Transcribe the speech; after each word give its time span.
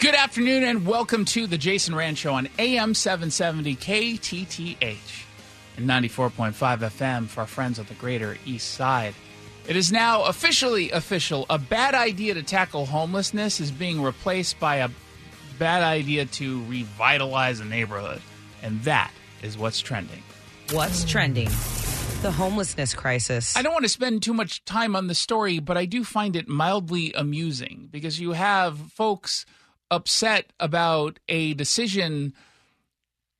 Good 0.00 0.14
afternoon 0.14 0.62
and 0.62 0.86
welcome 0.86 1.24
to 1.24 1.48
the 1.48 1.58
Jason 1.58 1.92
Rantz 1.92 2.18
Show 2.18 2.32
on 2.34 2.48
AM 2.60 2.94
770 2.94 3.74
KTTH 3.74 5.24
and 5.76 5.88
94.5 5.88 6.52
FM 6.52 7.26
for 7.26 7.40
our 7.40 7.48
friends 7.48 7.80
on 7.80 7.86
the 7.86 7.94
greater 7.94 8.38
East 8.46 8.74
Side. 8.74 9.16
It 9.66 9.74
is 9.74 9.90
now 9.90 10.22
officially 10.22 10.92
official. 10.92 11.46
A 11.50 11.58
bad 11.58 11.96
idea 11.96 12.34
to 12.34 12.44
tackle 12.44 12.86
homelessness 12.86 13.58
is 13.58 13.72
being 13.72 14.00
replaced 14.00 14.60
by 14.60 14.76
a 14.76 14.90
bad 15.58 15.82
idea 15.82 16.26
to 16.26 16.62
revitalize 16.66 17.58
a 17.58 17.64
neighborhood. 17.64 18.22
And 18.62 18.80
that 18.84 19.10
is 19.42 19.58
what's 19.58 19.80
trending. 19.80 20.22
What's 20.70 21.04
trending? 21.04 21.48
The 22.22 22.30
homelessness 22.30 22.94
crisis. 22.94 23.56
I 23.56 23.62
don't 23.62 23.72
want 23.72 23.84
to 23.84 23.88
spend 23.88 24.22
too 24.22 24.32
much 24.32 24.64
time 24.64 24.94
on 24.94 25.08
the 25.08 25.14
story, 25.16 25.58
but 25.58 25.76
I 25.76 25.86
do 25.86 26.04
find 26.04 26.36
it 26.36 26.46
mildly 26.46 27.12
amusing 27.14 27.88
because 27.90 28.20
you 28.20 28.30
have 28.32 28.78
folks 28.92 29.44
upset 29.90 30.52
about 30.60 31.18
a 31.28 31.54
decision 31.54 32.34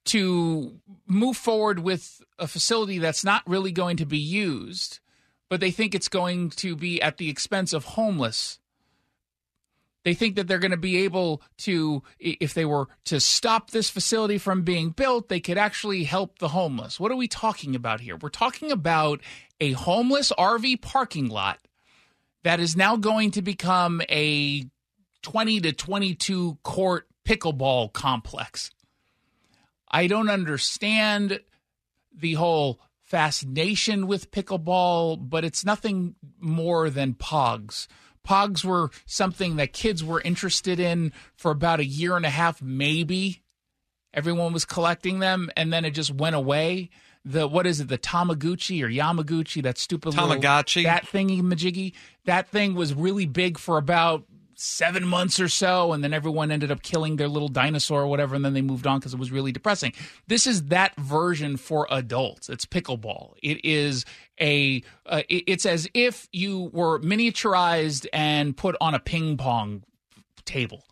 to 0.06 0.80
move 1.06 1.36
forward 1.36 1.80
with 1.80 2.22
a 2.38 2.46
facility 2.46 2.98
that's 2.98 3.24
not 3.24 3.42
really 3.46 3.72
going 3.72 3.98
to 3.98 4.06
be 4.06 4.18
used, 4.18 5.00
but 5.50 5.60
they 5.60 5.70
think 5.70 5.94
it's 5.94 6.08
going 6.08 6.50
to 6.50 6.76
be 6.76 7.00
at 7.02 7.18
the 7.18 7.28
expense 7.28 7.72
of 7.72 7.84
homeless. 7.84 8.58
They 10.04 10.14
think 10.14 10.36
that 10.36 10.48
they're 10.48 10.58
going 10.58 10.70
to 10.70 10.78
be 10.78 11.04
able 11.04 11.42
to, 11.58 12.02
if 12.18 12.54
they 12.54 12.64
were 12.64 12.88
to 13.06 13.20
stop 13.20 13.70
this 13.70 13.90
facility 13.90 14.38
from 14.38 14.62
being 14.62 14.90
built, 14.90 15.28
they 15.28 15.40
could 15.40 15.58
actually 15.58 16.04
help 16.04 16.38
the 16.38 16.48
homeless. 16.48 16.98
What 16.98 17.12
are 17.12 17.16
we 17.16 17.28
talking 17.28 17.74
about 17.74 18.00
here? 18.00 18.16
We're 18.16 18.30
talking 18.30 18.72
about 18.72 19.20
a 19.60 19.72
homeless 19.72 20.32
RV 20.38 20.80
parking 20.80 21.28
lot 21.28 21.58
that 22.44 22.60
is 22.60 22.76
now 22.76 22.96
going 22.96 23.32
to 23.32 23.42
become 23.42 24.00
a 24.08 24.64
20 25.22 25.60
to 25.62 25.72
22 25.72 26.58
court 26.62 27.06
pickleball 27.26 27.92
complex. 27.92 28.70
I 29.90 30.06
don't 30.06 30.30
understand 30.30 31.40
the 32.14 32.34
whole 32.34 32.80
fascination 33.02 34.06
with 34.06 34.30
pickleball, 34.30 35.18
but 35.30 35.44
it's 35.44 35.64
nothing 35.64 36.14
more 36.38 36.90
than 36.90 37.14
pogs. 37.14 37.86
Pogs 38.26 38.64
were 38.64 38.90
something 39.06 39.56
that 39.56 39.72
kids 39.72 40.04
were 40.04 40.20
interested 40.20 40.78
in 40.78 41.12
for 41.34 41.50
about 41.50 41.80
a 41.80 41.84
year 41.84 42.16
and 42.16 42.26
a 42.26 42.30
half, 42.30 42.60
maybe. 42.60 43.42
Everyone 44.12 44.52
was 44.52 44.66
collecting 44.66 45.20
them, 45.20 45.50
and 45.56 45.72
then 45.72 45.84
it 45.84 45.92
just 45.92 46.12
went 46.12 46.36
away. 46.36 46.90
The 47.24 47.48
what 47.48 47.66
is 47.66 47.80
it? 47.80 47.88
The 47.88 47.98
Tamaguchi 47.98 48.82
or 48.82 48.88
Yamaguchi? 48.88 49.62
That 49.62 49.78
stupid 49.78 50.12
Tamagotchi. 50.12 50.76
Little, 50.76 50.90
that 50.90 51.06
thingy 51.06 51.40
majiggy. 51.40 51.94
That 52.24 52.48
thing 52.48 52.74
was 52.74 52.94
really 52.94 53.26
big 53.26 53.58
for 53.58 53.78
about 53.78 54.24
seven 54.60 55.06
months 55.06 55.38
or 55.38 55.48
so, 55.48 55.92
and 55.92 56.02
then 56.02 56.12
everyone 56.12 56.50
ended 56.50 56.70
up 56.72 56.82
killing 56.82 57.14
their 57.16 57.28
little 57.28 57.48
dinosaur 57.48 58.02
or 58.02 58.06
whatever, 58.08 58.34
and 58.34 58.44
then 58.44 58.54
they 58.54 58.60
moved 58.60 58.86
on 58.86 58.98
because 58.98 59.14
it 59.14 59.18
was 59.20 59.30
really 59.30 59.52
depressing. 59.52 59.92
This 60.26 60.46
is 60.46 60.64
that 60.64 60.96
version 60.96 61.56
for 61.56 61.86
adults. 61.90 62.48
It's 62.48 62.66
pickleball. 62.66 63.34
It 63.42 63.64
is 63.64 64.04
a. 64.40 64.82
Uh, 65.06 65.22
it's 65.28 65.64
as 65.64 65.88
if 65.94 66.28
you 66.32 66.70
were 66.72 66.98
miniaturized 67.00 68.06
and 68.12 68.56
put 68.56 68.74
on 68.80 68.94
a 68.94 68.98
ping 68.98 69.36
pong 69.36 69.84
table 70.44 70.84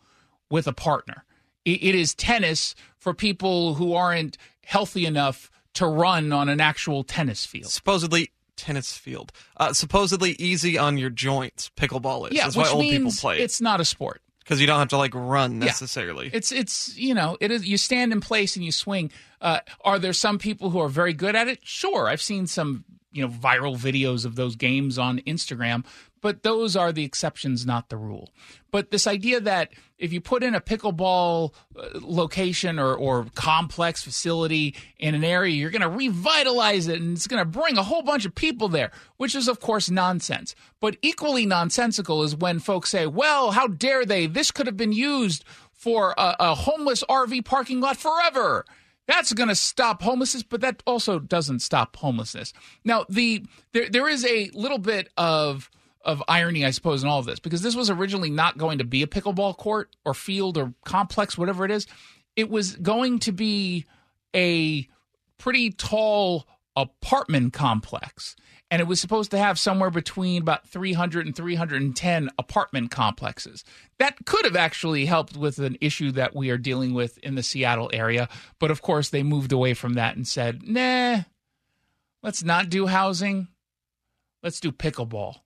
with 0.48 0.66
a 0.68 0.72
partner. 0.72 1.24
it, 1.64 1.82
it 1.82 1.94
is 1.94 2.14
tennis 2.14 2.74
for 2.96 3.12
people 3.12 3.74
who 3.74 3.94
aren't 3.94 4.38
healthy 4.64 5.04
enough 5.04 5.50
to 5.74 5.86
run 5.86 6.32
on 6.32 6.48
an 6.48 6.60
actual 6.60 7.04
tennis 7.04 7.44
field. 7.44 7.70
Supposedly 7.70 8.30
tennis 8.56 8.96
field. 8.96 9.32
Uh, 9.56 9.72
supposedly 9.72 10.32
easy 10.32 10.76
on 10.78 10.98
your 10.98 11.10
joints. 11.10 11.70
Pickleball 11.76 12.28
is. 12.30 12.36
Yeah, 12.36 12.44
That's 12.44 12.56
which 12.56 12.66
why 12.66 12.72
old 12.72 12.80
means 12.82 12.96
people 12.96 13.12
play 13.30 13.38
it 13.40 13.42
it's 13.44 13.60
not 13.60 13.80
a 13.80 13.84
sport. 13.84 14.22
because 14.40 14.60
you 14.60 14.66
don't 14.66 14.78
have 14.78 14.88
to 14.88 14.96
like 14.96 15.14
run 15.14 15.52
Yeah. 15.60 15.66
necessarily. 15.66 16.30
It's 16.32 16.52
it's 16.52 16.96
you 16.96 17.14
know 17.14 17.36
it 17.40 17.50
is 17.50 17.66
you 17.66 17.76
stand 17.76 18.12
in 18.12 18.20
place 18.20 18.56
and 18.56 18.64
you 18.64 18.72
swing. 18.72 19.10
Uh, 19.40 19.60
are 19.84 19.98
there 19.98 20.12
some 20.12 20.38
people 20.38 20.70
who 20.70 20.80
are 20.80 20.88
very 20.88 21.12
good 21.12 21.36
at 21.36 21.48
it? 21.48 21.60
Sure, 21.62 22.08
I've 22.08 22.22
seen 22.22 22.46
some 22.46 22.84
you 23.12 23.22
know 23.22 23.32
viral 23.32 23.76
videos 23.76 24.24
of 24.24 24.34
those 24.36 24.56
games 24.56 24.98
on 24.98 25.18
Instagram, 25.20 25.84
but 26.26 26.42
those 26.42 26.74
are 26.74 26.90
the 26.90 27.04
exceptions, 27.04 27.64
not 27.64 27.88
the 27.88 27.96
rule. 27.96 28.30
But 28.72 28.90
this 28.90 29.06
idea 29.06 29.38
that 29.42 29.70
if 29.96 30.12
you 30.12 30.20
put 30.20 30.42
in 30.42 30.56
a 30.56 30.60
pickleball 30.60 31.54
uh, 31.78 32.00
location 32.02 32.80
or, 32.80 32.96
or 32.96 33.26
complex 33.36 34.02
facility 34.02 34.74
in 34.98 35.14
an 35.14 35.22
area, 35.22 35.54
you're 35.54 35.70
going 35.70 35.82
to 35.82 35.88
revitalize 35.88 36.88
it 36.88 37.00
and 37.00 37.16
it's 37.16 37.28
going 37.28 37.40
to 37.40 37.44
bring 37.44 37.78
a 37.78 37.84
whole 37.84 38.02
bunch 38.02 38.26
of 38.26 38.34
people 38.34 38.66
there, 38.66 38.90
which 39.18 39.36
is, 39.36 39.46
of 39.46 39.60
course, 39.60 39.88
nonsense. 39.88 40.56
But 40.80 40.96
equally 41.00 41.46
nonsensical 41.46 42.24
is 42.24 42.34
when 42.34 42.58
folks 42.58 42.90
say, 42.90 43.06
well, 43.06 43.52
how 43.52 43.68
dare 43.68 44.04
they? 44.04 44.26
This 44.26 44.50
could 44.50 44.66
have 44.66 44.76
been 44.76 44.90
used 44.90 45.44
for 45.74 46.12
a, 46.18 46.34
a 46.40 46.54
homeless 46.56 47.04
RV 47.08 47.44
parking 47.44 47.80
lot 47.80 47.98
forever. 47.98 48.64
That's 49.06 49.32
going 49.32 49.48
to 49.48 49.54
stop 49.54 50.02
homelessness, 50.02 50.42
but 50.42 50.60
that 50.62 50.82
also 50.88 51.20
doesn't 51.20 51.60
stop 51.60 51.94
homelessness. 51.94 52.52
Now, 52.84 53.06
the 53.08 53.44
there 53.70 53.88
there 53.88 54.08
is 54.08 54.24
a 54.24 54.50
little 54.54 54.78
bit 54.78 55.08
of 55.16 55.70
of 56.06 56.22
irony, 56.28 56.64
I 56.64 56.70
suppose, 56.70 57.02
in 57.02 57.08
all 57.08 57.18
of 57.18 57.26
this 57.26 57.40
because 57.40 57.62
this 57.62 57.76
was 57.76 57.90
originally 57.90 58.30
not 58.30 58.56
going 58.56 58.78
to 58.78 58.84
be 58.84 59.02
a 59.02 59.06
pickleball 59.06 59.56
court 59.58 59.94
or 60.04 60.14
field 60.14 60.56
or 60.56 60.72
complex, 60.84 61.36
whatever 61.36 61.64
it 61.64 61.70
is. 61.70 61.86
It 62.36 62.48
was 62.48 62.76
going 62.76 63.18
to 63.20 63.32
be 63.32 63.84
a 64.34 64.88
pretty 65.36 65.70
tall 65.70 66.46
apartment 66.76 67.52
complex. 67.52 68.36
And 68.70 68.80
it 68.80 68.88
was 68.88 69.00
supposed 69.00 69.30
to 69.30 69.38
have 69.38 69.58
somewhere 69.58 69.90
between 69.90 70.42
about 70.42 70.66
300 70.68 71.26
and 71.26 71.36
310 71.36 72.30
apartment 72.38 72.90
complexes. 72.90 73.64
That 73.98 74.16
could 74.26 74.44
have 74.44 74.56
actually 74.56 75.06
helped 75.06 75.36
with 75.36 75.58
an 75.58 75.78
issue 75.80 76.12
that 76.12 76.34
we 76.34 76.50
are 76.50 76.58
dealing 76.58 76.92
with 76.92 77.18
in 77.18 77.36
the 77.36 77.44
Seattle 77.44 77.90
area. 77.92 78.28
But 78.58 78.70
of 78.70 78.82
course, 78.82 79.10
they 79.10 79.22
moved 79.22 79.52
away 79.52 79.74
from 79.74 79.94
that 79.94 80.16
and 80.16 80.26
said, 80.26 80.66
nah, 80.66 81.20
let's 82.22 82.42
not 82.42 82.68
do 82.68 82.86
housing. 82.86 83.48
Let's 84.42 84.60
do 84.60 84.72
pickleball. 84.72 85.36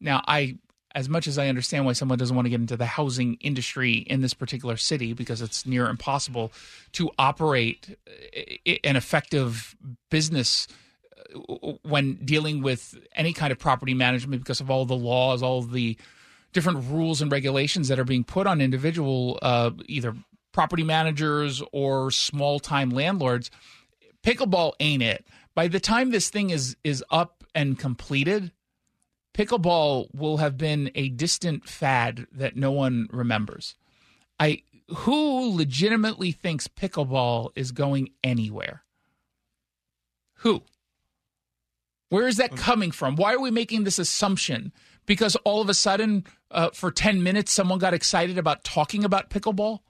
Now, 0.00 0.22
I, 0.26 0.58
as 0.94 1.08
much 1.08 1.26
as 1.26 1.38
I 1.38 1.48
understand 1.48 1.84
why 1.84 1.92
someone 1.92 2.18
doesn't 2.18 2.34
want 2.34 2.46
to 2.46 2.50
get 2.50 2.60
into 2.60 2.76
the 2.76 2.86
housing 2.86 3.34
industry 3.34 3.92
in 3.94 4.20
this 4.20 4.34
particular 4.34 4.76
city 4.76 5.12
because 5.12 5.42
it's 5.42 5.66
near 5.66 5.88
impossible 5.88 6.52
to 6.92 7.10
operate 7.18 7.96
an 8.84 8.96
effective 8.96 9.76
business 10.10 10.66
uh, 11.34 11.72
when 11.82 12.14
dealing 12.24 12.62
with 12.62 12.98
any 13.14 13.32
kind 13.32 13.52
of 13.52 13.58
property 13.58 13.94
management 13.94 14.42
because 14.42 14.60
of 14.60 14.70
all 14.70 14.84
the 14.84 14.96
laws, 14.96 15.42
all 15.42 15.62
the 15.62 15.96
different 16.52 16.84
rules 16.90 17.20
and 17.20 17.30
regulations 17.30 17.88
that 17.88 17.98
are 17.98 18.04
being 18.04 18.24
put 18.24 18.46
on 18.46 18.62
individual 18.62 19.38
uh, 19.42 19.70
either 19.86 20.14
property 20.52 20.82
managers 20.82 21.62
or 21.72 22.10
small 22.10 22.58
time 22.58 22.88
landlords. 22.88 23.50
Pickleball 24.22 24.72
ain't 24.80 25.02
it. 25.02 25.26
By 25.54 25.68
the 25.68 25.78
time 25.78 26.10
this 26.10 26.30
thing 26.30 26.48
is 26.48 26.74
is 26.82 27.04
up 27.10 27.44
and 27.54 27.78
completed, 27.78 28.52
pickleball 29.36 30.08
will 30.14 30.38
have 30.38 30.56
been 30.56 30.90
a 30.94 31.10
distant 31.10 31.68
fad 31.68 32.26
that 32.32 32.56
no 32.56 32.72
one 32.72 33.08
remembers. 33.12 33.74
I 34.40 34.62
who 34.88 35.56
legitimately 35.56 36.32
thinks 36.32 36.68
pickleball 36.68 37.50
is 37.56 37.72
going 37.72 38.10
anywhere? 38.22 38.84
Who? 40.36 40.62
Where 42.08 42.28
is 42.28 42.36
that 42.36 42.56
coming 42.56 42.92
from? 42.92 43.16
Why 43.16 43.34
are 43.34 43.40
we 43.40 43.50
making 43.50 43.82
this 43.84 43.98
assumption? 43.98 44.72
Because 45.06 45.34
all 45.44 45.60
of 45.60 45.68
a 45.68 45.74
sudden, 45.74 46.24
uh, 46.52 46.70
for 46.72 46.92
10 46.92 47.22
minutes, 47.22 47.52
someone 47.52 47.80
got 47.80 47.94
excited 47.94 48.38
about 48.38 48.62
talking 48.62 49.04
about 49.04 49.28
pickleball? 49.28 49.80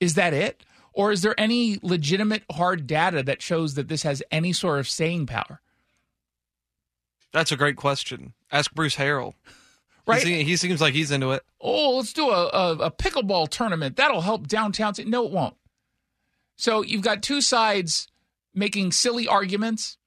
Is 0.00 0.14
that 0.14 0.34
it? 0.34 0.64
Or 0.92 1.12
is 1.12 1.22
there 1.22 1.38
any 1.38 1.78
legitimate 1.82 2.42
hard 2.52 2.86
data 2.86 3.22
that 3.22 3.40
shows 3.40 3.74
that 3.74 3.88
this 3.88 4.02
has 4.02 4.22
any 4.30 4.52
sort 4.52 4.80
of 4.80 4.88
staying 4.88 5.26
power? 5.26 5.62
That's 7.32 7.52
a 7.52 7.56
great 7.56 7.76
question. 7.76 8.34
Ask 8.52 8.72
Bruce 8.72 8.96
Harrell. 8.96 9.34
Right? 10.04 10.26
He, 10.26 10.42
he 10.42 10.56
seems 10.56 10.80
like 10.80 10.94
he's 10.94 11.12
into 11.12 11.30
it. 11.30 11.44
oh, 11.60 11.98
let's 11.98 12.12
do 12.12 12.28
a, 12.28 12.48
a, 12.48 12.72
a 12.86 12.90
pickleball 12.90 13.48
tournament. 13.48 13.94
That'll 13.94 14.20
help 14.20 14.48
downtown. 14.48 14.94
Ci-" 14.94 15.04
No, 15.04 15.26
it 15.26 15.30
won't. 15.30 15.54
So 16.56 16.82
you've 16.82 17.02
got 17.02 17.22
two 17.22 17.40
sides 17.40 18.08
making 18.52 18.90
silly 18.90 19.28
arguments 19.28 19.98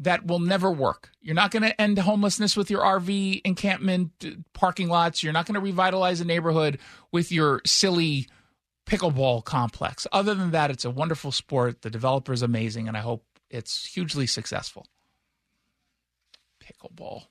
that 0.00 0.26
will 0.26 0.40
never 0.40 0.72
work. 0.72 1.10
You're 1.22 1.36
not 1.36 1.52
going 1.52 1.62
to 1.62 1.80
end 1.80 1.98
homelessness 2.00 2.56
with 2.56 2.68
your 2.68 2.82
RV 2.82 3.42
encampment 3.44 4.24
parking 4.54 4.88
lots. 4.88 5.22
You're 5.22 5.32
not 5.32 5.46
going 5.46 5.54
to 5.54 5.60
revitalize 5.60 6.20
a 6.20 6.24
neighborhood 6.24 6.78
with 7.12 7.30
your 7.30 7.60
silly 7.64 8.26
pickleball 8.86 9.44
complex. 9.44 10.06
Other 10.12 10.34
than 10.34 10.50
that, 10.50 10.70
it's 10.72 10.84
a 10.84 10.90
wonderful 10.90 11.30
sport. 11.30 11.82
The 11.82 11.90
developer 11.90 12.32
is 12.32 12.42
amazing, 12.42 12.88
and 12.88 12.96
I 12.96 13.00
hope 13.00 13.24
it's 13.50 13.86
hugely 13.86 14.26
successful. 14.26 14.88
Pickleball. 16.60 17.26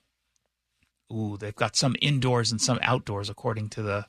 Ooh, 1.12 1.36
they've 1.36 1.54
got 1.54 1.76
some 1.76 1.96
indoors 2.00 2.50
and 2.50 2.60
some 2.60 2.78
outdoors, 2.82 3.28
according 3.28 3.68
to 3.70 3.82
the 3.82 4.06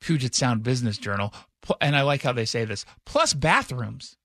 Puget 0.00 0.34
Sound 0.34 0.62
Business 0.62 0.98
Journal. 0.98 1.32
And 1.80 1.94
I 1.94 2.02
like 2.02 2.22
how 2.22 2.32
they 2.32 2.44
say 2.44 2.64
this 2.64 2.84
plus 3.06 3.34
bathrooms. 3.34 4.16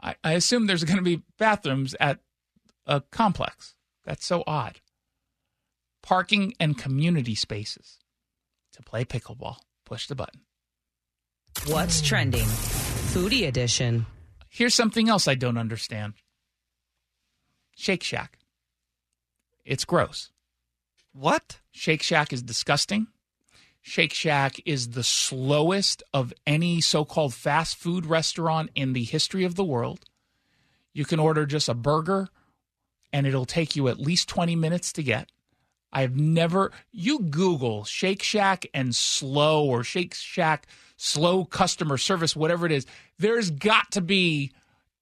I, 0.00 0.14
I 0.24 0.32
assume 0.32 0.66
there's 0.66 0.84
going 0.84 0.96
to 0.96 1.02
be 1.02 1.22
bathrooms 1.38 1.94
at 2.00 2.20
a 2.86 3.02
complex. 3.10 3.74
That's 4.04 4.24
so 4.24 4.42
odd. 4.46 4.80
Parking 6.02 6.54
and 6.58 6.78
community 6.78 7.34
spaces 7.34 7.98
to 8.72 8.82
play 8.82 9.04
pickleball. 9.04 9.56
Push 9.84 10.06
the 10.06 10.14
button. 10.14 10.42
What's 11.66 12.00
trending? 12.00 12.46
Foodie 13.12 13.46
edition. 13.46 14.06
Here's 14.48 14.74
something 14.74 15.08
else 15.08 15.28
I 15.28 15.34
don't 15.34 15.58
understand 15.58 16.14
Shake 17.76 18.02
Shack. 18.02 18.38
It's 19.64 19.84
gross. 19.84 20.30
What? 21.12 21.60
Shake 21.70 22.02
Shack 22.02 22.32
is 22.32 22.42
disgusting. 22.42 23.08
Shake 23.80 24.12
Shack 24.12 24.56
is 24.66 24.90
the 24.90 25.02
slowest 25.02 26.02
of 26.12 26.32
any 26.46 26.80
so 26.80 27.04
called 27.04 27.34
fast 27.34 27.76
food 27.76 28.06
restaurant 28.06 28.70
in 28.74 28.92
the 28.92 29.04
history 29.04 29.44
of 29.44 29.54
the 29.54 29.64
world. 29.64 30.04
You 30.92 31.04
can 31.04 31.18
order 31.18 31.46
just 31.46 31.68
a 31.68 31.74
burger 31.74 32.28
and 33.12 33.26
it'll 33.26 33.46
take 33.46 33.76
you 33.76 33.88
at 33.88 33.98
least 33.98 34.28
20 34.28 34.56
minutes 34.56 34.92
to 34.94 35.02
get. 35.02 35.30
I've 35.92 36.16
never, 36.16 36.70
you 36.92 37.20
Google 37.20 37.84
Shake 37.84 38.22
Shack 38.22 38.66
and 38.74 38.94
slow 38.94 39.64
or 39.64 39.82
Shake 39.82 40.14
Shack 40.14 40.66
slow 40.96 41.44
customer 41.44 41.96
service, 41.96 42.36
whatever 42.36 42.66
it 42.66 42.72
is, 42.72 42.86
there's 43.18 43.50
got 43.50 43.90
to 43.92 44.00
be 44.00 44.52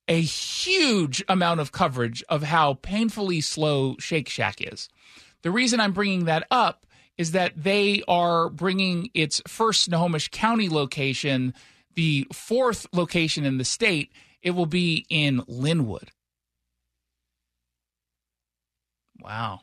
a 0.06 0.20
huge 0.20 1.24
amount 1.28 1.58
of 1.58 1.72
coverage 1.72 2.22
of 2.28 2.44
how 2.44 2.74
painfully 2.74 3.40
slow 3.40 3.96
Shake 3.98 4.28
Shack 4.28 4.60
is. 4.60 4.88
The 5.46 5.52
reason 5.52 5.78
I'm 5.78 5.92
bringing 5.92 6.24
that 6.24 6.44
up 6.50 6.86
is 7.16 7.30
that 7.30 7.52
they 7.56 8.02
are 8.08 8.50
bringing 8.50 9.10
its 9.14 9.40
first 9.46 9.84
Snohomish 9.84 10.26
County 10.26 10.68
location, 10.68 11.54
the 11.94 12.26
fourth 12.32 12.88
location 12.92 13.44
in 13.44 13.56
the 13.56 13.64
state. 13.64 14.10
It 14.42 14.50
will 14.50 14.66
be 14.66 15.06
in 15.08 15.42
Lynnwood. 15.42 16.08
Wow. 19.20 19.60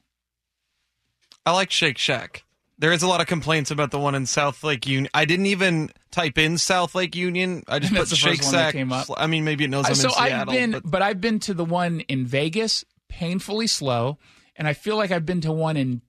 I 1.46 1.52
like 1.52 1.70
Shake 1.70 1.98
Shack. 1.98 2.46
There 2.80 2.94
is 2.94 3.04
a 3.04 3.08
lot 3.08 3.20
of 3.20 3.28
complaints 3.28 3.70
about 3.70 3.92
the 3.92 4.00
one 4.00 4.16
in 4.16 4.26
South 4.26 4.64
Lake 4.64 4.88
Union. 4.88 5.10
I 5.14 5.26
didn't 5.26 5.48
even 5.48 5.90
type 6.12 6.38
in 6.38 6.58
South 6.58 6.96
Lake 6.96 7.14
Union. 7.14 7.62
I 7.68 7.80
just 7.80 7.94
put 7.94 8.08
the 8.08 8.16
first 8.16 8.22
Shake 8.22 8.42
Shack. 8.42 8.72
came 8.72 8.94
up. 8.94 9.08
I 9.18 9.28
mean, 9.28 9.44
maybe 9.44 9.66
it 9.66 9.70
knows 9.70 9.88
I'm 9.88 9.96
so 9.96 10.08
in 10.08 10.32
I've 10.32 10.48
been, 10.48 10.72
but 10.72 10.90
but 10.90 11.02
I've 11.02 11.20
been 11.20 11.40
to 11.40 11.54
the 11.54 11.66
one 11.66 12.00
in 12.08 12.26
Vegas, 12.26 12.86
painfully 13.10 13.68
slow, 13.68 14.18
and 14.56 14.68
I 14.68 14.74
feel 14.74 14.96
like 14.98 15.12
I've 15.12 15.26
been 15.26 15.42
to 15.42 15.52
one 15.52 15.78
in 15.78 16.02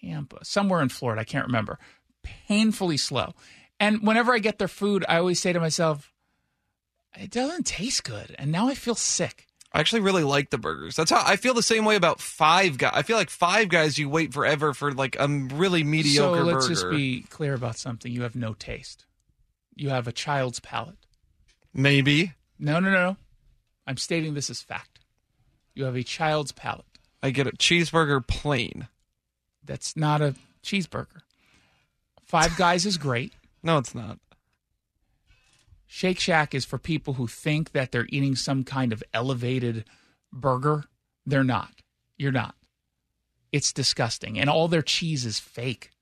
Tampa, 0.00 0.44
somewhere 0.44 0.80
in 0.82 0.88
Florida. 0.88 1.20
I 1.20 1.24
can't 1.24 1.46
remember. 1.46 1.78
Painfully 2.22 2.96
slow. 2.96 3.34
And 3.80 4.06
whenever 4.06 4.32
I 4.32 4.38
get 4.38 4.58
their 4.58 4.68
food, 4.68 5.04
I 5.08 5.18
always 5.18 5.40
say 5.40 5.52
to 5.52 5.60
myself, 5.60 6.12
it 7.18 7.30
doesn't 7.30 7.66
taste 7.66 8.04
good. 8.04 8.34
And 8.38 8.50
now 8.50 8.68
I 8.68 8.74
feel 8.74 8.94
sick. 8.94 9.46
I 9.72 9.80
actually 9.80 10.02
really 10.02 10.22
like 10.22 10.50
the 10.50 10.58
burgers. 10.58 10.94
That's 10.94 11.10
how 11.10 11.22
I 11.24 11.34
feel 11.36 11.52
the 11.52 11.62
same 11.62 11.84
way 11.84 11.96
about 11.96 12.20
Five 12.20 12.78
Guys. 12.78 12.92
I 12.94 13.02
feel 13.02 13.16
like 13.16 13.28
Five 13.30 13.68
Guys, 13.68 13.98
you 13.98 14.08
wait 14.08 14.32
forever 14.32 14.72
for 14.72 14.92
like 14.92 15.16
a 15.18 15.26
really 15.28 15.82
mediocre 15.82 16.30
burger. 16.30 16.50
so 16.50 16.54
let's 16.54 16.66
burger. 16.68 16.74
just 16.74 16.90
be 16.90 17.22
clear 17.22 17.54
about 17.54 17.76
something. 17.76 18.10
You 18.12 18.22
have 18.22 18.36
no 18.36 18.54
taste. 18.54 19.04
You 19.74 19.90
have 19.90 20.06
a 20.06 20.12
child's 20.12 20.60
palate. 20.60 20.96
Maybe 21.72 22.32
No, 22.58 22.78
no, 22.78 22.90
no. 22.90 23.16
I'm 23.86 23.96
stating 23.96 24.34
this 24.34 24.48
as 24.48 24.62
fact. 24.62 25.00
You 25.74 25.84
have 25.84 25.96
a 25.96 26.04
child's 26.04 26.52
palate. 26.52 26.86
I 27.24 27.30
get 27.30 27.46
a 27.46 27.52
cheeseburger 27.52 28.24
plain. 28.26 28.86
That's 29.64 29.96
not 29.96 30.20
a 30.20 30.34
cheeseburger. 30.62 31.22
Five 32.22 32.54
Guys 32.58 32.84
is 32.84 32.98
great. 32.98 33.32
No, 33.62 33.78
it's 33.78 33.94
not. 33.94 34.18
Shake 35.86 36.20
Shack 36.20 36.54
is 36.54 36.66
for 36.66 36.76
people 36.76 37.14
who 37.14 37.26
think 37.26 37.72
that 37.72 37.92
they're 37.92 38.06
eating 38.10 38.36
some 38.36 38.62
kind 38.62 38.92
of 38.92 39.02
elevated 39.14 39.86
burger. 40.34 40.84
They're 41.24 41.42
not. 41.42 41.70
You're 42.18 42.30
not. 42.30 42.56
It's 43.52 43.72
disgusting. 43.72 44.38
And 44.38 44.50
all 44.50 44.68
their 44.68 44.82
cheese 44.82 45.24
is 45.24 45.38
fake, 45.38 45.92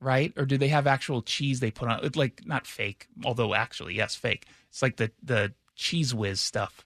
right? 0.00 0.32
Or 0.38 0.46
do 0.46 0.56
they 0.56 0.68
have 0.68 0.86
actual 0.86 1.20
cheese 1.20 1.60
they 1.60 1.70
put 1.70 1.88
on? 1.88 2.10
Like, 2.14 2.46
not 2.46 2.66
fake, 2.66 3.08
although 3.26 3.52
actually, 3.52 3.94
yes, 3.96 4.14
fake. 4.14 4.46
It's 4.70 4.80
like 4.80 4.96
the, 4.96 5.10
the 5.22 5.52
Cheez 5.76 6.14
Whiz 6.14 6.40
stuff. 6.40 6.82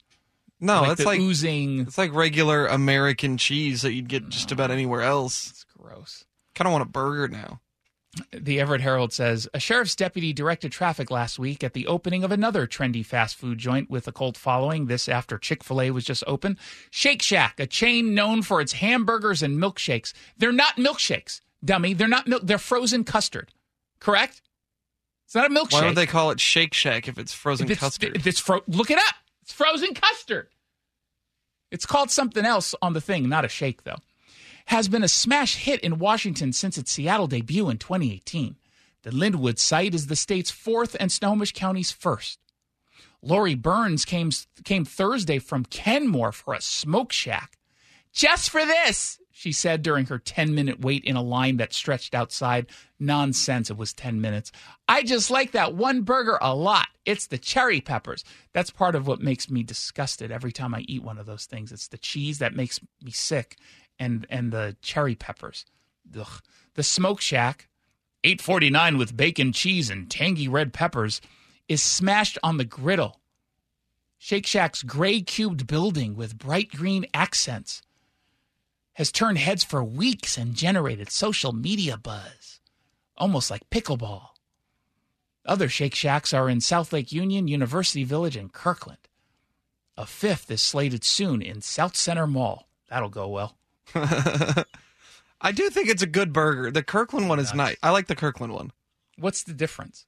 No, 0.61 0.83
like 0.83 0.93
it's 0.93 1.05
like 1.05 1.21
oozing. 1.21 1.81
it's 1.81 1.99
like 1.99 2.15
regular 2.15 2.67
American 2.67 3.37
cheese 3.37 3.83
that 3.83 3.93
you'd 3.93 4.09
get 4.09 4.25
mm. 4.25 4.29
just 4.31 4.53
about 4.53 4.71
anywhere 4.71 5.03
else. 5.03 5.51
It's 5.51 5.65
gross. 5.65 6.25
Kind 6.55 6.67
of 6.67 6.73
want 6.73 6.83
a 6.83 6.89
burger 6.89 7.29
now. 7.29 7.61
The 8.33 8.61
Everett 8.61 8.81
Herald 8.81 9.13
says 9.13 9.47
a 9.53 9.61
sheriff's 9.61 9.95
deputy 9.95 10.33
directed 10.33 10.73
traffic 10.73 11.11
last 11.11 11.39
week 11.39 11.63
at 11.63 11.75
the 11.75 11.87
opening 11.87 12.25
of 12.25 12.33
another 12.33 12.67
trendy 12.67 13.05
fast 13.05 13.37
food 13.37 13.59
joint 13.59 13.91
with 13.91 14.09
a 14.09 14.13
cult 14.13 14.39
following. 14.39 14.87
This 14.87 15.09
after 15.09 15.37
Chick 15.37 15.63
fil 15.63 15.83
A 15.83 15.91
was 15.91 16.05
just 16.05 16.25
open. 16.27 16.57
Shake 16.91 17.21
Shack, 17.21 17.61
a 17.61 17.67
chain 17.67 18.15
known 18.15 18.41
for 18.41 18.63
its 18.63 18.73
hamburgers 18.73 19.43
and 19.43 19.59
milkshakes. 19.59 20.15
They're 20.39 20.53
not 20.53 20.77
milkshakes, 20.77 21.43
dummy. 21.63 21.93
They're 21.93 22.09
not 22.09 22.27
milk. 22.27 22.43
They're 22.45 22.57
frozen 22.57 23.05
custard. 23.05 23.53
Correct? 24.01 24.41
It's 25.27 25.35
not 25.35 25.51
a 25.51 25.55
milkshake. 25.55 25.73
Why 25.73 25.87
would 25.87 25.97
they 25.97 26.07
call 26.07 26.31
it 26.31 26.41
Shake 26.41 26.73
Shack 26.73 27.09
if 27.09 27.19
it's 27.19 27.35
frozen 27.35 27.67
It's- 27.67 27.81
custard? 27.81 28.27
It's 28.27 28.41
fro- 28.41 28.63
look 28.67 28.91
it 28.91 28.99
up. 28.99 29.15
It's 29.47 29.53
frozen 29.53 29.95
custard. 29.95 30.49
It's 31.71 31.87
called 31.87 32.11
something 32.11 32.45
else 32.45 32.75
on 32.83 32.95
the 32.95 33.01
thing, 33.01 33.29
not 33.29 33.45
a 33.45 33.49
shake 33.49 33.85
though. 33.85 33.99
Has 34.67 34.89
been 34.89 35.05
a 35.05 35.09
smash 35.09 35.55
hit 35.55 35.79
in 35.83 36.01
Washington 36.01 36.53
since 36.53 36.77
its 36.77 36.91
Seattle 36.91 37.29
debut 37.29 37.71
in 37.71 37.79
2018. 37.79 38.57
The 39.05 39.11
Lynnwood 39.11 39.61
site 39.61 39.95
is 39.95 40.09
the 40.09 40.17
state's 40.17 40.51
fourth 40.51 40.97
and 40.99 41.13
Snohomish 41.13 41.53
County's 41.53 41.93
first. 41.93 42.41
Lori 43.23 43.55
Burns 43.55 44.05
came 44.05 44.33
came 44.65 44.85
Thursday 44.85 45.39
from 45.39 45.65
Kenmore 45.65 46.33
for 46.33 46.53
a 46.53 46.59
SmokeShack. 46.59 47.51
Just 48.13 48.51
for 48.51 48.67
this, 48.67 49.21
she 49.39 49.53
said 49.53 49.83
during 49.83 50.07
her 50.07 50.19
10 50.19 50.55
minute 50.55 50.81
wait 50.81 51.05
in 51.05 51.15
a 51.15 51.23
line 51.23 51.59
that 51.59 51.75
stretched 51.75 52.15
outside. 52.15 52.65
Nonsense, 52.99 53.69
it 53.69 53.77
was 53.77 53.93
10 53.93 54.19
minutes. 54.19 54.51
I 54.89 55.03
just 55.03 55.31
like 55.31 55.53
that 55.53 55.75
one 55.75 56.01
burger 56.01 56.39
a 56.41 56.55
lot. 56.55 56.89
It's 57.05 57.27
the 57.27 57.37
cherry 57.37 57.83
peppers. 57.83 58.25
That's 58.55 58.71
part 58.71 58.95
of 58.95 59.07
what 59.07 59.21
makes 59.21 59.51
me 59.51 59.63
disgusted 59.63 60.31
every 60.31 60.53
time 60.53 60.75
I 60.75 60.87
eat 60.89 61.03
one 61.03 61.19
of 61.19 61.27
those 61.27 61.45
things. 61.45 61.71
It's 61.71 61.89
the 61.89 61.99
cheese 61.99 62.39
that 62.39 62.57
makes 62.57 62.81
me 63.03 63.11
sick 63.11 63.59
and 63.99 64.27
and 64.31 64.53
the 64.53 64.75
cherry 64.81 65.15
peppers. 65.15 65.67
Ugh. 66.19 66.41
The 66.73 66.83
SmokeShack, 66.83 67.67
849 68.25 68.97
with 68.97 69.19
bacon, 69.19 69.53
cheese, 69.53 69.91
and 69.91 70.11
tangy 70.11 70.49
red 70.49 70.73
peppers, 70.73 71.21
is 71.69 71.83
smashed 71.83 72.39
on 72.43 72.57
the 72.57 72.65
griddle. 72.65 73.21
Shake 74.17 74.47
Shack's 74.47 74.83
gray 74.83 75.21
cubed 75.21 75.67
building 75.67 76.17
with 76.17 76.39
bright 76.39 76.71
green 76.71 77.05
accents 77.13 77.83
has 78.97 79.13
turned 79.13 79.37
heads 79.37 79.63
for 79.63 79.85
weeks 79.85 80.39
and 80.39 80.55
generated 80.55 81.11
social 81.11 81.53
media 81.53 81.99
buzz, 81.99 82.61
almost 83.15 83.51
like 83.51 83.69
pickleball. 83.69 84.29
Other 85.45 85.69
Shake 85.69 85.95
Shacks 85.95 86.33
are 86.33 86.49
in 86.49 86.63
South 86.63 86.95
Lake 86.95 87.13
Union, 87.13 87.47
University 87.47 88.05
Village, 88.05 88.37
and 88.37 88.51
Kirkland. 88.51 89.07
A 89.99 90.07
fifth 90.07 90.51
is 90.51 90.63
slated 90.63 91.05
soon 91.05 91.43
in 91.43 91.59
Southcenter 91.59 92.27
Mall. 92.27 92.69
That'll 92.89 93.11
go 93.11 93.29
well. 93.29 93.59
I 93.95 95.53
do 95.53 95.69
think 95.69 95.91
it's 95.91 96.03
a 96.03 96.07
good 96.07 96.33
burger. 96.33 96.71
The 96.71 96.83
Kirkland 96.83 97.29
one 97.29 97.39
is 97.39 97.53
nice. 97.53 97.77
I 97.83 97.91
like 97.91 98.07
the 98.07 98.17
Kirkland 98.17 98.55
one. 98.55 98.73
What's 99.19 99.43
the 99.43 99.53
difference? 99.53 100.07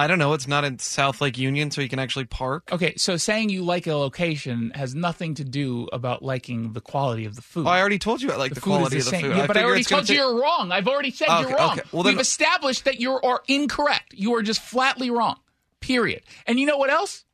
I 0.00 0.06
don't 0.06 0.18
know. 0.18 0.32
It's 0.32 0.48
not 0.48 0.64
in 0.64 0.78
South 0.78 1.20
Lake 1.20 1.36
Union, 1.36 1.70
so 1.70 1.82
you 1.82 1.88
can 1.90 1.98
actually 1.98 2.24
park. 2.24 2.70
Okay, 2.72 2.94
so 2.96 3.18
saying 3.18 3.50
you 3.50 3.62
like 3.62 3.86
a 3.86 3.94
location 3.94 4.72
has 4.74 4.94
nothing 4.94 5.34
to 5.34 5.44
do 5.44 5.88
about 5.92 6.22
liking 6.22 6.72
the 6.72 6.80
quality 6.80 7.26
of 7.26 7.36
the 7.36 7.42
food. 7.42 7.66
Oh, 7.66 7.70
I 7.70 7.80
already 7.80 7.98
told 7.98 8.22
you 8.22 8.30
I 8.30 8.36
like 8.36 8.54
the, 8.54 8.62
food 8.62 8.70
quality 8.70 8.96
is 8.96 9.06
of 9.06 9.10
the 9.10 9.16
the 9.18 9.22
same. 9.22 9.30
food. 9.32 9.36
Yeah, 9.38 9.46
but 9.46 9.56
I 9.58 9.62
already 9.64 9.84
told 9.84 10.02
you 10.08 10.14
take- 10.14 10.16
you're 10.16 10.40
wrong. 10.40 10.72
I've 10.72 10.88
already 10.88 11.10
said 11.10 11.28
Okay, 11.28 11.40
you're 11.48 11.56
wrong. 11.58 11.72
okay. 11.78 11.88
Well, 11.92 12.02
then- 12.02 12.14
We've 12.14 12.20
established 12.20 12.86
that 12.86 12.98
you 12.98 13.12
are 13.20 13.42
incorrect. 13.46 14.14
You 14.14 14.34
are 14.36 14.42
just 14.42 14.62
flatly 14.62 15.10
wrong. 15.10 15.36
Period. 15.80 16.22
And 16.46 16.58
you 16.58 16.64
know 16.64 16.78
what 16.78 16.88
else? 16.88 17.26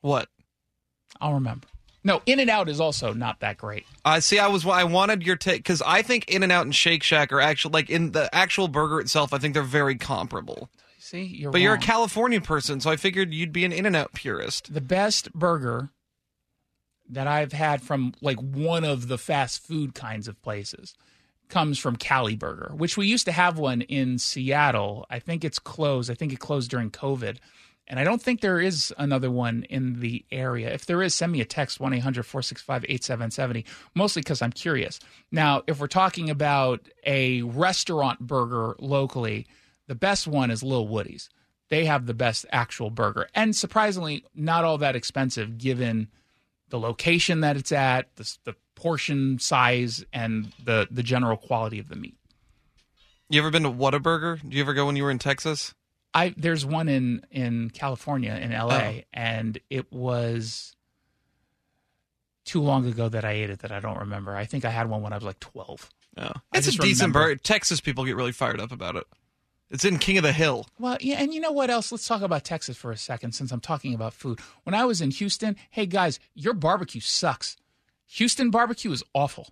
What? 0.00 0.28
I'll 1.20 1.34
remember. 1.34 1.66
No, 2.04 2.22
In 2.26 2.38
and 2.38 2.48
Out 2.48 2.68
is 2.68 2.80
also 2.80 3.12
not 3.12 3.40
that 3.40 3.58
great. 3.58 3.84
I 4.04 4.20
see. 4.20 4.38
I 4.38 4.46
was. 4.46 4.64
I 4.64 4.84
wanted 4.84 5.24
your 5.24 5.34
take 5.34 5.58
because 5.64 5.82
I 5.82 6.02
think 6.02 6.28
In 6.30 6.44
and 6.44 6.52
Out 6.52 6.64
and 6.64 6.72
Shake 6.74 7.02
Shack 7.02 7.32
are 7.32 7.40
actually 7.40 7.72
like 7.72 7.90
in 7.90 8.12
the 8.12 8.32
actual 8.32 8.68
burger 8.68 9.00
itself. 9.00 9.32
I 9.32 9.38
think 9.38 9.52
they're 9.52 9.62
very 9.64 9.96
comparable. 9.96 10.70
See, 11.08 11.22
you're 11.22 11.50
But 11.50 11.62
you're 11.62 11.74
a. 11.74 11.78
California 11.78 12.38
person, 12.38 12.80
so 12.80 12.90
I 12.90 12.96
figured 12.96 13.32
you'd 13.32 13.50
be 13.50 13.64
an 13.64 13.72
In 13.72 13.86
and 13.86 13.96
Out 13.96 14.12
purist. 14.12 14.74
the 14.74 14.82
best 14.82 15.32
burger 15.32 15.88
that 17.08 17.26
I've 17.26 17.52
had 17.52 17.80
from 17.80 18.12
like 18.20 18.36
one 18.38 18.84
of 18.84 19.08
the 19.08 19.16
fast 19.16 19.66
food 19.66 19.94
kinds 19.94 20.28
of 20.28 20.40
places 20.42 20.94
comes 21.48 21.78
from 21.78 21.96
Cali 21.96 22.36
Burger, 22.36 22.72
which 22.76 22.98
we 22.98 23.06
used 23.06 23.24
to 23.24 23.32
have 23.32 23.58
one 23.58 23.80
in 23.80 24.18
Seattle. 24.18 25.06
I 25.08 25.18
think 25.18 25.46
it's 25.46 25.58
closed. 25.58 26.10
I 26.10 26.14
think 26.14 26.34
it 26.34 26.40
closed 26.40 26.70
during 26.70 26.90
COVID. 26.90 27.38
And 27.86 27.98
I 27.98 28.04
don't 28.04 28.20
think 28.20 28.42
there 28.42 28.60
is 28.60 28.92
another 28.98 29.30
one 29.30 29.62
in 29.70 30.00
the 30.00 30.26
area. 30.30 30.68
If 30.74 30.84
there 30.84 31.02
is, 31.02 31.14
send 31.14 31.32
me 31.32 31.40
a 31.40 31.46
text 31.46 31.80
1 31.80 31.94
800 31.94 32.26
465 32.26 32.84
8770, 32.84 33.64
mostly 33.94 34.20
because 34.20 34.42
I'm 34.42 34.52
curious. 34.52 35.00
Now, 35.32 35.62
if 35.66 35.80
we're 35.80 35.86
talking 35.86 36.28
about 36.28 36.86
a 37.06 37.40
restaurant 37.40 38.20
burger 38.20 38.76
locally, 38.78 39.46
the 39.88 39.96
best 39.96 40.28
one 40.28 40.52
is 40.52 40.62
Lil 40.62 40.86
Woody's. 40.86 41.28
They 41.68 41.84
have 41.86 42.06
the 42.06 42.14
best 42.14 42.46
actual 42.52 42.88
burger. 42.90 43.28
And 43.34 43.54
surprisingly, 43.56 44.24
not 44.34 44.64
all 44.64 44.78
that 44.78 44.94
expensive 44.96 45.58
given 45.58 46.08
the 46.70 46.78
location 46.78 47.40
that 47.40 47.56
it's 47.56 47.72
at, 47.72 48.14
the, 48.16 48.36
the 48.44 48.54
portion 48.74 49.38
size, 49.38 50.04
and 50.12 50.52
the, 50.64 50.86
the 50.90 51.02
general 51.02 51.36
quality 51.36 51.78
of 51.78 51.88
the 51.88 51.96
meat. 51.96 52.14
You 53.28 53.40
ever 53.40 53.50
been 53.50 53.64
to 53.64 53.70
Whataburger? 53.70 54.40
Do 54.48 54.56
you 54.56 54.62
ever 54.62 54.72
go 54.72 54.86
when 54.86 54.96
you 54.96 55.02
were 55.02 55.10
in 55.10 55.18
Texas? 55.18 55.74
I 56.14 56.32
there's 56.38 56.64
one 56.64 56.88
in 56.88 57.22
in 57.30 57.68
California 57.68 58.32
in 58.32 58.50
LA, 58.52 58.74
Oh. 58.78 59.00
and 59.12 59.58
it 59.68 59.92
was 59.92 60.74
too 62.46 62.62
long 62.62 62.86
ago 62.86 63.10
that 63.10 63.26
I 63.26 63.32
ate 63.32 63.50
it 63.50 63.58
that 63.58 63.72
I 63.72 63.80
don't 63.80 63.98
remember. 63.98 64.34
I 64.34 64.46
think 64.46 64.64
I 64.64 64.70
had 64.70 64.88
one 64.88 65.02
when 65.02 65.12
I 65.12 65.16
was 65.16 65.24
like 65.24 65.38
12. 65.40 65.90
Yeah. 66.16 66.32
I 66.52 66.58
It's 66.58 66.68
a 66.68 66.72
decent 66.72 67.12
bird. 67.12 67.44
Texas 67.44 67.80
people 67.82 68.06
get 68.06 68.16
really 68.16 68.32
fired 68.32 68.58
up 68.60 68.72
about 68.72 68.96
it. 68.96 69.06
It's 69.70 69.84
in 69.84 69.98
King 69.98 70.16
of 70.16 70.22
the 70.22 70.32
Hill. 70.32 70.66
Well, 70.78 70.96
yeah, 71.00 71.16
and 71.20 71.34
you 71.34 71.40
know 71.40 71.52
what 71.52 71.68
else? 71.68 71.92
Let's 71.92 72.08
talk 72.08 72.22
about 72.22 72.44
Texas 72.44 72.76
for 72.76 72.90
a 72.90 72.96
second 72.96 73.32
since 73.32 73.52
I'm 73.52 73.60
talking 73.60 73.94
about 73.94 74.14
food. 74.14 74.40
When 74.64 74.74
I 74.74 74.86
was 74.86 75.00
in 75.00 75.10
Houston, 75.10 75.56
hey 75.70 75.84
guys, 75.84 76.18
your 76.34 76.54
barbecue 76.54 77.02
sucks. 77.02 77.56
Houston 78.06 78.50
barbecue 78.50 78.90
is 78.92 79.04
awful. 79.12 79.48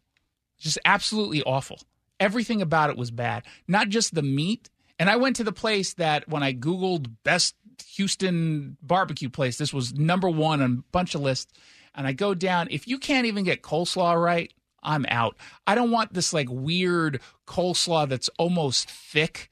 Just 0.59 0.79
absolutely 0.87 1.43
awful. 1.43 1.81
Everything 2.19 2.63
about 2.63 2.89
it 2.89 2.97
was 2.97 3.11
bad. 3.11 3.45
Not 3.69 3.91
just 3.91 4.15
the 4.15 4.23
meat. 4.23 4.71
And 4.99 5.11
I 5.11 5.17
went 5.17 5.37
to 5.37 5.45
the 5.45 5.53
place 5.53 5.93
that 5.95 6.27
when 6.27 6.43
I 6.43 6.55
Googled 6.55 7.13
best 7.23 7.55
Houston 7.95 8.79
barbecue 8.81 9.29
place, 9.29 9.59
this 9.59 9.75
was 9.75 9.93
number 9.93 10.31
one 10.31 10.63
on 10.63 10.73
a 10.73 10.91
bunch 10.93 11.15
of 11.15 11.21
lists. 11.21 11.53
And 11.95 12.07
I 12.07 12.13
go 12.13 12.33
down, 12.33 12.69
if 12.71 12.89
you 12.89 12.99
can't 12.99 13.27
even 13.27 13.45
get 13.45 13.63
coleslaw 13.63 14.23
right, 14.23 14.51
I'm 14.83 15.05
out. 15.11 15.37
I 15.67 15.75
don't 15.75 15.91
want 15.91 16.15
this 16.15 16.33
like 16.33 16.49
weird 16.51 17.21
coleslaw 17.47 18.09
that's 18.09 18.31
almost 18.39 18.91
thick 18.91 19.51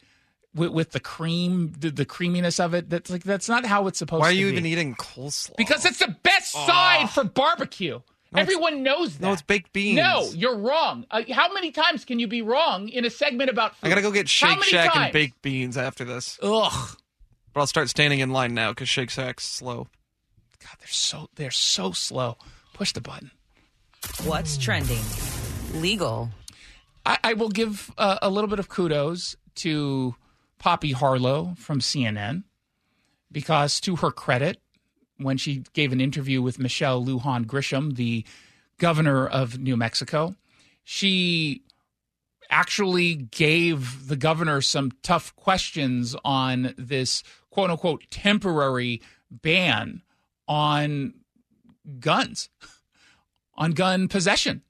with, 0.55 0.71
with 0.71 0.93
the 0.93 1.01
cream, 1.01 1.73
the, 1.79 1.91
the 1.91 2.05
creaminess 2.05 2.61
of 2.61 2.75
it. 2.75 2.89
That's 2.91 3.11
like 3.11 3.25
that's 3.25 3.49
not 3.49 3.67
how 3.67 3.87
it's 3.87 3.99
supposed 3.99 4.23
to 4.25 4.29
be. 4.29 4.29
Why 4.29 4.29
are 4.31 4.33
to 4.33 4.39
you 4.39 4.47
be. 4.47 4.53
even 4.53 4.67
eating 4.67 4.95
coleslaw? 4.95 5.57
Because 5.57 5.85
it's 5.85 5.99
the 5.99 6.17
best 6.23 6.53
side 6.53 7.11
for 7.11 7.25
barbecue. 7.25 8.01
Everyone 8.37 8.83
knows 8.83 9.17
that. 9.19 9.23
no, 9.27 9.33
it's 9.33 9.43
baked 9.43 9.73
beans. 9.73 9.97
No, 9.97 10.29
you're 10.35 10.57
wrong. 10.57 11.07
Uh, 11.11 11.23
how 11.31 11.53
many 11.53 11.71
times 11.71 12.05
can 12.05 12.19
you 12.19 12.27
be 12.27 12.43
wrong 12.43 12.89
in 12.89 13.05
a 13.05 13.11
segment 13.11 13.49
about 13.49 13.77
food? 13.77 13.87
I 13.87 13.89
gotta 13.91 14.03
go 14.03 14.11
get 14.11 14.29
Shake 14.29 14.63
Shack 14.65 14.93
times? 14.93 15.05
and 15.05 15.13
baked 15.13 15.41
beans 15.41 15.77
after 15.77 16.05
this. 16.05 16.39
Ugh. 16.43 16.97
But 17.53 17.61
I'll 17.61 17.67
start 17.69 17.89
standing 17.89 18.19
in 18.19 18.31
line 18.31 18.53
now 18.53 18.71
because 18.73 18.89
Shake 18.89 19.11
Shack's 19.11 19.45
slow. 19.45 19.87
God, 20.61 20.77
they're 20.81 20.89
so 20.89 21.29
they're 21.37 21.51
so 21.53 21.93
slow. 21.93 22.37
Push 22.73 22.93
the 22.93 23.01
button. 23.01 23.31
What's 24.25 24.57
trending? 24.59 25.03
Legal. 25.75 26.31
I, 27.07 27.19
I 27.23 27.33
will 27.35 27.51
give 27.51 27.93
uh, 27.99 28.19
a 28.21 28.31
little 28.31 28.49
bit 28.49 28.59
of 28.59 28.69
kudos 28.69 29.37
to 29.57 30.15
Poppy 30.65 30.93
Harlow 30.93 31.53
from 31.59 31.81
CNN 31.81 32.45
because, 33.31 33.79
to 33.81 33.97
her 33.97 34.11
credit, 34.11 34.63
when 35.19 35.37
she 35.37 35.63
gave 35.75 35.93
an 35.93 36.01
interview 36.01 36.41
with 36.41 36.59
Michelle 36.59 37.05
Lujan 37.05 37.45
Grisham, 37.45 37.97
the 37.97 38.25
governor 38.79 39.27
of 39.27 39.59
New 39.59 39.77
Mexico, 39.77 40.37
she 40.83 41.61
actually 42.49 43.15
gave 43.15 44.09
the 44.09 44.17
governor 44.17 44.63
some 44.63 44.93
tough 45.03 45.37
questions 45.37 46.17
on 46.25 46.73
this 46.79 47.23
quote 47.51 47.69
unquote 47.69 48.07
temporary 48.09 49.03
ban 49.31 50.01
on 50.49 51.13
guns, 52.01 52.49
on 53.55 53.73
gun 53.73 54.09
possession. 54.09 54.63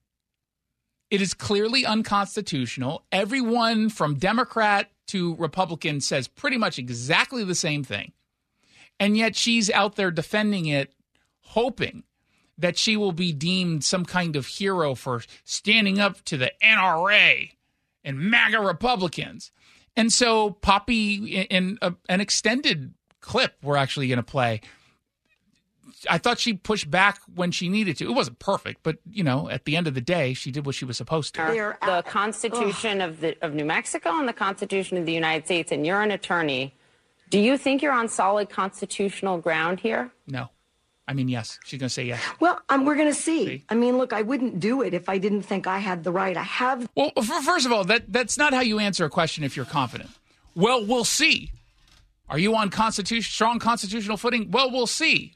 It 1.09 1.23
is 1.23 1.35
clearly 1.35 1.87
unconstitutional. 1.87 3.05
Everyone 3.13 3.91
from 3.91 4.17
Democrat 4.17 4.91
to 5.09 5.35
Republican 5.37 6.01
says 6.01 6.29
pretty 6.29 6.57
much 6.57 6.79
exactly 6.79 7.45
the 7.45 7.55
same 7.55 7.85
thing. 7.85 8.13
And 9.01 9.17
yet 9.17 9.37
she's 9.37 9.71
out 9.71 9.97
there 9.97 10.11
defending 10.11 10.67
it, 10.67 10.93
hoping 11.41 12.05
that 12.59 12.79
she 12.79 12.97
will 12.97 13.13
be 13.13 13.33
deemed 13.33 13.85
some 13.85 14.05
kind 14.05 14.37
of 14.37 14.47
hero 14.47 14.95
for 14.95 15.23
standing 15.45 15.99
up 15.99 16.25
to 16.25 16.37
the 16.37 16.53
NRA 16.63 17.51
and 18.05 18.19
MAGA 18.19 18.61
Republicans. 18.61 19.51
And 19.97 20.13
so, 20.13 20.51
Poppy, 20.51 21.15
in, 21.15 21.45
in 21.47 21.79
a, 21.83 21.95
an 22.09 22.21
extended 22.21 22.95
clip, 23.21 23.57
we're 23.63 23.77
actually 23.77 24.09
going 24.09 24.19
to 24.19 24.23
play. 24.23 24.61
I 26.11 26.19
thought 26.19 26.39
she 26.39 26.55
pushed 26.55 26.91
back 26.91 27.21
when 27.35 27.51
she 27.51 27.69
needed 27.69 27.97
to. 27.99 28.05
It 28.11 28.15
wasn't 28.15 28.39
perfect, 28.39 28.83
but 28.83 28.99
you 29.11 29.23
know, 29.25 29.49
at 29.49 29.65
the 29.65 29.77
end 29.77 29.87
of 29.87 29.95
the 29.95 30.01
day, 30.01 30.35
she 30.35 30.51
did 30.51 30.67
what 30.67 30.75
she 30.75 30.85
was 30.85 30.97
supposed 30.97 31.35
to. 31.35 31.43
They're 31.43 31.79
the 31.83 31.91
out- 31.93 32.07
Constitution 32.07 33.01
of 33.01 33.21
the 33.21 33.37
of 33.43 33.55
New 33.55 33.65
Mexico 33.65 34.19
and 34.19 34.29
the 34.29 34.33
Constitution 34.33 34.97
of 34.99 35.07
the 35.07 35.13
United 35.13 35.45
States, 35.47 35.73
and 35.73 35.87
you're 35.87 36.03
an 36.03 36.11
attorney. 36.11 36.75
Do 37.31 37.39
you 37.39 37.57
think 37.59 37.83
you're 37.83 37.93
on 37.93 38.09
solid 38.09 38.51
constitutional 38.51 39.39
ground 39.39 39.81
here? 39.81 40.11
No, 40.27 40.51
I 41.09 41.15
mean 41.15 41.29
yes. 41.29 41.59
She's 41.65 41.81
going 41.81 41.89
to 41.89 41.93
say 41.93 42.05
yes. 42.05 42.21
Well, 42.41 42.61
um, 42.69 42.85
we're 42.85 42.95
going 42.97 43.09
to 43.13 43.15
see. 43.15 43.47
See? 43.47 43.65
I 43.69 43.75
mean, 43.75 43.97
look, 43.99 44.13
I 44.13 44.23
wouldn't 44.23 44.61
do 44.61 44.83
it 44.83 44.95
if 44.95 45.09
I 45.09 45.19
didn't 45.19 45.43
think 45.43 45.67
I 45.67 45.79
had 45.79 46.05
the 46.05 46.13
right. 46.13 46.37
I 46.37 46.43
have 46.43 46.89
Well, 46.95 47.13
f- 47.17 47.45
first 47.45 47.67
of 47.67 47.73
all, 47.73 47.85
that 47.85 48.05
that's 48.13 48.37
not 48.39 48.53
how 48.55 48.61
you 48.61 48.79
answer 48.79 49.05
a 49.05 49.11
question 49.11 49.43
if 49.45 49.57
you're 49.57 49.65
confident. 49.67 50.11
Well, 50.55 50.85
we'll 50.85 51.05
see. 51.05 51.51
Are 52.29 52.39
you 52.39 52.55
on 52.55 52.71
constitution 52.71 53.31
strong 53.31 53.59
constitutional 53.59 54.17
footing? 54.17 54.51
Well, 54.51 54.71
we'll 54.71 54.87
see. 54.87 55.34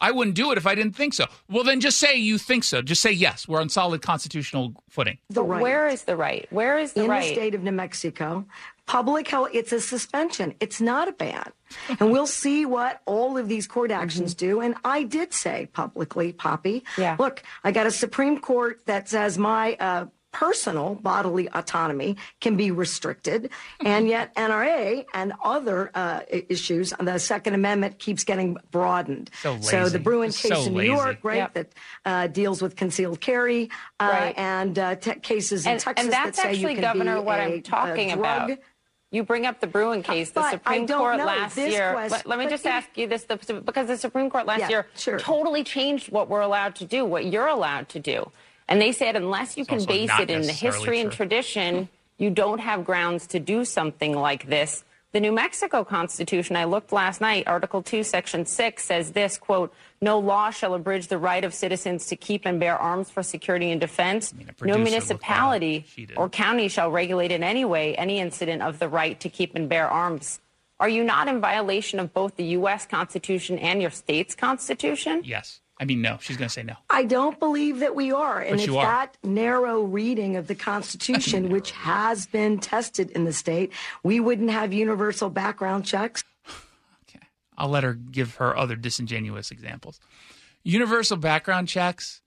I 0.00 0.10
wouldn't 0.10 0.36
do 0.36 0.52
it 0.52 0.58
if 0.58 0.66
I 0.66 0.74
didn't 0.74 0.94
think 0.94 1.14
so. 1.14 1.26
Well, 1.48 1.64
then 1.64 1.80
just 1.80 1.98
say 1.98 2.16
you 2.16 2.36
think 2.38 2.64
so. 2.64 2.82
Just 2.82 3.00
say 3.00 3.12
yes. 3.12 3.48
We're 3.48 3.60
on 3.60 3.68
solid 3.70 4.02
constitutional 4.02 4.74
footing. 4.90 5.18
the 5.30 5.42
right. 5.42 5.62
Where 5.62 5.88
is 5.88 6.04
the 6.04 6.16
right? 6.16 6.46
Where 6.50 6.78
is 6.78 6.92
the 6.92 7.04
in 7.04 7.10
right? 7.10 7.22
In 7.22 7.28
the 7.30 7.34
state 7.34 7.54
of 7.54 7.62
New 7.62 7.72
Mexico. 7.72 8.44
Public 8.86 9.26
health, 9.26 9.48
it's 9.52 9.72
a 9.72 9.80
suspension. 9.80 10.54
It's 10.60 10.80
not 10.80 11.08
a 11.08 11.12
ban. 11.12 11.50
and 11.98 12.12
we'll 12.12 12.26
see 12.44 12.64
what 12.66 13.00
all 13.06 13.36
of 13.36 13.48
these 13.48 13.66
court 13.66 13.90
actions 13.90 14.34
do. 14.34 14.60
And 14.60 14.76
I 14.84 15.02
did 15.02 15.32
say 15.32 15.68
publicly, 15.72 16.32
Poppy, 16.32 16.84
Yeah. 16.96 17.16
look, 17.18 17.42
I 17.64 17.72
got 17.72 17.86
a 17.86 17.90
Supreme 17.90 18.38
Court 18.38 18.80
that 18.86 19.08
says 19.08 19.38
my 19.38 19.76
uh, 19.80 20.06
personal 20.40 20.96
bodily 20.96 21.48
autonomy 21.54 22.14
can 22.42 22.56
be 22.58 22.70
restricted. 22.70 23.48
and 23.80 24.06
yet 24.06 24.34
NRA 24.34 25.06
and 25.14 25.32
other 25.42 25.90
uh, 25.94 26.20
issues, 26.28 26.92
the 27.00 27.16
Second 27.18 27.54
Amendment 27.54 27.98
keeps 27.98 28.22
getting 28.22 28.58
broadened. 28.70 29.30
So 29.42 29.54
the 29.56 29.82
lazy. 29.82 29.98
Bruen 29.98 30.30
So 30.32 30.48
case 30.50 30.66
in 30.66 30.72
New 30.74 30.78
lazy. 30.80 30.92
York, 30.92 31.18
right, 31.22 31.36
Yep. 31.36 31.54
that 31.54 31.68
uh, 32.04 32.26
deals 32.26 32.60
with 32.60 32.76
concealed 32.76 33.20
carry 33.20 33.70
uh, 33.98 34.08
Right. 34.12 34.34
and 34.36 34.78
uh, 34.78 34.96
te- 34.96 35.20
cases 35.20 35.64
in 35.64 35.72
and, 35.72 35.80
Texas 35.80 36.04
and 36.04 36.12
that's 36.12 36.36
that 36.36 36.42
say 36.42 36.48
actually, 36.50 36.74
you 36.74 36.80
can 36.80 36.82
Governor, 36.82 37.22
what 37.22 37.40
i 37.40 37.44
I'm 37.44 37.62
talking 37.62 38.12
about. 38.12 38.50
You 39.12 39.22
bring 39.22 39.46
up 39.46 39.60
the 39.60 39.66
Bruen 39.68 40.02
case. 40.02 40.30
The 40.32 40.40
But 40.40 40.50
Supreme 40.50 40.86
Court 40.86 41.16
know. 41.16 41.24
last 41.24 41.54
This 41.56 41.72
year. 41.72 41.92
quest- 41.92 42.12
let, 42.12 42.26
let 42.26 42.38
me 42.38 42.46
just 42.48 42.66
it- 42.66 42.72
ask 42.72 42.88
you 42.96 43.06
this: 43.06 43.22
the, 43.24 43.36
because 43.64 43.86
the 43.86 43.96
Supreme 43.96 44.28
Court 44.28 44.44
last 44.46 44.60
Yeah, 44.60 44.68
year 44.68 44.86
sure. 44.96 45.18
totally 45.18 45.64
changed 45.64 46.12
what 46.12 46.28
we're 46.28 46.40
allowed 46.42 46.74
to 46.76 46.84
do, 46.84 47.04
what 47.06 47.24
you're 47.24 47.46
allowed 47.46 47.88
to 47.90 48.00
do, 48.00 48.30
and 48.68 48.80
they 48.80 48.92
said 48.92 49.16
unless 49.16 49.56
you 49.56 49.64
can 49.64 49.84
base 49.84 50.10
it 50.18 50.30
in 50.30 50.42
the 50.42 50.52
history 50.52 51.00
and 51.00 51.12
tradition, 51.12 51.88
you 52.18 52.30
don't 52.30 52.60
have 52.60 52.84
grounds 52.84 53.26
to 53.28 53.40
do 53.40 53.64
something 53.64 54.14
like 54.14 54.48
this. 54.48 54.84
The 55.12 55.20
New 55.20 55.32
Mexico 55.32 55.82
Constitution, 55.82 56.56
I 56.56 56.64
looked 56.64 56.92
last 56.92 57.22
night, 57.22 57.44
Article 57.46 57.82
2, 57.82 58.02
Section 58.02 58.44
6 58.44 58.84
says 58.84 59.12
this, 59.12 59.38
quote, 59.38 59.72
no 60.02 60.18
law 60.18 60.50
shall 60.50 60.74
abridge 60.74 61.06
the 61.06 61.16
right 61.16 61.42
of 61.42 61.54
citizens 61.54 62.06
to 62.08 62.16
keep 62.16 62.44
and 62.44 62.60
bear 62.60 62.76
arms 62.76 63.08
for 63.08 63.22
security 63.22 63.70
and 63.70 63.80
defense. 63.80 64.34
mean, 64.36 64.46
no 64.46 64.52
producer 64.52 64.78
looked 64.78 64.84
that 64.84 64.90
up. 64.90 64.92
municipality 64.92 65.86
or 66.16 66.28
county 66.28 66.68
shall 66.68 66.90
regulate 66.90 67.32
in 67.32 67.42
any 67.42 67.64
way 67.64 67.96
any 67.96 68.18
incident 68.18 68.60
of 68.60 68.78
the 68.78 68.88
right 68.88 69.18
to 69.20 69.30
keep 69.30 69.54
and 69.54 69.70
bear 69.70 69.88
arms. 69.88 70.40
Are 70.78 70.88
you 70.88 71.02
not 71.02 71.28
in 71.28 71.40
violation 71.40 71.98
of 71.98 72.12
both 72.12 72.36
the 72.36 72.44
U.S. 72.44 72.84
Constitution 72.84 73.58
and 73.58 73.80
your 73.80 73.90
state's 73.90 74.34
Constitution? 74.34 75.22
Yes. 75.24 75.60
I 75.78 75.84
mean 75.84 76.00
no. 76.00 76.18
She's 76.20 76.36
going 76.36 76.48
to 76.48 76.52
say 76.52 76.62
no. 76.62 76.76
I 76.88 77.04
don't 77.04 77.38
believe 77.38 77.80
that 77.80 77.94
we 77.94 78.10
are. 78.12 78.40
And 78.40 78.58
But 78.58 78.72
that 78.72 79.16
narrow 79.22 79.82
reading 79.82 80.36
of 80.36 80.46
the 80.46 80.54
Constitution, 80.54 81.48
which 81.50 81.72
has 81.72 82.26
been 82.26 82.58
tested 82.58 83.10
in 83.10 83.24
the 83.24 83.32
state, 83.32 83.72
we 84.02 84.18
wouldn't 84.18 84.50
have 84.50 84.72
universal 84.72 85.28
background 85.28 85.84
checks. 85.84 86.24
Okay. 87.08 87.26
I'll 87.58 87.68
let 87.68 87.84
her 87.84 87.94
give 87.94 88.36
her 88.36 88.56
other 88.56 88.76
disingenuous 88.76 89.50
examples. 89.50 90.00
Universal 90.62 91.18
background 91.18 91.68
checks 91.68 92.22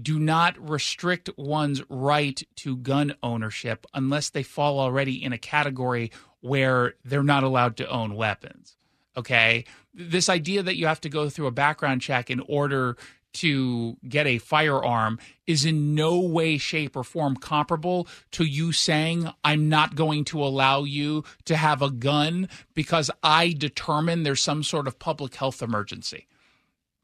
do 0.00 0.18
not 0.18 0.56
restrict 0.58 1.30
one's 1.36 1.82
right 1.88 2.42
to 2.56 2.76
gun 2.76 3.14
ownership 3.22 3.86
unless 3.94 4.30
they 4.30 4.42
fall 4.42 4.78
already 4.80 5.22
in 5.22 5.32
a 5.32 5.38
category 5.38 6.10
where 6.40 6.94
they're 7.04 7.22
not 7.22 7.44
allowed 7.44 7.76
to 7.76 7.88
own 7.88 8.14
weapons. 8.14 8.76
Okay? 9.16 9.64
This 9.92 10.28
idea 10.28 10.62
that 10.62 10.76
you 10.76 10.86
have 10.86 11.00
to 11.02 11.08
go 11.08 11.28
through 11.28 11.46
a 11.46 11.52
background 11.52 12.02
check 12.02 12.30
in 12.30 12.40
order 12.40 12.96
to 13.34 13.96
get 14.08 14.26
a 14.26 14.38
firearm 14.38 15.18
is 15.46 15.64
in 15.64 15.94
no 15.94 16.20
way, 16.20 16.56
shape, 16.56 16.96
or 16.96 17.04
form 17.04 17.36
comparable 17.36 18.06
to 18.30 18.44
you 18.44 18.72
saying, 18.72 19.28
I'm 19.42 19.68
not 19.68 19.96
going 19.96 20.24
to 20.26 20.42
allow 20.42 20.84
you 20.84 21.24
to 21.44 21.56
have 21.56 21.82
a 21.82 21.90
gun 21.90 22.48
because 22.74 23.10
I 23.22 23.52
determine 23.52 24.22
there's 24.22 24.42
some 24.42 24.62
sort 24.62 24.86
of 24.86 24.98
public 24.98 25.34
health 25.34 25.62
emergency. 25.62 26.28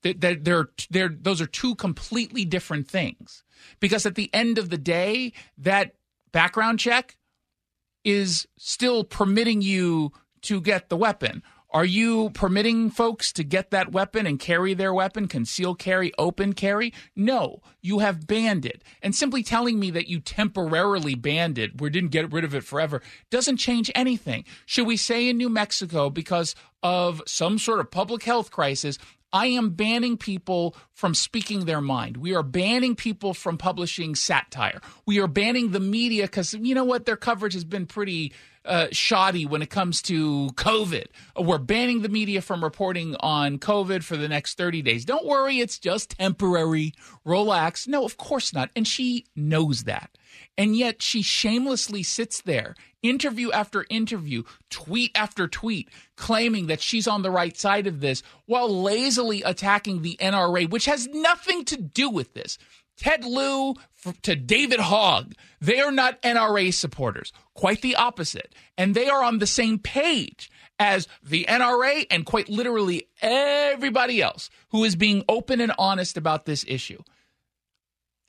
They're, 0.03 0.35
they're, 0.35 0.69
they're, 0.89 1.09
those 1.09 1.41
are 1.41 1.47
two 1.47 1.75
completely 1.75 2.45
different 2.45 2.89
things. 2.89 3.43
Because 3.81 4.07
at 4.07 4.15
the 4.15 4.31
end 4.33 4.57
of 4.57 4.71
the 4.71 4.79
day, 4.79 5.33
that 5.59 5.95
background 6.33 6.79
check 6.79 7.19
is 8.05 8.47
still 8.57 9.05
permitting 9.05 9.61
you 9.61 10.13
to 10.43 10.61
get 10.61 10.89
the 10.89 10.97
weapon. 10.97 11.43
Are 11.73 11.85
you 11.85 12.31
permitting 12.31 12.91
folks 12.91 13.33
to 13.33 13.45
get 13.45 13.71
that 13.71 13.93
weapon 13.93 14.27
and 14.27 14.41
carry 14.41 14.75
their 14.75 14.93
weapon, 14.93 15.29
conceal 15.29 15.77
carry, 15.77 16.13
open 16.19 16.53
carry? 16.53 16.93
No, 17.15 17.61
you 17.81 18.01
have 18.01 18.27
banned 18.27 18.67
it. 18.67 18.83
And 19.03 19.15
simply 19.15 19.45
telling 19.45 19.79
me 19.79 19.93
that 19.93 20.09
you 20.09 20.19
temporarily 20.19 21.15
banned 21.15 21.59
it, 21.59 21.81
we 21.81 21.89
didn't 21.91 22.11
get 22.11 22.33
rid 22.33 22.43
of 22.43 22.57
it 22.57 22.65
forever, 22.65 23.03
doesn't 23.31 23.59
change 23.59 23.89
anything. 23.95 24.45
Should 24.67 24.89
we 24.89 24.97
say 24.97 25.29
in 25.29 25.37
New 25.37 25.49
Mexico, 25.49 26.11
because 26.11 26.57
of 26.83 27.23
some 27.27 27.57
sort 27.57 27.79
of 27.79 27.93
public 27.93 28.25
health 28.25 28.51
crisis, 28.51 28.99
I 29.33 29.47
am 29.47 29.71
banning 29.71 30.17
people 30.17 30.77
from 30.93 31.15
speaking 31.15 31.65
their 31.65 31.81
mind. 31.81 32.17
We 32.17 32.35
are 32.35 32.43
banning 32.43 32.97
people 32.97 33.35
from 33.35 33.59
publishing 33.59 34.15
satire. 34.15 34.81
We 35.07 35.21
are 35.21 35.29
banning 35.29 35.71
the 35.71 35.81
media 35.81 36.25
because 36.25 36.55
you 36.55 36.75
know 36.75 36.85
what? 36.85 37.07
Their 37.07 37.17
coverage 37.17 37.55
has 37.55 37.65
been 37.65 37.87
pretty 37.87 38.33
uh, 38.65 38.89
shoddy 38.93 39.47
when 39.47 39.63
it 39.63 39.71
comes 39.71 40.03
to 40.03 40.49
COVID. 40.55 41.07
We're 41.39 41.59
banning 41.59 42.03
the 42.03 42.09
media 42.09 42.43
from 42.43 42.63
reporting 42.63 43.17
on 43.21 43.59
COVID 43.59 44.03
for 44.03 44.17
the 44.17 44.29
next 44.29 44.59
30 44.59 44.83
days. 44.83 45.05
Don't 45.05 45.27
worry, 45.27 45.61
it's 45.61 45.79
just 45.79 46.19
temporary. 46.19 46.93
Relax. 47.25 47.89
No, 47.89 48.05
of 48.05 48.17
course 48.17 48.53
not. 48.53 48.71
And 48.77 48.87
she 48.87 49.27
knows 49.35 49.85
that. 49.85 50.17
And 50.57 50.77
yet 50.77 51.03
she 51.03 51.23
shamelessly 51.23 52.03
sits 52.03 52.43
there, 52.43 52.75
interview 53.03 53.51
after 53.51 53.87
interview, 53.91 54.43
tweet 54.71 55.13
after 55.15 55.49
tweet, 55.49 55.89
claiming 56.17 56.67
that 56.67 56.81
she's 56.81 57.09
on 57.09 57.23
the 57.23 57.31
right 57.31 57.57
side 57.57 57.87
of 57.87 58.01
this 58.01 58.23
while 58.47 58.69
lazily 58.69 59.43
attacking 59.43 60.03
the 60.03 60.17
NRA, 60.21 60.69
which 60.69 60.87
has 60.87 61.07
nothing 61.09 61.65
to 61.67 61.77
do 61.77 62.11
with 62.11 62.35
this. 62.35 62.59
Ted 62.97 63.25
Lieu 63.25 63.75
to 64.23 64.37
David 64.37 64.81
Hogg, 64.81 65.35
they 65.61 65.81
are 65.81 65.93
not 65.93 66.21
NRA 66.23 66.73
supporters. 66.73 67.33
Quite 67.55 67.81
the 67.81 67.97
opposite. 67.97 68.55
And 68.77 68.95
they 68.95 69.09
are 69.09 69.25
on 69.25 69.39
the 69.39 69.47
same 69.47 69.79
page 69.79 70.51
as 70.79 71.09
the 71.23 71.47
NRA 71.49 72.07
and 72.11 72.27
quite 72.27 72.49
literally 72.49 73.09
everybody 73.23 74.23
else 74.23 74.51
who 74.71 74.85
is 74.85 74.97
being 74.97 75.25
open 75.29 75.61
and 75.61 75.73
honest 75.79 76.17
about 76.17 76.45
this 76.45 76.65
issue. 76.69 77.03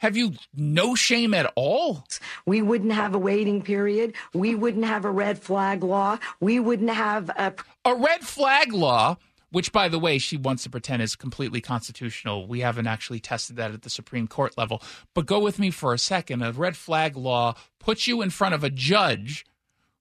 Have 0.01 0.17
you 0.17 0.34
no 0.55 0.96
shame 0.96 1.36
at 1.36 1.53
all? 1.55 2.03
We 2.48 2.63
wouldn't 2.63 2.91
have 2.91 3.13
a 3.13 3.20
waiting 3.20 3.62
period. 3.62 4.15
We 4.34 4.55
wouldn't 4.55 4.86
have 4.86 5.05
a 5.05 5.12
red 5.12 5.38
flag 5.38 5.84
law. 5.84 6.17
We 6.39 6.60
wouldn't 6.60 6.89
have 6.89 7.29
a. 7.29 7.53
A 7.86 7.93
red 7.93 8.22
flag 8.22 8.74
law, 8.74 9.17
which, 9.51 9.72
by 9.72 9.89
the 9.89 10.00
way, 10.00 10.17
she 10.17 10.38
wants 10.38 10.63
to 10.63 10.72
pretend 10.72 11.03
is 11.03 11.15
completely 11.15 11.62
constitutional. 11.62 12.48
We 12.48 12.62
haven't 12.62 12.88
actually 12.88 13.20
tested 13.20 13.58
that 13.58 13.75
at 13.75 13.84
the 13.84 13.91
Supreme 13.91 14.27
Court 14.27 14.58
level. 14.58 14.81
But 15.13 15.27
go 15.27 15.38
with 15.38 15.60
me 15.60 15.70
for 15.70 15.93
a 15.93 16.00
second. 16.00 16.41
A 16.41 16.51
red 16.51 16.75
flag 16.75 17.15
law 17.15 17.53
puts 17.77 18.08
you 18.08 18.24
in 18.24 18.31
front 18.31 18.55
of 18.55 18.63
a 18.63 18.72
judge 18.72 19.46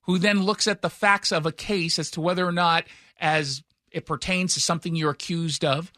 who 0.05 0.17
then 0.17 0.41
looks 0.41 0.65
at 0.65 0.81
the 0.81 0.89
facts 0.89 1.31
of 1.31 1.45
a 1.45 1.51
case 1.51 1.99
as 1.99 2.09
to 2.11 2.21
whether 2.21 2.47
or 2.47 2.51
not, 2.51 2.85
as 3.19 3.61
it 3.91 4.07
pertains 4.07 4.55
to 4.55 4.61
something 4.61 4.95
you're 4.95 5.11
accused 5.11 5.63
of, 5.63 5.91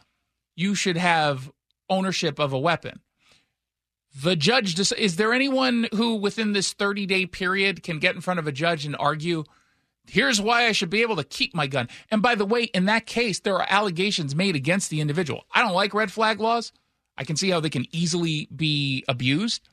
you 0.57 0.75
should 0.75 0.97
have 0.97 1.49
ownership 1.89 2.37
of 2.37 2.51
a 2.51 2.59
weapon 2.59 2.99
the 4.21 4.35
judge 4.35 4.79
is 4.79 5.15
there 5.15 5.33
anyone 5.33 5.87
who 5.93 6.15
within 6.15 6.53
this 6.53 6.73
30 6.73 7.05
day 7.05 7.25
period 7.25 7.83
can 7.83 7.99
get 7.99 8.15
in 8.15 8.21
front 8.21 8.39
of 8.39 8.47
a 8.47 8.51
judge 8.51 8.85
and 8.85 8.95
argue 8.97 9.43
here's 10.05 10.41
why 10.41 10.65
i 10.65 10.71
should 10.71 10.89
be 10.89 11.01
able 11.01 11.15
to 11.15 11.23
keep 11.23 11.55
my 11.55 11.67
gun 11.67 11.87
and 12.11 12.21
by 12.21 12.35
the 12.35 12.45
way 12.45 12.63
in 12.63 12.85
that 12.85 13.05
case 13.05 13.39
there 13.39 13.55
are 13.55 13.65
allegations 13.69 14.35
made 14.35 14.55
against 14.55 14.89
the 14.89 15.01
individual 15.01 15.45
i 15.53 15.61
don't 15.61 15.73
like 15.73 15.93
red 15.93 16.11
flag 16.11 16.39
laws 16.39 16.71
i 17.17 17.23
can 17.23 17.35
see 17.35 17.49
how 17.49 17.59
they 17.59 17.69
can 17.69 17.85
easily 17.91 18.47
be 18.55 19.03
abused 19.07 19.67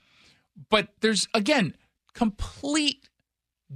but 0.71 0.89
there's 1.01 1.29
again 1.35 1.75
complete 2.15 3.09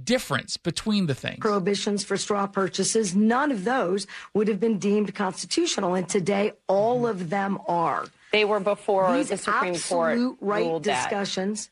difference 0.03 0.57
between 0.57 1.05
the 1.05 1.15
things. 1.15 1.39
Prohibitions 1.39 2.03
for 2.03 2.17
straw 2.17 2.47
purchases, 2.47 3.15
none 3.15 3.51
of 3.51 3.63
those 3.63 4.07
would 4.33 4.47
have 4.47 4.59
been 4.59 4.77
deemed 4.77 5.15
constitutional. 5.15 5.95
And 5.95 6.07
today, 6.07 6.51
all 6.67 7.07
of 7.07 7.29
them 7.29 7.59
are. 7.67 8.07
They 8.35 8.43
were 8.43 8.59
before 8.59 9.15
These 9.15 9.29
the 9.29 9.37
Supreme 9.37 9.79
Court 9.79 10.37
right 10.41 10.81
discussions. 10.81 11.69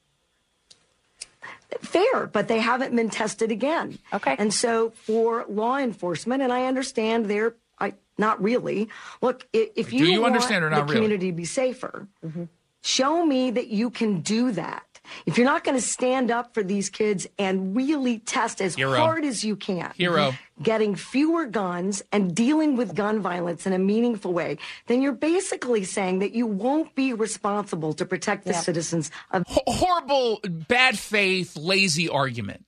That. 1.69 1.83
Fair, 1.85 2.27
but 2.27 2.47
they 2.47 2.59
haven't 2.59 2.95
been 2.95 3.09
tested 3.09 3.51
again. 3.51 3.99
Okay. 4.13 4.35
And 4.39 4.53
so 4.53 4.91
for 4.91 5.43
law 5.49 5.77
enforcement, 5.77 6.41
and 6.41 6.53
I 6.53 6.65
understand 6.67 7.25
they're 7.25 7.55
I, 7.79 7.95
not 8.17 8.41
really. 8.41 8.87
Look, 9.21 9.45
if 9.51 9.91
you, 9.91 10.05
do 10.05 10.11
you 10.11 10.21
want 10.21 10.35
understand 10.35 10.63
or 10.63 10.69
not 10.69 10.87
the 10.87 10.93
community 10.93 11.31
to 11.31 11.35
be 11.35 11.43
safer, 11.43 12.07
mm-hmm. 12.25 12.45
show 12.81 13.25
me 13.25 13.51
that 13.51 13.67
you 13.67 13.89
can 13.89 14.21
do 14.21 14.51
that. 14.53 14.92
If 15.25 15.37
you're 15.37 15.45
not 15.45 15.63
going 15.63 15.77
to 15.77 15.81
stand 15.81 16.31
up 16.31 16.53
for 16.53 16.63
these 16.63 16.89
kids 16.89 17.27
and 17.37 17.75
really 17.75 18.19
test 18.19 18.61
as 18.61 18.75
Hero. 18.75 18.97
hard 18.97 19.25
as 19.25 19.43
you 19.43 19.55
can, 19.55 19.91
Hero. 19.97 20.33
getting 20.61 20.95
fewer 20.95 21.45
guns 21.45 22.03
and 22.11 22.35
dealing 22.35 22.75
with 22.75 22.95
gun 22.95 23.21
violence 23.21 23.65
in 23.65 23.73
a 23.73 23.79
meaningful 23.79 24.33
way, 24.33 24.57
then 24.87 25.01
you're 25.01 25.11
basically 25.11 25.83
saying 25.83 26.19
that 26.19 26.33
you 26.33 26.45
won't 26.45 26.95
be 26.95 27.13
responsible 27.13 27.93
to 27.93 28.05
protect 28.05 28.45
the 28.45 28.53
citizens 28.53 29.11
of 29.31 29.43
H- 29.49 29.57
horrible, 29.67 30.39
bad 30.43 30.97
faith, 30.97 31.55
lazy 31.55 32.09
argument. 32.09 32.65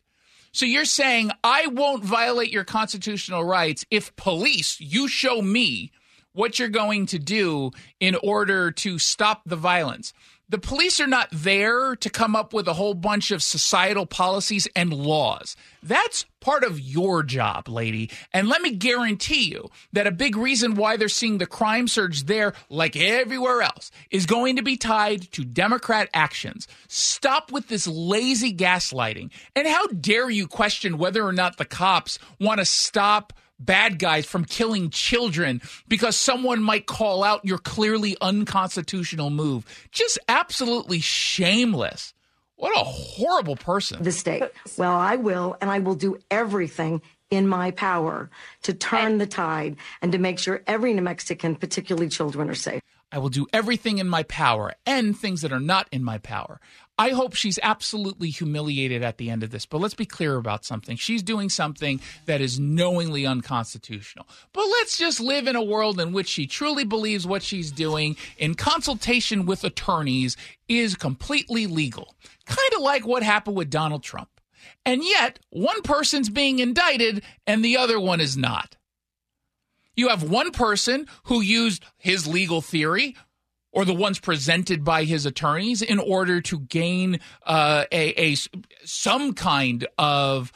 So 0.51 0.65
you're 0.65 0.85
saying 0.85 1.31
I 1.43 1.67
won't 1.67 2.03
violate 2.03 2.51
your 2.51 2.63
constitutional 2.63 3.43
rights 3.43 3.85
if 3.91 4.15
police, 4.15 4.79
you 4.79 5.09
show 5.09 5.41
me 5.41 5.91
what 6.31 6.59
you're 6.59 6.69
going 6.69 7.05
to 7.07 7.19
do 7.19 7.71
in 7.99 8.15
order 8.23 8.71
to 8.71 8.99
stop 8.99 9.41
the 9.45 9.55
violence 9.55 10.13
the 10.47 10.57
police 10.59 10.99
are 10.99 11.07
not 11.07 11.29
there 11.31 11.95
to 11.95 12.09
come 12.09 12.35
up 12.35 12.53
with 12.53 12.67
a 12.67 12.73
whole 12.73 12.93
bunch 12.93 13.31
of 13.31 13.41
societal 13.41 14.05
policies 14.05 14.67
and 14.75 14.93
laws. 14.93 15.55
That's 15.81 16.25
part 16.39 16.63
of 16.63 16.79
your 16.79 17.23
job, 17.23 17.67
lady. 17.67 18.11
And 18.31 18.47
let 18.47 18.61
me 18.61 18.71
guarantee 18.71 19.49
you 19.49 19.69
that 19.93 20.05
a 20.05 20.11
big 20.11 20.35
reason 20.35 20.75
why 20.75 20.97
they're 20.97 21.09
seeing 21.09 21.39
the 21.39 21.47
crime 21.47 21.87
surge 21.87 22.25
there, 22.25 22.53
like 22.69 22.95
everywhere 22.95 23.63
else, 23.63 23.89
is 24.11 24.27
going 24.27 24.57
to 24.57 24.61
be 24.61 24.77
tied 24.77 25.31
to 25.31 25.43
Democrat 25.43 26.09
actions. 26.13 26.67
Stop 26.87 27.51
with 27.51 27.67
this 27.67 27.87
lazy 27.87 28.53
gaslighting. 28.53 29.31
And 29.55 29.67
how 29.67 29.87
dare 29.87 30.29
you 30.29 30.47
question 30.47 30.99
whether 30.99 31.23
or 31.23 31.33
not 31.33 31.57
the 31.57 31.65
cops 31.65 32.19
want 32.39 32.59
to 32.59 32.65
stop 32.65 33.33
bad 33.59 33.99
guys 33.99 34.25
from 34.25 34.45
killing 34.45 34.89
children 34.89 35.61
because 35.87 36.15
someone 36.15 36.61
might 36.61 36.85
call 36.85 37.23
out 37.23 37.45
your 37.45 37.57
clearly 37.57 38.17
unconstitutional 38.21 39.29
move. 39.29 39.65
Just 39.91 40.19
absolutely 40.27 40.99
shameless. 40.99 42.13
What 42.57 42.75
a 42.75 42.83
horrible 42.83 43.55
person. 43.55 44.01
The 44.01 44.11
state. 44.11 44.43
Well, 44.77 44.95
I 44.95 45.17
will, 45.17 45.57
and 45.59 45.69
I 45.69 45.79
will 45.79 45.95
do 45.95 46.17
everything 46.31 47.01
in 47.29 47.47
my 47.47 47.71
power 47.71 48.29
to 48.63 48.73
turn 48.73 49.17
the 49.17 49.27
tide 49.27 49.75
and 50.01 50.11
to 50.11 50.17
make 50.17 50.39
sure 50.39 50.63
every 50.67 50.93
New 50.93 51.01
Mexican, 51.01 51.55
particularly 51.55 52.07
children, 52.07 52.49
are 52.49 52.55
safe. 52.55 52.81
I 53.11 53.17
will 53.17 53.29
do 53.29 53.47
everything 53.53 53.97
in 53.99 54.07
my 54.07 54.23
power 54.23 54.73
and 54.85 55.17
things 55.17 55.41
that 55.41 55.51
are 55.53 55.59
not 55.59 55.87
in 55.91 56.03
my 56.03 56.17
power. 56.17 56.59
I 56.97 57.09
hope 57.09 57.35
she's 57.35 57.59
absolutely 57.61 58.29
humiliated 58.29 59.03
at 59.03 59.17
the 59.17 59.29
end 59.29 59.43
of 59.43 59.49
this. 59.49 59.65
But 59.65 59.81
let's 59.81 59.93
be 59.93 60.05
clear 60.05 60.37
about 60.37 60.63
something. 60.63 60.95
She's 60.95 61.21
doing 61.21 61.49
something 61.49 61.99
that 62.25 62.39
is 62.39 62.59
knowingly 62.59 63.25
unconstitutional. 63.25 64.27
But 64.53 64.65
let's 64.65 64.97
just 64.97 65.19
live 65.19 65.47
in 65.47 65.57
a 65.57 65.63
world 65.63 65.99
in 65.99 66.13
which 66.13 66.29
she 66.29 66.47
truly 66.47 66.85
believes 66.85 67.27
what 67.27 67.43
she's 67.43 67.71
doing 67.71 68.15
in 68.37 68.55
consultation 68.55 69.45
with 69.45 69.65
attorneys 69.65 70.37
is 70.69 70.95
completely 70.95 71.67
legal. 71.67 72.15
Kind 72.45 72.73
of 72.75 72.81
like 72.81 73.05
what 73.05 73.23
happened 73.23 73.57
with 73.57 73.69
Donald 73.69 74.03
Trump. 74.03 74.29
And 74.85 75.03
yet, 75.03 75.39
one 75.49 75.81
person's 75.81 76.29
being 76.29 76.59
indicted 76.59 77.23
and 77.45 77.63
the 77.63 77.77
other 77.77 77.99
one 77.99 78.21
is 78.21 78.37
not. 78.37 78.77
You 79.95 80.09
have 80.09 80.23
one 80.23 80.51
person 80.51 81.07
who 81.25 81.41
used 81.41 81.83
his 81.97 82.27
legal 82.27 82.61
theory 82.61 83.15
or 83.75 83.83
the 83.83 83.93
ones 83.93 84.19
presented 84.19 84.85
by 84.85 85.03
his 85.03 85.25
attorneys 85.25 85.81
in 85.81 85.99
order 85.99 86.39
to 86.39 86.61
gain 86.61 87.19
uh, 87.45 87.83
a, 87.91 88.31
a 88.31 88.35
some 88.85 89.33
kind 89.33 89.85
of 89.97 90.51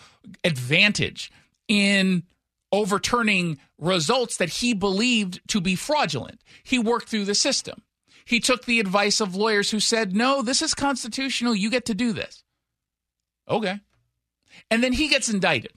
advantage 0.45 1.29
in 1.67 2.23
overturning 2.71 3.59
results 3.77 4.37
that 4.37 4.49
he 4.49 4.73
believed 4.73 5.41
to 5.49 5.59
be 5.59 5.75
fraudulent. 5.75 6.39
He 6.63 6.79
worked 6.79 7.09
through 7.09 7.25
the 7.25 7.35
system. 7.35 7.83
He 8.23 8.39
took 8.39 8.65
the 8.65 8.79
advice 8.79 9.19
of 9.19 9.35
lawyers 9.35 9.69
who 9.69 9.81
said, 9.81 10.15
"No, 10.15 10.41
this 10.41 10.61
is 10.61 10.73
constitutional. 10.73 11.53
You 11.53 11.69
get 11.69 11.85
to 11.87 11.93
do 11.93 12.13
this." 12.13 12.43
Okay. 13.49 13.81
And 14.71 14.81
then 14.81 14.93
he 14.93 15.09
gets 15.09 15.29
indicted. 15.29 15.73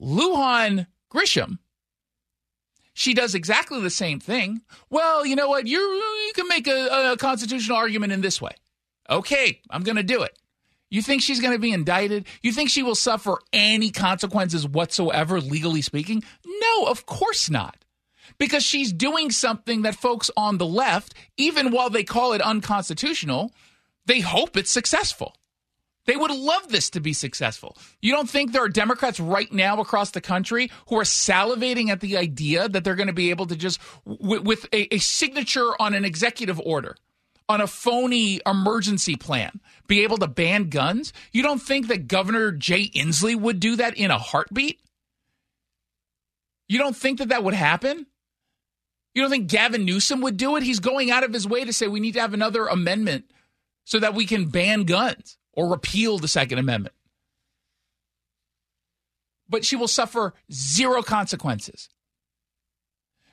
Lujan 0.00 0.86
Grisham 1.12 1.58
she 2.98 3.14
does 3.14 3.36
exactly 3.36 3.80
the 3.80 3.90
same 3.90 4.18
thing. 4.18 4.60
Well, 4.90 5.24
you 5.24 5.36
know 5.36 5.48
what? 5.48 5.68
You 5.68 5.78
you 5.78 6.32
can 6.34 6.48
make 6.48 6.66
a, 6.66 7.12
a 7.12 7.16
constitutional 7.16 7.76
argument 7.76 8.12
in 8.12 8.22
this 8.22 8.42
way. 8.42 8.50
Okay, 9.08 9.60
I'm 9.70 9.84
going 9.84 9.96
to 9.96 10.02
do 10.02 10.22
it. 10.22 10.36
You 10.90 11.00
think 11.00 11.22
she's 11.22 11.40
going 11.40 11.52
to 11.52 11.60
be 11.60 11.72
indicted? 11.72 12.26
You 12.42 12.50
think 12.50 12.70
she 12.70 12.82
will 12.82 12.96
suffer 12.96 13.38
any 13.52 13.92
consequences 13.92 14.66
whatsoever, 14.66 15.40
legally 15.40 15.80
speaking? 15.80 16.24
No, 16.44 16.86
of 16.86 17.06
course 17.06 17.48
not. 17.48 17.84
Because 18.36 18.64
she's 18.64 18.92
doing 18.92 19.30
something 19.30 19.82
that 19.82 19.94
folks 19.94 20.28
on 20.36 20.58
the 20.58 20.66
left, 20.66 21.14
even 21.36 21.70
while 21.70 21.90
they 21.90 22.02
call 22.02 22.32
it 22.32 22.42
unconstitutional, 22.42 23.52
they 24.06 24.20
hope 24.20 24.56
it's 24.56 24.72
successful. 24.72 25.36
They 26.08 26.16
would 26.16 26.30
love 26.30 26.70
this 26.70 26.88
to 26.90 27.00
be 27.00 27.12
successful. 27.12 27.76
You 28.00 28.12
don't 28.12 28.30
think 28.30 28.52
there 28.52 28.64
are 28.64 28.68
Democrats 28.70 29.20
right 29.20 29.52
now 29.52 29.78
across 29.78 30.12
the 30.12 30.22
country 30.22 30.70
who 30.88 30.96
are 30.96 31.02
salivating 31.02 31.90
at 31.90 32.00
the 32.00 32.16
idea 32.16 32.66
that 32.66 32.82
they're 32.82 32.94
going 32.94 33.08
to 33.08 33.12
be 33.12 33.28
able 33.28 33.44
to 33.44 33.54
just, 33.54 33.78
w- 34.06 34.40
with 34.40 34.64
a, 34.72 34.94
a 34.94 34.98
signature 35.00 35.70
on 35.78 35.92
an 35.92 36.06
executive 36.06 36.58
order, 36.60 36.96
on 37.46 37.60
a 37.60 37.66
phony 37.66 38.40
emergency 38.46 39.16
plan, 39.16 39.60
be 39.86 40.02
able 40.02 40.16
to 40.16 40.26
ban 40.26 40.70
guns? 40.70 41.12
You 41.30 41.42
don't 41.42 41.60
think 41.60 41.88
that 41.88 42.08
Governor 42.08 42.52
Jay 42.52 42.88
Inslee 42.88 43.38
would 43.38 43.60
do 43.60 43.76
that 43.76 43.94
in 43.94 44.10
a 44.10 44.16
heartbeat? 44.16 44.80
You 46.70 46.78
don't 46.78 46.96
think 46.96 47.18
that 47.18 47.28
that 47.28 47.44
would 47.44 47.52
happen? 47.52 48.06
You 49.14 49.20
don't 49.20 49.30
think 49.30 49.48
Gavin 49.50 49.84
Newsom 49.84 50.22
would 50.22 50.38
do 50.38 50.56
it? 50.56 50.62
He's 50.62 50.80
going 50.80 51.10
out 51.10 51.24
of 51.24 51.34
his 51.34 51.46
way 51.46 51.66
to 51.66 51.72
say 51.74 51.86
we 51.86 52.00
need 52.00 52.14
to 52.14 52.22
have 52.22 52.32
another 52.32 52.66
amendment 52.66 53.26
so 53.84 53.98
that 53.98 54.14
we 54.14 54.24
can 54.24 54.46
ban 54.46 54.84
guns 54.84 55.36
or 55.58 55.68
repeal 55.68 56.18
the 56.18 56.28
Second 56.28 56.60
Amendment. 56.60 56.94
But 59.48 59.64
she 59.64 59.74
will 59.74 59.88
suffer 59.88 60.32
zero 60.52 61.02
consequences. 61.02 61.88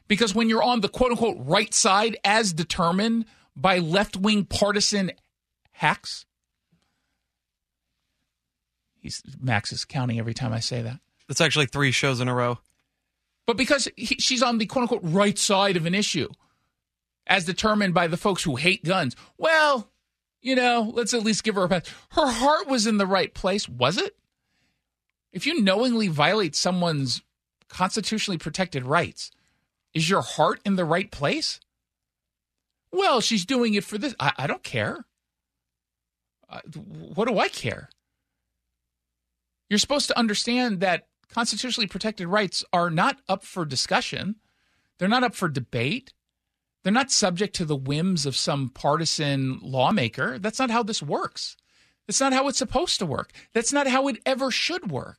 Because 0.08 0.34
when 0.34 0.50
you're 0.50 0.64
on 0.64 0.82
the 0.82 0.90
quote 0.90 1.12
unquote 1.12 1.38
right 1.40 1.72
side, 1.72 2.18
as 2.24 2.52
determined 2.52 3.26
by 3.56 3.78
left 3.78 4.18
wing 4.18 4.44
partisan 4.44 5.12
hacks, 5.72 6.26
he's, 8.98 9.22
Max 9.40 9.72
is 9.72 9.86
counting 9.86 10.18
every 10.18 10.34
time 10.34 10.52
I 10.52 10.62
say 10.62 10.82
that. 10.82 11.00
That's 11.28 11.42
actually 11.42 11.68
three 11.68 11.92
shows 11.92 12.22
in 12.22 12.28
a 12.28 12.34
row. 12.34 12.58
But 13.46 13.56
because 13.56 13.88
he, 13.96 14.16
she's 14.16 14.42
on 14.42 14.58
the 14.58 14.66
quote 14.66 14.82
unquote 14.82 15.02
right 15.04 15.38
side 15.38 15.78
of 15.78 15.86
an 15.86 15.94
issue, 15.94 16.30
as 17.28 17.46
determined 17.46 17.94
by 17.94 18.08
the 18.08 18.18
folks 18.18 18.42
who 18.42 18.56
hate 18.56 18.84
guns, 18.84 19.16
well, 19.38 19.92
you 20.46 20.56
know, 20.56 20.92
let's 20.94 21.16
at 21.16 21.24
least 21.24 21.44
give 21.44 21.56
her 21.56 21.64
a 21.64 21.68
pass. 21.68 21.92
Her 22.12 22.28
heart 22.28 22.68
was 22.68 22.86
in 22.86 22.98
the 22.98 23.08
right 23.08 23.34
place, 23.34 23.68
was 23.68 23.98
it? 23.98 24.16
If 25.34 25.48
you 25.48 25.60
knowingly 25.60 26.08
violate 26.08 26.56
someone's 26.56 27.24
constitutionally 27.68 28.38
protected 28.38 28.86
rights, 28.86 29.32
is 29.96 30.08
your 30.08 30.22
heart 30.22 30.62
in 30.64 30.76
the 30.76 30.86
right 30.86 31.10
place? 31.10 31.60
Well, 32.92 33.22
she's 33.22 33.44
doing 33.44 33.74
it 33.74 33.84
for 33.84 33.98
this. 33.98 34.14
I, 34.20 34.34
I 34.38 34.48
don't 34.48 34.64
care. 34.64 35.06
Uh, 36.48 36.62
what 37.16 37.28
do 37.28 37.40
I 37.40 37.48
care? 37.48 37.90
You're 39.68 39.80
supposed 39.80 40.08
to 40.10 40.18
understand 40.18 40.80
that 40.82 41.08
constitutionally 41.28 41.88
protected 41.88 42.28
rights 42.28 42.64
are 42.72 42.92
not 42.92 43.18
up 43.28 43.44
for 43.44 43.66
discussion. 43.66 44.36
They're 45.00 45.10
not 45.10 45.24
up 45.24 45.34
for 45.34 45.50
debate. 45.50 46.14
They're 46.86 46.94
not 46.94 47.10
subject 47.10 47.56
to 47.56 47.66
the 47.66 47.76
whims 47.76 48.28
of 48.28 48.36
some 48.36 48.70
partisan 48.70 49.60
lawmaker. 49.64 50.38
That's 50.38 50.60
not 50.60 50.70
how 50.70 50.84
this 50.84 51.02
works. 51.02 51.58
That's 52.06 52.22
not 52.22 52.32
how 52.32 52.48
it's 52.48 52.60
supposed 52.60 53.00
to 53.00 53.08
work. 53.08 53.32
That's 53.54 53.74
not 53.74 53.88
how 53.88 54.08
it 54.08 54.22
ever 54.24 54.52
should 54.52 54.92
work. 54.92 55.18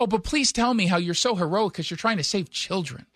Oh, 0.00 0.08
but 0.08 0.24
please 0.24 0.50
tell 0.50 0.74
me 0.74 0.88
how 0.88 0.96
you're 0.96 1.14
so 1.14 1.36
heroic 1.36 1.74
because 1.74 1.92
you're 1.92 1.96
trying 1.96 2.16
to 2.16 2.24
save 2.24 2.50
children. 2.50 3.06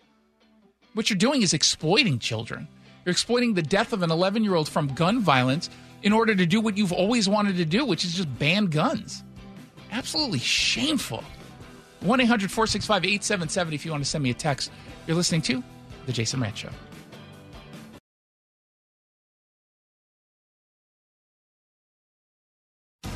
What 0.93 1.09
you're 1.09 1.17
doing 1.17 1.41
is 1.41 1.53
exploiting 1.53 2.17
children. 2.17 2.65
You're 3.03 3.11
exploiting 3.11 3.55
the 3.55 3.61
death 3.61 3.91
of 3.91 4.01
an 4.01 4.09
11 4.09 4.45
year 4.45 4.55
old 4.55 4.69
from 4.69 4.87
gun 4.87 5.19
violence 5.19 5.69
in 6.01 6.13
order 6.13 6.33
to 6.33 6.45
do 6.45 6.61
what 6.61 6.77
you've 6.77 6.93
always 6.93 7.27
wanted 7.27 7.57
to 7.57 7.65
do, 7.65 7.83
which 7.83 8.05
is 8.05 8.13
just 8.13 8.39
ban 8.39 8.67
guns. 8.67 9.21
Absolutely 9.91 10.39
shameful. 10.39 11.25
1 11.99 12.21
800 12.21 12.49
465 12.49 13.03
8770 13.03 13.75
if 13.75 13.83
you 13.83 13.91
want 13.91 14.01
to 14.01 14.09
send 14.09 14.23
me 14.23 14.29
a 14.29 14.33
text. 14.33 14.71
You're 15.07 15.17
listening 15.17 15.41
to 15.41 15.61
The 16.05 16.13
Jason 16.13 16.39
Rantz 16.39 16.71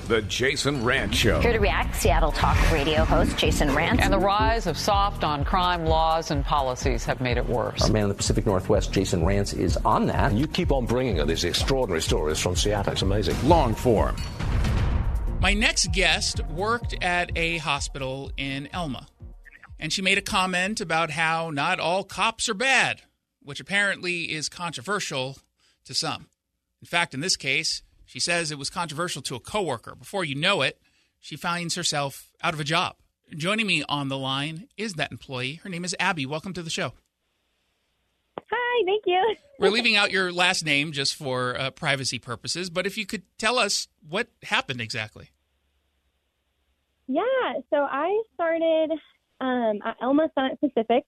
The 0.09 0.23
Jason 0.23 0.81
Rantz 0.81 1.13
Show. 1.13 1.39
Here 1.39 1.53
to 1.53 1.59
react, 1.59 1.95
Seattle 1.95 2.31
Talk 2.31 2.57
radio 2.71 3.05
host 3.05 3.37
Jason 3.37 3.69
Rantz. 3.69 4.01
And 4.01 4.11
the 4.11 4.17
rise 4.17 4.65
of 4.65 4.75
soft 4.75 5.23
on 5.23 5.45
crime 5.45 5.85
laws 5.85 6.31
and 6.31 6.43
policies 6.43 7.05
have 7.05 7.21
made 7.21 7.37
it 7.37 7.47
worse. 7.47 7.83
Our 7.83 7.91
man 7.91 8.03
in 8.05 8.09
the 8.09 8.15
Pacific 8.15 8.47
Northwest, 8.47 8.91
Jason 8.91 9.21
Rantz, 9.21 9.55
is 9.55 9.77
on 9.77 10.07
that. 10.07 10.33
You 10.33 10.47
keep 10.47 10.71
on 10.71 10.87
bringing 10.87 11.17
her 11.17 11.25
these 11.25 11.43
extraordinary 11.43 12.01
stories 12.01 12.39
from 12.39 12.55
Seattle. 12.55 12.91
It's 12.91 13.03
amazing. 13.03 13.35
Long 13.47 13.75
form. 13.75 14.15
My 15.41 15.53
next 15.53 15.91
guest 15.91 16.43
worked 16.47 16.95
at 17.03 17.29
a 17.37 17.59
hospital 17.59 18.31
in 18.35 18.67
Elma, 18.73 19.05
and 19.77 19.93
she 19.93 20.01
made 20.01 20.17
a 20.17 20.23
comment 20.23 20.81
about 20.81 21.11
how 21.11 21.51
not 21.51 21.79
all 21.79 22.03
cops 22.03 22.49
are 22.49 22.55
bad, 22.55 23.03
which 23.43 23.59
apparently 23.59 24.33
is 24.33 24.49
controversial 24.49 25.37
to 25.85 25.93
some. 25.93 26.29
In 26.81 26.87
fact, 26.87 27.13
in 27.13 27.19
this 27.19 27.35
case, 27.35 27.83
she 28.09 28.19
says 28.19 28.49
it 28.49 28.57
was 28.57 28.71
controversial 28.71 29.21
to 29.21 29.35
a 29.35 29.39
coworker. 29.39 29.93
Before 29.93 30.25
you 30.25 30.33
know 30.33 30.63
it, 30.63 30.81
she 31.19 31.35
finds 31.35 31.75
herself 31.75 32.31
out 32.41 32.55
of 32.55 32.59
a 32.59 32.63
job. 32.63 32.95
Joining 33.37 33.67
me 33.67 33.83
on 33.87 34.07
the 34.07 34.17
line 34.17 34.67
is 34.77 34.95
that 34.95 35.11
employee. 35.11 35.59
Her 35.63 35.69
name 35.69 35.85
is 35.85 35.95
Abby. 35.99 36.25
Welcome 36.25 36.53
to 36.53 36.63
the 36.63 36.71
show. 36.71 36.93
Hi, 38.39 38.83
thank 38.83 39.03
you. 39.05 39.35
We're 39.59 39.69
leaving 39.69 39.95
out 39.95 40.09
your 40.09 40.31
last 40.31 40.65
name 40.65 40.91
just 40.91 41.13
for 41.13 41.55
uh, 41.59 41.69
privacy 41.69 42.17
purposes, 42.17 42.71
but 42.71 42.87
if 42.87 42.97
you 42.97 43.05
could 43.05 43.21
tell 43.37 43.59
us 43.59 43.87
what 44.09 44.29
happened 44.41 44.81
exactly. 44.81 45.29
Yeah, 47.05 47.21
so 47.69 47.77
I 47.77 48.23
started 48.33 48.89
um, 49.39 49.81
at 49.85 49.97
Elma 50.01 50.31
Summit 50.33 50.59
Pacific 50.59 51.03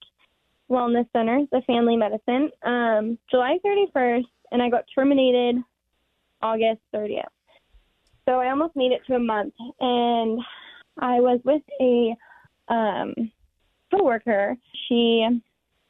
Wellness 0.70 1.08
Center, 1.14 1.48
the 1.52 1.64
family 1.66 1.98
medicine, 1.98 2.52
um, 2.62 3.18
July 3.32 3.58
31st, 3.66 4.26
and 4.52 4.62
I 4.62 4.70
got 4.70 4.84
terminated 4.94 5.56
August 6.42 6.82
30th. 6.94 7.24
So 8.28 8.34
I 8.34 8.50
almost 8.50 8.76
made 8.76 8.92
it 8.92 9.02
to 9.08 9.16
a 9.16 9.20
month, 9.20 9.54
and 9.80 10.40
I 11.00 11.20
was 11.20 11.40
with 11.44 11.64
a 11.80 12.16
um, 12.72 13.32
coworker. 13.92 14.56
She 14.88 15.28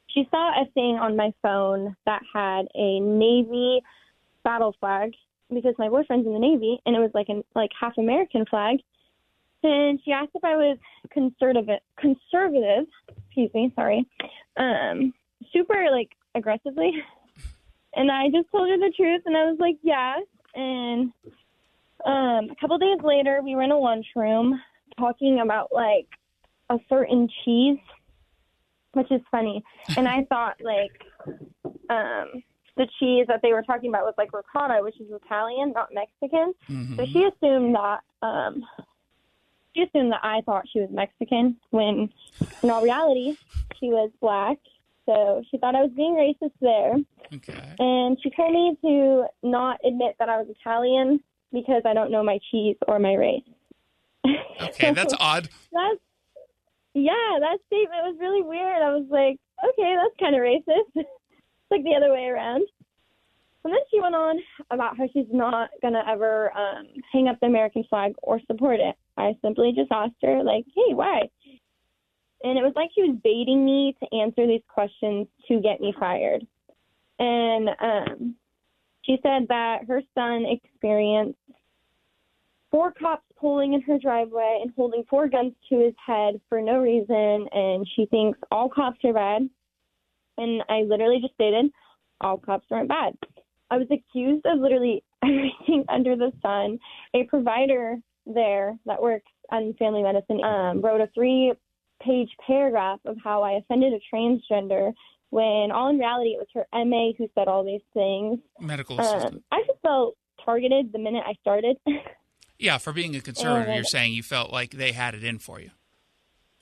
she 0.08 0.28
saw 0.30 0.60
a 0.60 0.66
thing 0.72 0.96
on 0.96 1.16
my 1.16 1.32
phone 1.42 1.96
that 2.06 2.22
had 2.32 2.66
a 2.74 3.00
Navy 3.00 3.80
battle 4.44 4.74
flag 4.80 5.12
because 5.52 5.74
my 5.78 5.88
boyfriend's 5.88 6.26
in 6.26 6.32
the 6.32 6.38
Navy, 6.38 6.80
and 6.86 6.96
it 6.96 7.00
was 7.00 7.10
like 7.14 7.28
an 7.28 7.42
like 7.54 7.70
half 7.78 7.98
American 7.98 8.44
flag. 8.46 8.78
And 9.62 10.00
she 10.04 10.10
asked 10.10 10.32
if 10.34 10.42
I 10.42 10.56
was 10.56 10.78
conservative, 11.12 11.78
conservative, 11.96 12.86
excuse 13.26 13.50
me, 13.54 13.72
sorry, 13.76 14.04
um, 14.56 15.14
super 15.52 15.90
like 15.90 16.08
aggressively. 16.34 16.92
And 17.94 18.10
I 18.10 18.28
just 18.30 18.50
told 18.50 18.68
her 18.70 18.78
the 18.78 18.92
truth, 18.96 19.22
and 19.26 19.36
I 19.36 19.44
was 19.44 19.58
like, 19.60 19.76
yeah. 19.82 20.16
And 20.54 21.12
um, 22.04 22.50
a 22.50 22.56
couple 22.60 22.78
days 22.78 22.98
later, 23.02 23.40
we 23.42 23.54
were 23.54 23.62
in 23.62 23.70
a 23.70 23.78
lunchroom 23.78 24.60
talking 24.98 25.40
about 25.40 25.68
like 25.72 26.08
a 26.70 26.78
certain 26.88 27.28
cheese, 27.44 27.78
which 28.92 29.10
is 29.10 29.20
funny. 29.30 29.62
And 29.96 30.08
I 30.08 30.24
thought 30.24 30.56
like 30.62 30.92
um, 31.90 32.42
the 32.76 32.86
cheese 32.98 33.26
that 33.28 33.40
they 33.42 33.52
were 33.52 33.62
talking 33.62 33.90
about 33.90 34.04
was 34.04 34.14
like 34.16 34.32
ricotta, 34.32 34.82
which 34.82 35.00
is 35.00 35.08
Italian, 35.10 35.72
not 35.72 35.90
Mexican. 35.92 36.54
Mm-hmm. 36.68 36.96
So 36.96 37.06
she 37.06 37.24
assumed 37.24 37.74
that 37.74 38.00
um, 38.22 38.64
she 39.74 39.82
assumed 39.82 40.12
that 40.12 40.20
I 40.22 40.40
thought 40.42 40.64
she 40.72 40.80
was 40.80 40.90
Mexican 40.90 41.56
when 41.70 42.10
in 42.62 42.70
all 42.70 42.82
reality 42.82 43.36
she 43.78 43.88
was 43.88 44.10
black. 44.20 44.58
So 45.06 45.42
she 45.50 45.58
thought 45.58 45.74
I 45.74 45.82
was 45.82 45.90
being 45.96 46.14
racist 46.14 46.52
there. 46.60 46.94
Okay. 47.34 47.74
And 47.78 48.16
she 48.22 48.30
told 48.30 48.52
me 48.52 48.76
to 48.82 49.24
not 49.42 49.78
admit 49.84 50.16
that 50.18 50.28
I 50.28 50.38
was 50.38 50.46
Italian 50.48 51.20
because 51.52 51.82
I 51.84 51.92
don't 51.92 52.10
know 52.10 52.22
my 52.22 52.38
cheese 52.50 52.76
or 52.86 52.98
my 52.98 53.14
race. 53.14 53.42
Okay, 54.62 54.92
that's 54.92 55.14
odd. 55.18 55.48
That's 55.72 55.98
yeah, 56.94 57.38
that 57.40 57.58
statement 57.66 58.04
was 58.04 58.16
really 58.20 58.42
weird. 58.42 58.82
I 58.82 58.90
was 58.90 59.06
like, 59.10 59.40
okay, 59.64 59.96
that's 59.96 60.14
kind 60.20 60.36
of 60.36 60.42
racist. 60.42 60.92
it's 60.94 61.70
like 61.70 61.82
the 61.84 61.94
other 61.96 62.12
way 62.12 62.26
around. 62.26 62.62
And 63.64 63.72
then 63.72 63.80
she 63.90 64.00
went 64.00 64.14
on 64.14 64.38
about 64.70 64.98
how 64.98 65.08
she's 65.12 65.26
not 65.32 65.70
gonna 65.80 66.04
ever 66.08 66.56
um, 66.56 66.86
hang 67.12 67.28
up 67.28 67.38
the 67.40 67.46
American 67.46 67.84
flag 67.88 68.12
or 68.22 68.40
support 68.46 68.80
it. 68.80 68.96
I 69.16 69.36
simply 69.42 69.72
just 69.74 69.90
asked 69.90 70.14
her, 70.22 70.42
like, 70.42 70.64
hey, 70.74 70.94
why? 70.94 71.22
And 72.44 72.58
it 72.58 72.62
was 72.62 72.72
like 72.74 72.90
she 72.94 73.02
was 73.02 73.16
baiting 73.22 73.64
me 73.64 73.96
to 74.00 74.16
answer 74.16 74.46
these 74.46 74.62
questions 74.68 75.28
to 75.48 75.60
get 75.60 75.80
me 75.80 75.94
fired. 75.98 76.46
And 77.18 77.68
um, 77.80 78.34
she 79.02 79.18
said 79.22 79.46
that 79.48 79.84
her 79.86 80.02
son 80.14 80.44
experienced 80.46 81.38
four 82.70 82.92
cops 82.92 83.24
pulling 83.38 83.74
in 83.74 83.82
her 83.82 83.98
driveway 83.98 84.60
and 84.62 84.72
holding 84.74 85.04
four 85.08 85.28
guns 85.28 85.52
to 85.68 85.78
his 85.78 85.94
head 86.04 86.40
for 86.48 86.60
no 86.60 86.78
reason, 86.78 87.46
and 87.52 87.86
she 87.94 88.06
thinks 88.06 88.38
all 88.50 88.68
cops 88.68 88.98
are 89.04 89.12
bad. 89.12 89.48
And 90.38 90.62
I 90.68 90.82
literally 90.82 91.20
just 91.20 91.34
stated, 91.34 91.70
all 92.20 92.38
cops 92.38 92.66
aren't 92.70 92.88
bad. 92.88 93.14
I 93.70 93.76
was 93.76 93.88
accused 93.90 94.46
of 94.46 94.58
literally 94.58 95.04
everything 95.22 95.84
under 95.88 96.16
the 96.16 96.32
sun. 96.40 96.78
A 97.14 97.24
provider 97.24 97.96
there 98.26 98.78
that 98.86 99.02
works 99.02 99.30
on 99.50 99.74
family 99.78 100.02
medicine 100.02 100.42
um, 100.42 100.80
wrote 100.80 101.00
a 101.00 101.08
three 101.14 101.52
page 102.04 102.30
paragraph 102.46 103.00
of 103.04 103.16
how 103.22 103.42
I 103.42 103.52
offended 103.52 103.92
a 103.92 104.00
transgender 104.14 104.92
when 105.30 105.70
all 105.72 105.88
in 105.88 105.98
reality 105.98 106.30
it 106.30 106.38
was 106.38 106.48
her 106.54 106.66
MA 106.84 107.12
who 107.16 107.28
said 107.34 107.48
all 107.48 107.64
these 107.64 107.80
things. 107.94 108.38
Medical 108.60 109.00
assistant. 109.00 109.34
Um, 109.36 109.42
I 109.52 109.62
just 109.66 109.80
felt 109.82 110.16
targeted 110.44 110.92
the 110.92 110.98
minute 110.98 111.24
I 111.26 111.34
started. 111.40 111.76
Yeah, 112.58 112.78
for 112.78 112.92
being 112.92 113.16
a 113.16 113.20
conservative, 113.20 113.66
And- 113.66 113.74
you're 113.74 113.82
saying 113.82 114.12
you 114.12 114.22
felt 114.22 114.52
like 114.52 114.70
they 114.70 114.92
had 114.92 115.16
it 115.16 115.24
in 115.24 115.40
for 115.40 115.58
you. 115.58 115.70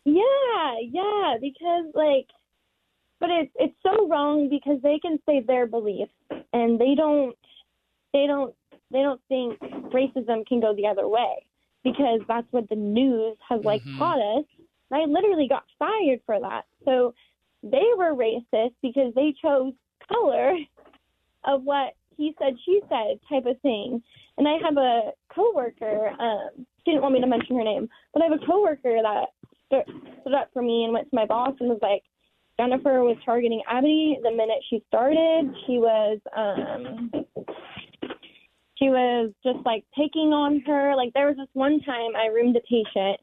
Yeah, 0.06 0.76
yeah, 0.82 1.34
because 1.40 1.86
like, 1.94 2.26
but 3.18 3.28
it's 3.30 3.52
it's 3.56 3.74
so 3.82 4.08
wrong 4.08 4.48
because 4.48 4.80
they 4.82 4.98
can 4.98 5.18
say 5.26 5.40
their 5.46 5.66
beliefs 5.66 6.12
and 6.54 6.80
they 6.80 6.94
don't, 6.96 7.36
they 8.14 8.26
don't, 8.26 8.54
they 8.90 9.02
don't 9.02 9.20
think 9.28 9.58
racism 9.92 10.46
can 10.46 10.60
go 10.60 10.74
the 10.74 10.86
other 10.86 11.06
way 11.06 11.44
because 11.84 12.20
that's 12.26 12.46
what 12.50 12.66
the 12.70 12.76
news 12.76 13.36
has 13.46 13.62
like 13.62 13.82
Mhm. 13.84 13.98
taught 13.98 14.38
us. 14.38 14.44
And 14.90 15.02
I 15.02 15.06
literally 15.06 15.48
got 15.48 15.64
fired 15.78 16.20
for 16.26 16.40
that. 16.40 16.64
So 16.84 17.14
they 17.62 17.84
were 17.96 18.14
racist 18.14 18.74
because 18.82 19.12
they 19.14 19.34
chose 19.40 19.72
color 20.10 20.56
of 21.44 21.62
what 21.62 21.94
he 22.16 22.34
said, 22.38 22.54
she 22.64 22.80
said 22.88 23.18
type 23.28 23.46
of 23.46 23.60
thing. 23.62 24.02
And 24.36 24.46
I 24.46 24.56
have 24.62 24.76
a 24.76 25.12
coworker. 25.34 26.10
Um, 26.18 26.66
she 26.84 26.92
didn't 26.92 27.02
want 27.02 27.14
me 27.14 27.20
to 27.20 27.26
mention 27.26 27.56
her 27.56 27.64
name, 27.64 27.88
but 28.12 28.22
I 28.22 28.26
have 28.26 28.40
a 28.40 28.46
coworker 28.46 28.98
that 29.02 29.26
stood, 29.66 30.34
up 30.34 30.50
for 30.52 30.62
me 30.62 30.84
and 30.84 30.92
went 30.92 31.08
to 31.10 31.16
my 31.16 31.26
boss 31.26 31.54
and 31.60 31.68
was 31.68 31.78
like, 31.82 32.02
Jennifer 32.58 33.02
was 33.02 33.16
targeting 33.24 33.62
Abby 33.68 34.18
the 34.22 34.30
minute 34.30 34.58
she 34.68 34.84
started. 34.88 35.50
She 35.66 35.78
was 35.78 36.18
um 36.36 37.10
she 38.76 38.88
was 38.90 39.32
just 39.42 39.64
like 39.64 39.84
taking 39.96 40.32
on 40.32 40.62
her. 40.66 40.94
Like 40.94 41.12
there 41.14 41.26
was 41.28 41.36
this 41.36 41.48
one 41.54 41.80
time 41.80 42.14
I 42.16 42.26
roomed 42.26 42.56
a 42.56 42.60
patient 42.60 43.18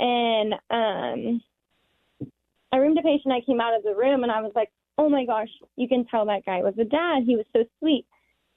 and 0.00 0.54
um 0.70 1.42
I 2.70 2.76
roomed 2.76 2.98
a 2.98 3.02
patient, 3.02 3.32
I 3.32 3.40
came 3.40 3.60
out 3.60 3.74
of 3.74 3.82
the 3.82 3.94
room 3.94 4.22
and 4.22 4.32
I 4.32 4.40
was 4.42 4.52
like, 4.54 4.70
Oh 4.98 5.08
my 5.08 5.24
gosh, 5.24 5.48
you 5.76 5.88
can 5.88 6.04
tell 6.06 6.26
that 6.26 6.44
guy 6.44 6.58
was 6.58 6.74
a 6.78 6.84
dad. 6.84 7.22
He 7.24 7.36
was 7.36 7.46
so 7.52 7.64
sweet. 7.78 8.06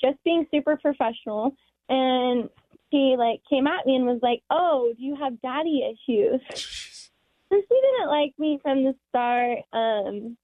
Just 0.01 0.17
being 0.23 0.45
super 0.51 0.77
professional 0.77 1.55
and 1.89 2.49
she 2.91 3.15
like 3.17 3.41
came 3.49 3.67
at 3.67 3.85
me 3.85 3.95
and 3.95 4.05
was 4.05 4.19
like, 4.21 4.41
"Oh, 4.49 4.93
do 4.97 5.03
you 5.03 5.15
have 5.15 5.41
daddy 5.41 5.83
issues?" 5.83 6.41
So 7.49 7.57
she 7.57 7.81
didn't 7.81 8.07
like 8.07 8.33
me 8.39 8.59
from 8.63 8.85
the 8.85 8.95
start. 9.09 9.57
Um, 9.73 10.37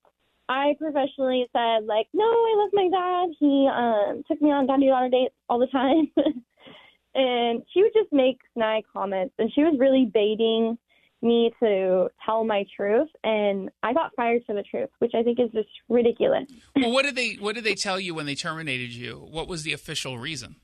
I 0.49 0.75
professionally 0.77 1.47
said 1.53 1.86
like, 1.86 2.07
"No, 2.13 2.25
I 2.25 2.53
love 2.57 2.69
my 2.73 2.89
dad. 2.89 3.29
He 3.39 3.69
um 3.71 4.23
took 4.27 4.41
me 4.41 4.51
on 4.51 4.67
daddy 4.67 4.88
daughter 4.88 5.07
dates 5.07 5.33
all 5.47 5.57
the 5.57 5.67
time." 5.67 6.12
and 7.15 7.63
she 7.71 7.81
would 7.81 7.93
just 7.93 8.12
make 8.12 8.39
snide 8.53 8.83
comments, 8.91 9.33
and 9.39 9.49
she 9.53 9.63
was 9.63 9.79
really 9.79 10.12
baiting 10.13 10.77
me 11.21 11.51
to 11.62 12.10
tell 12.25 12.43
my 12.43 12.65
truth, 12.75 13.10
and 13.23 13.69
I 13.84 13.93
got 13.93 14.12
fired 14.15 14.43
for 14.45 14.53
the 14.53 14.63
truth, 14.63 14.89
which 14.99 15.13
I 15.15 15.23
think 15.23 15.39
is 15.39 15.51
just 15.51 15.69
ridiculous. 15.89 16.45
Well, 16.75 16.91
what 16.91 17.06
did 17.06 17.15
they 17.15 17.34
what 17.39 17.56
did 17.56 17.63
they 17.63 17.75
tell 17.75 17.99
you 17.99 18.13
when 18.13 18.25
they 18.25 18.36
terminated 18.36 18.91
you? 18.91 19.15
What 19.15 19.47
was 19.47 19.63
the 19.63 19.73
official 19.73 20.17
reason? 20.17 20.58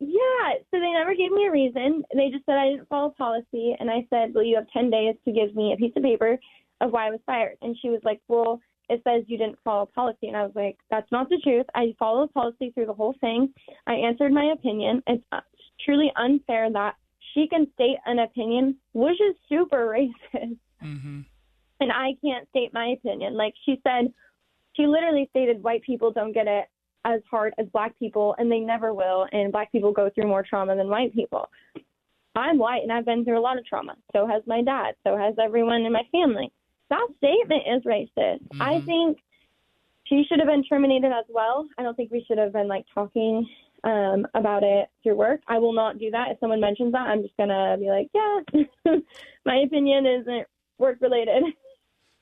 Yeah, 0.00 0.54
so 0.70 0.80
they 0.80 0.92
never 0.92 1.14
gave 1.14 1.30
me 1.30 1.46
a 1.46 1.50
reason. 1.50 2.02
They 2.14 2.28
just 2.30 2.44
said 2.46 2.56
I 2.56 2.70
didn't 2.70 2.88
follow 2.88 3.14
policy, 3.16 3.76
and 3.78 3.90
I 3.90 4.06
said, 4.10 4.34
"Well, 4.34 4.44
you 4.44 4.56
have 4.56 4.68
ten 4.72 4.90
days 4.90 5.14
to 5.24 5.32
give 5.32 5.54
me 5.54 5.72
a 5.72 5.76
piece 5.76 5.92
of 5.96 6.02
paper 6.02 6.38
of 6.80 6.90
why 6.92 7.06
I 7.06 7.10
was 7.10 7.20
fired." 7.24 7.56
And 7.62 7.76
she 7.80 7.90
was 7.90 8.00
like, 8.04 8.20
"Well, 8.28 8.60
it 8.88 9.00
says 9.04 9.24
you 9.28 9.38
didn't 9.38 9.58
follow 9.64 9.86
policy," 9.86 10.26
and 10.26 10.36
I 10.36 10.42
was 10.42 10.54
like, 10.56 10.76
"That's 10.90 11.10
not 11.12 11.28
the 11.28 11.38
truth. 11.42 11.66
I 11.74 11.94
followed 11.98 12.34
policy 12.34 12.70
through 12.72 12.86
the 12.86 12.94
whole 12.94 13.14
thing. 13.20 13.54
I 13.86 13.94
answered 13.94 14.32
my 14.32 14.46
opinion. 14.52 15.02
It's 15.06 15.24
uh, 15.30 15.40
truly 15.84 16.12
unfair 16.16 16.70
that 16.72 16.96
she 17.34 17.46
can 17.48 17.66
state 17.74 17.98
an 18.06 18.20
opinion, 18.20 18.76
which 18.92 19.20
is 19.20 19.34
super 19.48 19.86
racist, 19.88 20.56
Mm-hmm. 20.82 21.20
and 21.80 21.92
I 21.92 22.14
can't 22.22 22.48
state 22.50 22.72
my 22.72 22.88
opinion." 22.88 23.36
Like 23.36 23.54
she 23.64 23.80
said, 23.82 24.12
she 24.74 24.86
literally 24.86 25.26
stated 25.30 25.62
white 25.62 25.82
people 25.82 26.10
don't 26.10 26.32
get 26.32 26.46
it 26.46 26.66
as 27.04 27.20
hard 27.30 27.54
as 27.58 27.66
black 27.68 27.98
people 27.98 28.34
and 28.38 28.50
they 28.50 28.60
never 28.60 28.94
will 28.94 29.26
and 29.32 29.52
black 29.52 29.70
people 29.70 29.92
go 29.92 30.08
through 30.10 30.26
more 30.26 30.42
trauma 30.42 30.74
than 30.74 30.88
white 30.88 31.14
people. 31.14 31.50
I'm 32.34 32.58
white 32.58 32.82
and 32.82 32.90
i've 32.90 33.04
been 33.04 33.24
through 33.24 33.38
a 33.38 33.40
lot 33.40 33.58
of 33.58 33.66
trauma. 33.66 33.94
So 34.12 34.26
has 34.26 34.42
my 34.46 34.62
dad. 34.62 34.94
So 35.04 35.16
has 35.16 35.34
everyone 35.38 35.82
in 35.82 35.92
my 35.92 36.02
family. 36.10 36.50
That 36.90 37.06
statement 37.18 37.62
is 37.66 37.82
racist. 37.84 38.40
I 38.60 38.80
think 38.86 39.18
she 40.04 40.24
should 40.28 40.38
have 40.38 40.48
been 40.48 40.64
terminated 40.64 41.12
as 41.12 41.24
well. 41.28 41.66
I 41.78 41.82
don't 41.82 41.94
think 41.94 42.10
we 42.10 42.24
should 42.26 42.38
have 42.38 42.52
been 42.52 42.68
like 42.68 42.84
talking 42.94 43.46
um 43.84 44.26
about 44.34 44.62
it 44.62 44.88
through 45.02 45.14
work 45.14 45.40
i 45.48 45.58
will 45.58 45.72
not 45.72 45.98
do 45.98 46.10
that 46.10 46.30
if 46.30 46.38
someone 46.40 46.60
mentions 46.60 46.92
that 46.92 47.06
i'm 47.06 47.22
just 47.22 47.36
gonna 47.36 47.76
be 47.78 47.88
like 47.88 48.08
yeah 48.14 48.94
my 49.46 49.56
opinion 49.56 50.06
isn't 50.06 50.46
work 50.78 50.98
related 51.00 51.42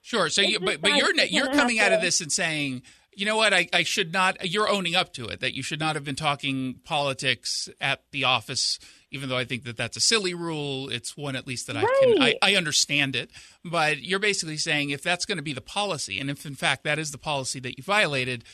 Sure. 0.03 0.29
So, 0.29 0.42
It's 0.42 0.51
you, 0.51 0.61
but 0.61 0.81
but 0.81 0.96
you're 0.96 1.14
you 1.14 1.27
you're 1.31 1.53
coming 1.53 1.79
out 1.79 1.92
of 1.92 2.01
this 2.01 2.20
and 2.20 2.31
saying, 2.31 2.83
you 3.14 3.25
know 3.25 3.37
what, 3.37 3.55
I, 3.55 3.68
I 3.72 3.85
should 3.85 4.12
not. 4.12 4.51
You're 4.51 4.68
owning 4.68 4.96
up 4.96 5.12
to 5.14 5.27
it 5.27 5.40
that 5.40 5.55
you 5.55 5.62
should 5.62 5.79
not 5.79 5.94
have 5.94 6.05
been 6.05 6.16
talking 6.16 6.81
politics 6.85 7.68
at 7.81 8.03
the 8.11 8.25
office. 8.25 8.79
Even 9.11 9.29
though 9.29 9.37
I 9.37 9.44
think 9.44 9.64
that 9.64 9.77
that's 9.77 9.96
a 9.96 10.01
silly 10.01 10.35
rule, 10.35 10.88
it's 10.88 11.16
one 11.16 11.37
at 11.37 11.46
least 11.46 11.66
that 11.66 11.77
I 11.77 11.83
can 11.83 12.22
I, 12.22 12.35
I 12.42 12.55
understand 12.57 13.14
it. 13.14 13.31
But 13.64 14.03
you're 14.03 14.18
basically 14.18 14.57
saying 14.57 14.90
if 14.90 15.03
that's 15.03 15.25
going 15.25 15.37
to 15.37 15.42
be 15.42 15.53
the 15.53 15.61
policy, 15.61 16.18
and 16.18 16.31
if 16.31 16.44
in 16.44 16.55
fact 16.55 16.85
that 16.85 16.98
is 16.98 17.11
the 17.11 17.18
policy 17.18 17.61
that 17.61 17.77
you 17.77 17.85
violated, 17.85 18.44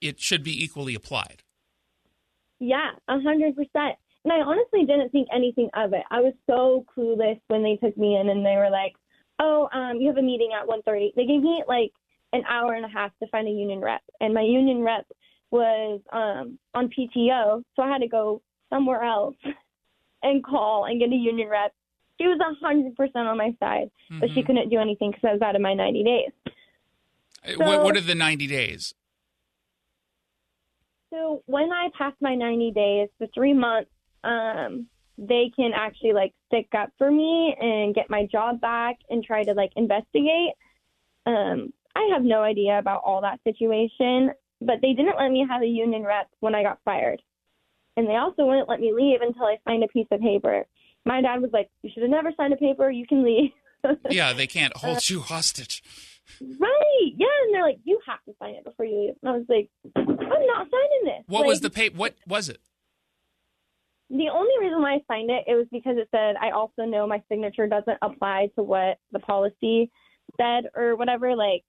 it 0.00 0.20
should 0.20 0.42
be 0.42 0.62
equally 0.62 0.94
applied. 0.94 1.42
Yeah, 2.60 2.90
a 3.08 3.18
hundred 3.20 3.56
percent. 3.56 3.96
And 4.24 4.32
I 4.32 4.40
honestly 4.40 4.84
didn't 4.84 5.10
think 5.10 5.28
anything 5.34 5.70
of 5.74 5.94
it. 5.94 6.02
I 6.10 6.20
was 6.20 6.34
so 6.46 6.84
clueless 6.94 7.40
when 7.48 7.62
they 7.62 7.76
took 7.76 7.96
me 7.96 8.16
in 8.16 8.28
and 8.28 8.44
they 8.44 8.56
were 8.56 8.68
like, 8.70 8.92
"Oh, 9.38 9.68
um, 9.72 9.96
you 9.96 10.08
have 10.08 10.18
a 10.18 10.22
meeting 10.22 10.50
at 10.54 10.68
one 10.68 10.82
thirty. 10.82 11.12
They 11.16 11.24
gave 11.24 11.40
me 11.40 11.64
like 11.66 11.90
an 12.32 12.44
hour 12.48 12.74
and 12.74 12.84
a 12.84 12.88
half 12.88 13.12
to 13.20 13.26
find 13.28 13.48
a 13.48 13.50
union 13.50 13.80
rep, 13.80 14.02
and 14.20 14.34
my 14.34 14.42
union 14.42 14.82
rep 14.82 15.06
was 15.50 16.00
um 16.12 16.58
on 16.74 16.90
PTO, 16.90 17.64
so 17.74 17.82
I 17.82 17.88
had 17.88 18.02
to 18.02 18.08
go 18.08 18.42
somewhere 18.68 19.02
else 19.02 19.36
and 20.22 20.44
call 20.44 20.84
and 20.84 21.00
get 21.00 21.08
a 21.10 21.16
union 21.16 21.48
rep. 21.48 21.72
She 22.20 22.26
was 22.26 22.38
a 22.40 22.54
hundred 22.64 22.94
percent 22.96 23.26
on 23.26 23.38
my 23.38 23.56
side, 23.58 23.90
but 24.20 24.28
she 24.34 24.42
Mhm. 24.42 24.46
couldn't 24.46 24.68
do 24.68 24.78
anything 24.78 25.10
because 25.12 25.24
I 25.26 25.32
was 25.32 25.40
out 25.42 25.56
of 25.56 25.62
my 25.62 25.72
ninety 25.72 26.04
days. 26.04 26.30
Uh, 27.42 27.52
what, 27.64 27.82
what 27.82 27.96
are 27.96 28.02
the 28.02 28.14
90 28.14 28.46
days? 28.46 28.92
So 31.10 31.42
when 31.46 31.72
I 31.72 31.88
pass 31.96 32.12
my 32.20 32.34
90 32.34 32.70
days, 32.72 33.08
the 33.18 33.28
three 33.34 33.52
months, 33.52 33.90
um, 34.22 34.86
they 35.18 35.50
can 35.54 35.72
actually 35.74 36.12
like 36.12 36.32
stick 36.46 36.68
up 36.76 36.90
for 36.96 37.10
me 37.10 37.54
and 37.60 37.94
get 37.94 38.08
my 38.08 38.26
job 38.26 38.60
back 38.60 38.96
and 39.10 39.22
try 39.22 39.42
to 39.42 39.52
like 39.52 39.72
investigate. 39.76 40.52
Um, 41.26 41.72
I 41.94 42.10
have 42.12 42.22
no 42.22 42.42
idea 42.42 42.78
about 42.78 43.02
all 43.04 43.20
that 43.22 43.40
situation, 43.44 44.30
but 44.60 44.76
they 44.80 44.92
didn't 44.92 45.18
let 45.18 45.30
me 45.30 45.44
have 45.48 45.62
a 45.62 45.66
union 45.66 46.04
rep 46.04 46.28
when 46.40 46.54
I 46.54 46.62
got 46.62 46.78
fired. 46.84 47.20
And 47.96 48.08
they 48.08 48.16
also 48.16 48.46
wouldn't 48.46 48.68
let 48.68 48.80
me 48.80 48.92
leave 48.94 49.20
until 49.20 49.44
I 49.44 49.58
signed 49.66 49.84
a 49.84 49.88
piece 49.88 50.06
of 50.10 50.20
paper. 50.20 50.64
My 51.04 51.20
dad 51.20 51.42
was 51.42 51.50
like, 51.52 51.70
You 51.82 51.90
should 51.92 52.02
have 52.02 52.10
never 52.10 52.30
signed 52.36 52.52
a 52.52 52.56
paper, 52.56 52.90
you 52.90 53.06
can 53.06 53.24
leave. 53.24 53.50
Yeah, 54.10 54.34
they 54.34 54.46
can't 54.46 54.76
hold 54.76 55.08
you 55.08 55.20
hostage. 55.20 55.82
Right. 56.40 57.12
Yeah. 57.16 57.26
And 57.44 57.54
they're 57.54 57.62
like, 57.62 57.78
You 57.84 58.00
have 58.06 58.22
to 58.26 58.34
sign 58.40 58.54
it 58.54 58.64
before 58.64 58.86
you 58.86 59.00
leave. 59.00 59.14
And 59.22 59.30
I 59.30 59.32
was 59.32 59.46
like, 59.48 59.70
I'm 59.96 60.46
not 60.46 60.68
signing 60.70 61.04
this. 61.04 61.24
What 61.26 61.46
was 61.46 61.60
the 61.60 61.70
pay? 61.70 61.88
What 61.88 62.14
was 62.26 62.48
it? 62.48 62.58
The 64.10 64.28
only 64.28 64.52
reason 64.60 64.82
why 64.82 64.94
I 64.94 65.00
signed 65.06 65.30
it, 65.30 65.44
it 65.46 65.54
was 65.54 65.66
because 65.70 65.96
it 65.96 66.08
said 66.10 66.34
I 66.40 66.50
also 66.50 66.82
know 66.82 67.06
my 67.06 67.22
signature 67.28 67.68
doesn't 67.68 67.98
apply 68.02 68.50
to 68.56 68.62
what 68.62 68.98
the 69.12 69.20
policy 69.20 69.90
said 70.36 70.64
or 70.74 70.96
whatever. 70.96 71.36
Like 71.36 71.62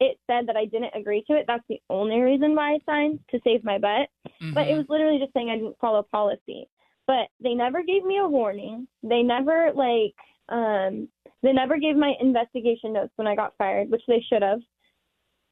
it 0.00 0.18
said 0.26 0.48
that 0.48 0.56
I 0.56 0.64
didn't 0.64 0.94
agree 0.94 1.22
to 1.28 1.36
it. 1.36 1.44
That's 1.46 1.64
the 1.68 1.80
only 1.90 2.20
reason 2.20 2.54
why 2.54 2.74
I 2.74 2.78
signed 2.86 3.20
to 3.30 3.40
save 3.44 3.64
my 3.64 3.78
butt. 3.78 4.08
But 4.54 4.68
it 4.68 4.76
was 4.76 4.86
literally 4.88 5.18
just 5.18 5.32
saying 5.32 5.50
I 5.50 5.56
didn't 5.56 5.78
follow 5.80 6.02
policy. 6.10 6.68
But 7.06 7.28
they 7.42 7.54
never 7.54 7.82
gave 7.82 8.04
me 8.04 8.18
a 8.18 8.26
warning. 8.26 8.88
They 9.02 9.22
never 9.22 9.72
like 9.74 10.14
um 10.48 11.08
they 11.44 11.52
never 11.52 11.78
gave 11.78 11.94
my 11.94 12.14
investigation 12.20 12.94
notes 12.94 13.12
when 13.16 13.28
I 13.28 13.36
got 13.36 13.52
fired, 13.58 13.90
which 13.90 14.00
they 14.08 14.24
should 14.28 14.42
have. 14.42 14.60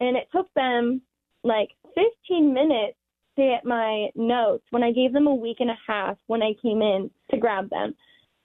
And 0.00 0.16
it 0.16 0.26
took 0.34 0.52
them 0.54 1.02
like 1.44 1.68
15 1.94 2.52
minutes 2.52 2.96
to 3.36 3.42
get 3.42 3.66
my 3.66 4.08
notes 4.14 4.64
when 4.70 4.82
I 4.82 4.90
gave 4.90 5.12
them 5.12 5.26
a 5.26 5.34
week 5.34 5.58
and 5.60 5.70
a 5.70 5.78
half 5.86 6.16
when 6.28 6.42
I 6.42 6.54
came 6.62 6.80
in 6.80 7.10
to 7.30 7.36
grab 7.36 7.68
them. 7.68 7.94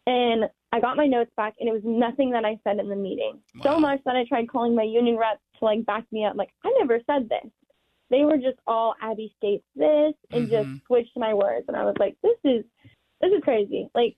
And 0.06 0.44
I 0.74 0.82
got 0.82 0.98
my 0.98 1.08
notes 1.08 1.32
back 1.38 1.56
and 1.60 1.70
it 1.70 1.72
was 1.72 1.82
nothing 1.86 2.32
that 2.32 2.44
I 2.44 2.60
said 2.66 2.80
in 2.80 2.90
the 2.90 2.96
meeting. 2.96 3.40
So 3.64 3.80
much 3.80 4.02
that 4.06 4.18
I 4.18 4.26
tried 4.26 4.50
calling 4.50 4.76
my 4.76 4.84
union 4.84 5.18
rep 5.18 5.40
to 5.60 5.66
like 5.66 5.86
back 5.86 6.04
me 6.12 6.26
up. 6.26 6.36
Like, 6.36 6.50
I 6.66 6.74
never 6.80 7.00
said 7.08 7.30
this. 7.30 7.50
They 8.10 8.26
were 8.26 8.38
just 8.38 8.60
all 8.68 8.94
Abby 9.02 9.34
states 9.38 9.66
this 9.76 10.14
and 10.32 10.50
just 10.50 10.68
mm-hmm. 10.68 10.78
switched 10.86 11.16
my 11.16 11.34
words 11.34 11.66
and 11.70 11.78
I 11.78 11.84
was 11.84 11.96
like, 11.98 12.18
This 12.22 12.38
is 12.44 12.66
this 13.22 13.32
is 13.32 13.44
crazy. 13.44 13.90
Like 13.96 14.18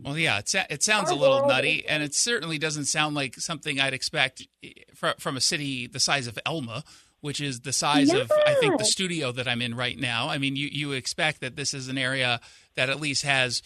Well, 0.00 0.16
yeah, 0.16 0.38
it, 0.38 0.54
it 0.70 0.82
sounds 0.82 1.10
a 1.10 1.14
little 1.14 1.46
nutty, 1.46 1.86
and 1.86 2.02
it 2.02 2.14
certainly 2.14 2.58
doesn't 2.58 2.84
sound 2.84 3.14
like 3.16 3.34
something 3.36 3.80
I'd 3.80 3.94
expect 3.94 4.46
from, 4.94 5.14
from 5.18 5.36
a 5.36 5.40
city 5.40 5.86
the 5.86 6.00
size 6.00 6.26
of 6.26 6.38
Elma, 6.46 6.84
which 7.20 7.40
is 7.40 7.60
the 7.60 7.72
size 7.72 8.12
of, 8.12 8.30
I 8.46 8.54
think, 8.54 8.78
the 8.78 8.84
studio 8.84 9.32
that 9.32 9.48
I'm 9.48 9.60
in 9.60 9.74
right 9.74 9.98
now. 9.98 10.28
I 10.28 10.38
mean, 10.38 10.54
you, 10.54 10.68
you 10.70 10.92
expect 10.92 11.40
that 11.40 11.56
this 11.56 11.74
is 11.74 11.88
an 11.88 11.98
area 11.98 12.40
that 12.76 12.90
at 12.90 13.00
least 13.00 13.24
has 13.24 13.62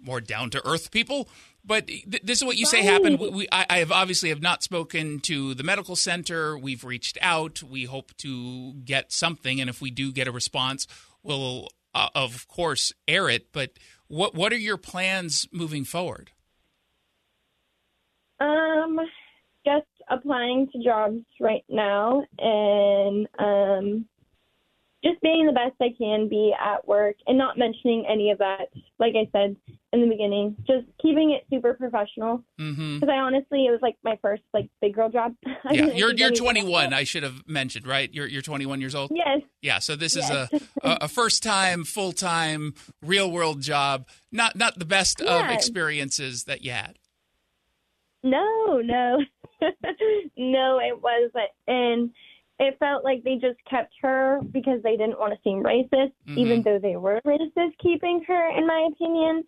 more 0.00 0.22
down 0.22 0.50
to 0.50 0.66
earth 0.66 0.90
people. 0.90 1.28
But 1.66 1.86
th- 1.86 2.22
this 2.22 2.38
is 2.38 2.44
what 2.44 2.56
you 2.56 2.66
say 2.66 2.82
happened. 2.82 3.18
We, 3.18 3.28
we, 3.30 3.48
I, 3.52 3.66
I 3.68 3.78
have 3.78 3.92
obviously 3.92 4.30
have 4.30 4.42
not 4.42 4.62
spoken 4.62 5.20
to 5.20 5.54
the 5.54 5.62
medical 5.62 5.96
center. 5.96 6.58
We've 6.58 6.84
reached 6.84 7.18
out. 7.20 7.62
We 7.62 7.84
hope 7.84 8.16
to 8.18 8.74
get 8.84 9.12
something, 9.12 9.60
and 9.60 9.70
if 9.70 9.80
we 9.80 9.90
do 9.90 10.12
get 10.12 10.28
a 10.28 10.32
response, 10.32 10.86
we'll 11.22 11.68
uh, 11.94 12.08
of 12.14 12.46
course 12.48 12.92
air 13.08 13.28
it. 13.30 13.52
But 13.52 13.78
What 14.14 14.32
What 14.36 14.52
are 14.52 14.56
your 14.56 14.76
plans 14.76 15.48
moving 15.50 15.82
forward? 15.82 16.30
Um, 18.38 19.00
just 19.66 19.88
applying 20.08 20.68
to 20.70 20.84
jobs 20.84 21.24
right 21.40 21.64
now 21.68 22.22
and 22.38 23.26
um, 23.40 24.06
just 25.04 25.20
being 25.20 25.46
the 25.46 25.52
best 25.52 25.74
I 25.80 25.92
can 25.98 26.28
be 26.28 26.54
at 26.56 26.86
work 26.86 27.16
and 27.26 27.36
not 27.36 27.58
mentioning 27.58 28.06
any 28.08 28.30
of 28.30 28.38
that. 28.38 28.68
Like 28.98 29.14
I 29.16 29.28
said 29.32 29.56
in 29.92 30.00
the 30.02 30.06
beginning, 30.06 30.56
just 30.66 30.86
keeping 31.02 31.32
it 31.32 31.44
super 31.50 31.74
professional. 31.74 32.44
Because 32.56 32.76
Mm-hmm. 32.76 33.10
I 33.10 33.16
honestly, 33.18 33.66
it 33.66 33.70
was 33.70 33.80
like 33.82 33.96
my 34.04 34.18
first 34.22 34.42
like 34.52 34.68
big 34.80 34.94
girl 34.94 35.08
job. 35.10 35.34
Yeah, 35.70 35.86
you're 35.86 36.14
you're 36.14 36.30
21. 36.30 36.92
I 36.92 37.04
should 37.04 37.22
have 37.24 37.42
mentioned, 37.48 37.86
right? 37.86 38.12
You're 38.12 38.26
you're 38.28 38.42
21 38.42 38.80
years 38.80 38.94
old. 38.94 39.10
Yes. 39.14 39.40
Yeah, 39.62 39.78
so 39.80 39.96
this 39.96 40.14
is 40.16 40.28
Yes. 40.28 40.48
a 40.82 40.88
a, 40.88 40.98
a 41.02 41.08
first 41.08 41.42
time, 41.42 41.84
full 41.84 42.12
time, 42.12 42.74
real 43.02 43.30
world 43.30 43.60
job. 43.62 44.06
Not 44.30 44.56
not 44.56 44.78
the 44.78 44.84
best 44.84 45.20
of 45.20 45.50
experiences 45.50 46.44
that 46.44 46.62
you 46.64 46.70
had. 46.70 46.98
No, 48.22 48.80
no, 48.82 49.18
no, 50.36 50.78
it 50.78 51.02
wasn't. 51.02 51.50
And 51.66 52.10
it 52.58 52.76
felt 52.78 53.02
like 53.04 53.22
they 53.24 53.34
just 53.34 53.58
kept 53.68 53.92
her 54.02 54.40
because 54.52 54.82
they 54.82 54.96
didn't 54.96 55.18
want 55.18 55.32
to 55.32 55.38
seem 55.42 55.62
racist, 55.62 56.12
Mhm. 56.28 56.36
even 56.38 56.62
though 56.62 56.78
they 56.78 56.96
were 56.96 57.20
racist 57.26 57.76
keeping 57.82 58.22
her, 58.26 58.48
in 58.56 58.66
my 58.66 58.88
opinion. 58.92 59.44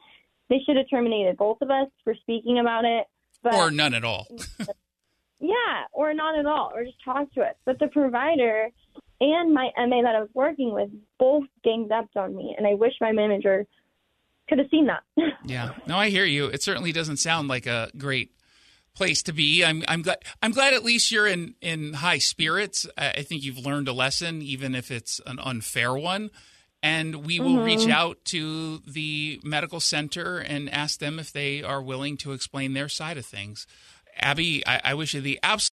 They 0.49 0.61
should 0.64 0.77
have 0.77 0.88
terminated 0.88 1.37
both 1.37 1.59
of 1.61 1.71
us 1.71 1.88
for 2.05 2.14
speaking 2.14 2.59
about 2.59 2.85
it. 2.85 3.07
But 3.42 3.55
or 3.55 3.71
none 3.71 3.95
at 3.95 4.05
all. 4.05 4.27
yeah, 5.40 5.85
or 5.92 6.14
not 6.14 6.38
at 6.38 6.47
all, 6.47 6.71
or 6.75 6.85
just 6.85 7.03
talk 7.05 7.33
to 7.35 7.42
us. 7.42 7.55
But 7.64 7.79
the 7.79 7.88
provider 7.88 8.69
and 9.21 9.53
my 9.53 9.71
MA 9.77 10.03
that 10.03 10.14
I 10.14 10.21
was 10.21 10.31
working 10.35 10.73
with 10.73 10.90
both 11.19 11.45
ganged 11.64 11.92
up 11.92 12.09
on 12.16 12.35
me, 12.37 12.55
and 12.57 12.66
I 12.66 12.75
wish 12.75 12.92
my 13.01 13.12
manager 13.12 13.66
could 14.49 14.59
have 14.59 14.69
seen 14.71 14.87
that. 14.87 15.03
Yeah. 15.45 15.75
No, 15.87 15.97
I 15.97 16.09
hear 16.09 16.25
you. 16.25 16.47
It 16.47 16.61
certainly 16.61 16.90
doesn't 16.90 17.19
sound 17.19 17.47
like 17.47 17.66
a 17.66 17.88
great 17.97 18.33
place 18.97 19.23
to 19.25 19.33
be. 19.33 19.65
I'm 19.65 19.85
I'm 19.87 20.03
glad 20.03 20.19
I'm 20.43 20.51
glad 20.51 20.75
at 20.75 20.83
least 20.83 21.13
you're 21.13 21.27
in 21.29 21.55
in 21.61 21.93
high 21.93 22.19
spirits. 22.19 22.87
I, 22.99 23.23
think 23.23 23.45
you've 23.45 23.65
learned 23.65 23.87
a 23.87 23.93
lesson, 23.93 24.43
even 24.43 24.75
if 24.75 24.91
it's 24.91 25.21
an 25.27 25.39
unfair 25.39 25.95
one. 25.95 26.31
And 26.83 27.25
we 27.27 27.41
will 27.41 27.63
reach 27.63 27.81
Mhm. 27.81 27.91
out 27.91 28.25
to 28.27 28.79
the 28.87 29.41
medical 29.43 29.81
center 29.81 30.39
and 30.39 30.69
ask 30.71 30.99
them 30.99 31.19
if 31.19 31.33
they 31.33 31.63
are 31.63 31.83
willing 31.83 32.17
to 32.19 32.33
explain 32.33 32.75
their 32.75 32.89
side 32.89 33.17
of 33.19 33.27
things. 33.27 33.67
Abby, 34.19 34.67
I, 34.67 34.81
I 34.85 34.95
wish 34.95 35.15
you 35.15 35.21
the 35.21 35.39
absolute. 35.43 35.71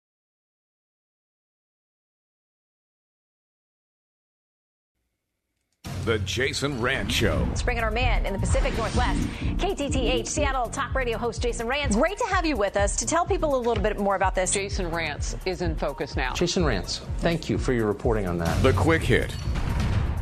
The 6.05 6.19
Jason 6.19 6.79
Rantz 6.79 7.11
Show. 7.11 7.45
Let's 7.47 7.63
bring 7.63 7.77
in 7.77 7.83
our 7.83 7.91
man 7.91 8.25
in 8.25 8.33
the 8.33 8.39
Pacific 8.39 8.77
Northwest, 8.77 9.21
KTTH 9.57 10.27
Seattle 10.27 10.67
talk 10.67 10.93
radio 10.93 11.17
host 11.17 11.41
Jason 11.41 11.65
Rantz. 11.65 11.93
Great 11.93 12.17
to 12.17 12.25
have 12.25 12.45
you 12.45 12.57
with 12.57 12.75
us 12.75 12.97
to 12.97 13.05
tell 13.05 13.25
people 13.25 13.55
a 13.55 13.61
little 13.61 13.81
bit 13.81 13.97
more 13.97 14.15
about 14.17 14.35
this. 14.35 14.51
Jason 14.51 14.91
Rantz 14.91 15.37
is 15.45 15.61
in 15.61 15.77
focus 15.77 16.17
now. 16.17 16.33
Jason 16.33 16.63
Rantz, 16.63 16.99
thank 17.19 17.49
you 17.49 17.57
for 17.57 17.71
your 17.71 17.87
reporting 17.87 18.27
on 18.27 18.37
that. 18.39 18.61
The 18.61 18.73
Quick 18.73 19.01
Hit. 19.01 19.33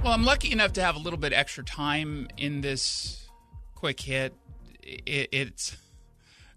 Well, 0.04 0.14
I'm 0.14 0.24
lucky 0.24 0.52
enough 0.52 0.74
to 0.74 0.84
have 0.84 0.96
a 0.96 1.00
little 1.00 1.18
bit 1.18 1.34
extra 1.34 1.64
time 1.64 2.28
in 2.38 2.62
this 2.62 3.28
quick 3.74 4.02
hit. 4.02 4.36
It, 4.84 5.30
it's, 5.32 5.78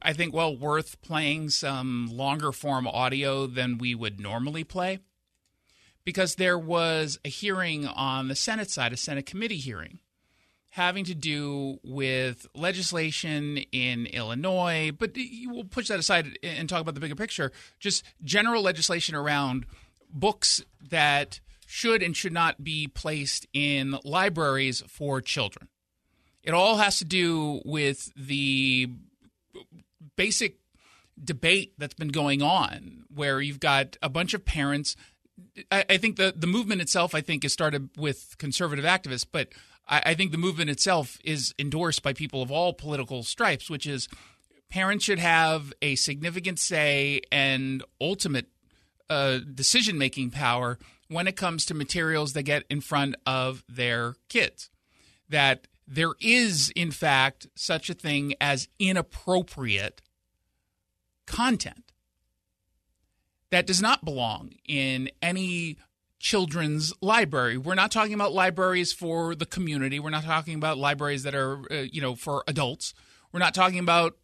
I 0.02 0.12
think, 0.12 0.34
well 0.34 0.54
worth 0.54 1.00
playing 1.00 1.48
some 1.48 2.10
longer 2.12 2.52
form 2.52 2.86
audio 2.86 3.46
than 3.46 3.78
we 3.78 3.94
would 3.94 4.20
normally 4.20 4.64
play 4.64 4.98
because 6.04 6.34
there 6.34 6.58
was 6.58 7.18
a 7.24 7.28
hearing 7.28 7.86
on 7.86 8.28
the 8.28 8.36
Senate 8.36 8.70
side, 8.70 8.92
a 8.92 8.96
Senate 8.96 9.26
committee 9.26 9.56
hearing, 9.56 9.98
having 10.70 11.04
to 11.04 11.14
do 11.14 11.78
with 11.82 12.46
legislation 12.54 13.58
in 13.72 14.06
Illinois. 14.06 14.90
But 14.96 15.16
we'll 15.46 15.64
push 15.64 15.88
that 15.88 15.98
aside 15.98 16.38
and 16.42 16.68
talk 16.68 16.80
about 16.80 16.94
the 16.94 17.00
bigger 17.00 17.14
picture. 17.14 17.52
Just 17.78 18.04
general 18.22 18.62
legislation 18.62 19.14
around 19.14 19.66
books 20.10 20.62
that 20.90 21.40
should 21.66 22.02
and 22.02 22.16
should 22.16 22.32
not 22.32 22.62
be 22.62 22.86
placed 22.86 23.46
in 23.52 23.96
libraries 24.04 24.82
for 24.88 25.20
children. 25.20 25.68
It 26.42 26.52
all 26.52 26.76
has 26.76 26.98
to 26.98 27.04
do 27.04 27.62
with 27.64 28.12
the 28.14 28.90
basic 30.16 30.58
debate 31.22 31.72
that's 31.78 31.94
been 31.94 32.08
going 32.08 32.42
on, 32.42 33.04
where 33.14 33.40
you've 33.40 33.60
got 33.60 33.96
a 34.02 34.08
bunch 34.08 34.34
of 34.34 34.44
parents. 34.44 34.96
I, 35.70 35.84
I 35.90 35.96
think 35.96 36.16
the, 36.16 36.32
the 36.36 36.46
movement 36.46 36.80
itself, 36.80 37.14
I 37.14 37.20
think, 37.20 37.42
has 37.42 37.52
started 37.52 37.90
with 37.96 38.36
conservative 38.38 38.84
activists, 38.84 39.26
but 39.30 39.48
I, 39.88 40.02
I 40.06 40.14
think 40.14 40.32
the 40.32 40.38
movement 40.38 40.70
itself 40.70 41.18
is 41.24 41.54
endorsed 41.58 42.02
by 42.02 42.12
people 42.12 42.42
of 42.42 42.50
all 42.50 42.72
political 42.72 43.22
stripes, 43.22 43.68
which 43.68 43.86
is 43.86 44.08
parents 44.70 45.04
should 45.04 45.18
have 45.18 45.72
a 45.82 45.94
significant 45.96 46.58
say 46.58 47.20
and 47.30 47.82
ultimate 48.00 48.46
uh, 49.10 49.38
decision 49.54 49.98
making 49.98 50.30
power 50.30 50.78
when 51.08 51.28
it 51.28 51.36
comes 51.36 51.66
to 51.66 51.74
materials 51.74 52.32
that 52.32 52.42
get 52.44 52.64
in 52.70 52.80
front 52.80 53.14
of 53.26 53.64
their 53.68 54.14
kids. 54.28 54.70
That 55.28 55.66
there 55.86 56.14
is, 56.20 56.70
in 56.74 56.90
fact, 56.90 57.46
such 57.54 57.90
a 57.90 57.94
thing 57.94 58.34
as 58.40 58.68
inappropriate 58.78 60.00
content 61.26 61.83
that 63.54 63.66
does 63.66 63.80
not 63.80 64.04
belong 64.04 64.50
in 64.66 65.08
any 65.22 65.76
children's 66.18 66.92
library. 67.00 67.56
We're 67.56 67.74
not 67.74 67.92
talking 67.92 68.14
about 68.14 68.32
libraries 68.32 68.92
for 68.92 69.34
the 69.34 69.46
community. 69.46 70.00
We're 70.00 70.10
not 70.10 70.24
talking 70.24 70.56
about 70.56 70.76
libraries 70.76 71.22
that 71.22 71.34
are, 71.34 71.60
uh, 71.70 71.84
you 71.92 72.00
know, 72.00 72.16
for 72.16 72.42
adults. 72.48 72.94
We're 73.30 73.40
not 73.40 73.54
talking 73.54 73.78
about, 73.78 74.16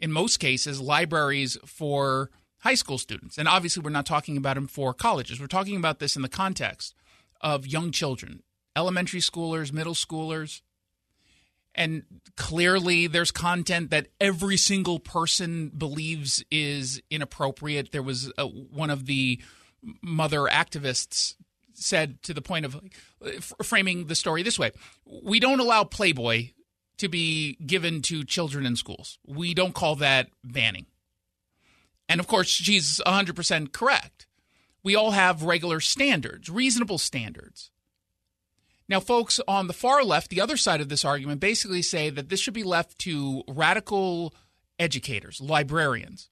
in 0.00 0.10
most 0.10 0.38
cases, 0.38 0.80
libraries 0.80 1.56
for 1.64 2.30
high 2.60 2.74
school 2.74 2.98
students. 2.98 3.38
And 3.38 3.46
obviously, 3.46 3.82
we're 3.82 3.90
not 3.90 4.06
talking 4.06 4.36
about 4.36 4.54
them 4.54 4.66
for 4.66 4.92
colleges. 4.92 5.40
We're 5.40 5.46
talking 5.46 5.76
about 5.76 5.98
this 6.00 6.16
in 6.16 6.22
the 6.22 6.28
context 6.28 6.94
of 7.40 7.66
young 7.66 7.92
children, 7.92 8.42
elementary 8.74 9.20
schoolers, 9.20 9.72
middle 9.72 9.94
schoolers. 9.94 10.62
And 11.74 12.04
clearly, 12.36 13.06
there's 13.06 13.30
content 13.30 13.90
that 13.90 14.08
every 14.20 14.56
single 14.56 14.98
person 14.98 15.70
believes 15.70 16.44
is 16.50 17.02
inappropriate. 17.10 17.90
There 17.92 18.02
was 18.02 18.32
a, 18.38 18.46
one 18.46 18.90
of 18.90 19.06
the 19.06 19.40
mother 20.02 20.42
activists 20.42 21.34
said 21.74 22.22
to 22.22 22.32
the 22.32 22.42
point 22.42 22.64
of 22.64 22.76
uh, 22.76 22.78
f- 23.36 23.52
framing 23.62 24.06
the 24.06 24.14
story 24.14 24.42
this 24.42 24.58
way 24.58 24.70
We 25.04 25.40
don't 25.40 25.60
allow 25.60 25.84
Playboy 25.84 26.50
to 26.98 27.08
be 27.08 27.56
given 27.66 28.02
to 28.02 28.24
children 28.24 28.64
in 28.66 28.76
schools. 28.76 29.18
We 29.26 29.52
don't 29.54 29.74
call 29.74 29.96
that 29.96 30.28
banning. 30.44 30.86
And 32.08 32.20
of 32.20 32.26
course, 32.26 32.48
she's 32.48 33.00
100% 33.04 33.72
correct. 33.72 34.26
We 34.82 34.94
all 34.94 35.12
have 35.12 35.42
regular 35.42 35.80
standards, 35.80 36.48
reasonable 36.50 36.98
standards. 36.98 37.70
Now, 38.88 39.00
folks 39.00 39.40
on 39.48 39.66
the 39.66 39.72
far 39.72 40.04
left, 40.04 40.30
the 40.30 40.40
other 40.40 40.56
side 40.56 40.80
of 40.80 40.88
this 40.88 41.04
argument, 41.04 41.40
basically 41.40 41.82
say 41.82 42.10
that 42.10 42.28
this 42.28 42.40
should 42.40 42.54
be 42.54 42.62
left 42.62 42.98
to 43.00 43.42
radical 43.48 44.34
educators, 44.78 45.40
librarians. 45.40 46.28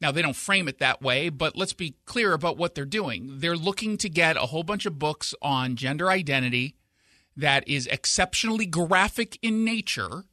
Now, 0.00 0.12
they 0.12 0.22
don't 0.22 0.36
frame 0.36 0.68
it 0.68 0.78
that 0.78 1.02
way, 1.02 1.28
but 1.28 1.56
let's 1.56 1.72
be 1.72 1.96
clear 2.04 2.32
about 2.32 2.56
what 2.56 2.74
they're 2.74 2.84
doing. 2.84 3.38
They're 3.38 3.56
looking 3.56 3.96
to 3.98 4.08
get 4.08 4.36
a 4.36 4.46
whole 4.46 4.62
bunch 4.62 4.86
of 4.86 4.98
books 4.98 5.34
on 5.42 5.76
gender 5.76 6.10
identity 6.10 6.76
that 7.36 7.66
is 7.66 7.86
exceptionally 7.86 8.66
graphic 8.66 9.38
in 9.42 9.64
nature 9.64 10.24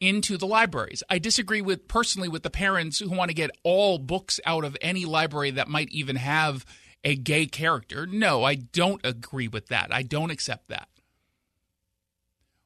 into 0.00 0.36
the 0.36 0.46
libraries. 0.46 1.02
I 1.08 1.18
disagree 1.18 1.62
with 1.62 1.88
personally 1.88 2.28
with 2.28 2.42
the 2.42 2.50
parents 2.50 2.98
who 2.98 3.08
want 3.08 3.30
to 3.30 3.34
get 3.34 3.50
all 3.64 3.98
books 3.98 4.38
out 4.44 4.64
of 4.64 4.76
any 4.80 5.04
library 5.04 5.50
that 5.52 5.68
might 5.68 5.88
even 5.90 6.16
have 6.16 6.64
a 7.04 7.16
gay 7.16 7.46
character. 7.46 8.06
No, 8.06 8.44
I 8.44 8.54
don't 8.54 9.00
agree 9.04 9.48
with 9.48 9.68
that. 9.68 9.92
I 9.92 10.02
don't 10.02 10.30
accept 10.30 10.68
that. 10.68 10.88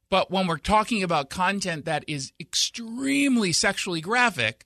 But 0.09 0.29
when 0.29 0.47
we're 0.47 0.57
talking 0.57 1.01
about 1.01 1.29
content 1.29 1.85
that 1.85 2.03
is 2.07 2.33
extremely 2.39 3.51
sexually 3.51 4.01
graphic, 4.01 4.65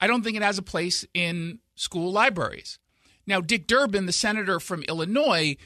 I 0.00 0.06
don't 0.06 0.22
think 0.22 0.36
it 0.36 0.42
has 0.42 0.58
a 0.58 0.62
place 0.62 1.04
in 1.12 1.58
school 1.74 2.12
libraries. 2.12 2.78
Now, 3.26 3.40
Dick 3.40 3.66
Durbin, 3.66 4.06
the 4.06 4.12
senator 4.12 4.60
from 4.60 4.84
Illinois, 4.84 5.56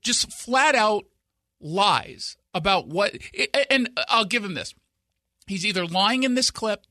just 0.00 0.32
flat 0.32 0.74
out 0.74 1.04
lies 1.60 2.36
about 2.54 2.88
what, 2.88 3.14
and 3.70 3.90
I'll 4.08 4.24
give 4.24 4.44
him 4.44 4.54
this. 4.54 4.74
He's 5.46 5.66
either 5.66 5.86
lying 5.86 6.22
in 6.22 6.34
this 6.34 6.50
clip 6.50 6.86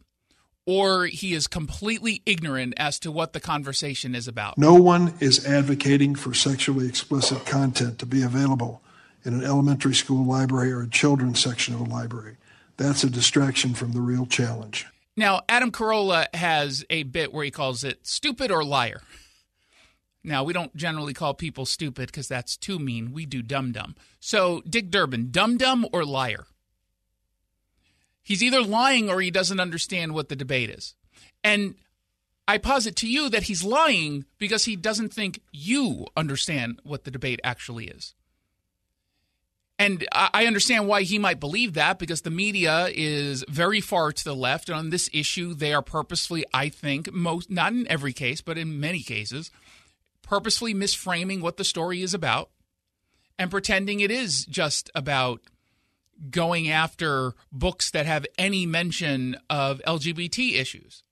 or 0.68 1.06
he 1.06 1.34
is 1.34 1.48
completely 1.48 2.22
ignorant 2.26 2.74
as 2.78 3.00
to 3.00 3.12
what 3.12 3.32
the 3.34 3.40
conversation 3.40 4.14
is 4.14 4.28
about. 4.28 4.58
No 4.58 4.76
one 4.76 5.14
is 5.20 5.46
advocating 5.48 6.14
for 6.14 6.34
sexually 6.34 6.88
explicit 6.88 7.46
content 7.46 7.98
to 8.00 8.06
be 8.06 8.22
available 8.22 8.82
in 9.24 9.34
an 9.34 9.44
elementary 9.44 9.96
school 9.96 10.26
library 10.26 10.72
or 10.72 10.82
a 10.82 10.90
children's 10.90 11.42
section 11.42 11.74
of 11.74 11.80
a 11.80 11.86
library. 11.86 12.36
That's 12.76 13.04
a 13.04 13.10
distraction 13.10 13.74
from 13.74 13.94
the 13.94 14.02
real 14.02 14.26
challenge. 14.26 14.86
Now, 15.16 15.42
Adam 15.50 15.72
Carolla 15.72 16.28
has 16.36 16.86
a 16.90 17.04
bit 17.04 17.34
where 17.34 17.46
he 17.46 17.50
calls 17.50 17.84
it 17.84 18.06
stupid 18.06 18.52
or 18.52 18.64
liar. 18.64 19.02
Now, 20.24 20.44
we 20.44 20.52
don't 20.52 20.76
generally 20.76 21.14
call 21.14 21.34
people 21.34 21.66
stupid 21.66 22.08
because 22.08 22.28
that's 22.28 22.58
too 22.58 22.78
mean. 22.78 23.14
We 23.14 23.26
do 23.26 23.42
dum 23.42 23.72
dum. 23.72 23.96
So, 24.20 24.62
Dick 24.70 24.92
Durbin, 24.92 25.30
dum 25.32 25.58
dum 25.58 25.88
or 25.94 26.04
liar? 26.04 26.46
He's 28.28 28.44
either 28.44 28.62
lying 28.62 29.10
or 29.10 29.22
he 29.22 29.32
doesn't 29.32 29.62
understand 29.62 30.14
what 30.14 30.28
the 30.28 30.36
debate 30.36 30.70
is. 30.70 30.96
And 31.46 31.76
I 32.46 32.58
posit 32.58 32.98
to 32.98 33.08
you 33.08 33.30
that 33.30 33.44
he's 33.44 33.64
lying 33.64 34.26
because 34.38 34.66
he 34.66 34.76
doesn't 34.76 35.14
think 35.14 35.40
you 35.54 36.08
understand 36.18 36.82
what 36.84 37.06
the 37.06 37.12
debate 37.12 37.40
actually 37.42 37.86
is. 37.86 38.16
And 39.80 40.06
I 40.12 40.46
understand 40.46 40.90
why 40.90 41.04
he 41.04 41.18
might 41.18 41.40
believe 41.40 41.76
that 41.76 42.00
because 42.00 42.24
the 42.24 42.30
media 42.30 42.90
is 42.94 43.46
very 43.48 43.80
far 43.80 44.12
to 44.12 44.24
the 44.26 44.36
left. 44.36 44.68
And 44.68 44.78
on 44.78 44.90
this 44.90 45.10
issue, 45.14 45.54
they 45.54 45.74
are 45.74 45.82
purposefully, 45.82 46.44
I 46.54 46.68
think, 46.68 47.14
most, 47.14 47.50
not 47.50 47.72
in 47.72 47.90
every 47.90 48.12
case, 48.12 48.42
but 48.42 48.58
in 48.58 48.78
many 48.78 49.04
cases, 49.04 49.52
purposefully 50.22 50.74
misframing 50.74 51.40
what 51.40 51.56
the 51.56 51.64
story 51.64 52.02
is 52.02 52.14
about 52.14 52.50
and 53.40 53.50
pretending 53.50 54.02
it 54.02 54.12
is 54.12 54.46
just 54.46 54.92
about 54.94 55.40
going 56.30 56.70
after 56.70 57.34
books 57.52 57.92
that 57.92 58.06
have 58.06 58.26
any 58.38 58.66
mention 58.66 59.38
of 59.50 59.82
LGBT 59.86 60.56
issues. 60.56 61.04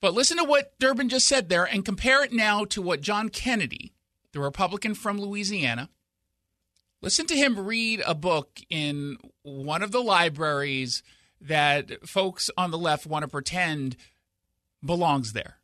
But 0.00 0.14
listen 0.14 0.38
to 0.38 0.44
what 0.44 0.78
Durbin 0.78 1.08
just 1.08 1.26
said 1.26 1.48
there 1.48 1.64
and 1.64 1.84
compare 1.84 2.24
it 2.24 2.32
now 2.32 2.64
to 2.66 2.80
what 2.80 3.02
John 3.02 3.28
Kennedy, 3.28 3.92
the 4.32 4.40
Republican 4.40 4.94
from 4.94 5.20
Louisiana, 5.20 5.90
listen 7.02 7.26
to 7.26 7.36
him 7.36 7.58
read 7.58 8.02
a 8.06 8.14
book 8.14 8.60
in 8.70 9.18
one 9.42 9.82
of 9.82 9.92
the 9.92 10.02
libraries 10.02 11.02
that 11.40 12.06
folks 12.08 12.50
on 12.56 12.70
the 12.70 12.78
left 12.78 13.06
want 13.06 13.22
to 13.22 13.28
pretend 13.28 13.96
belongs 14.84 15.32
there. 15.32 15.56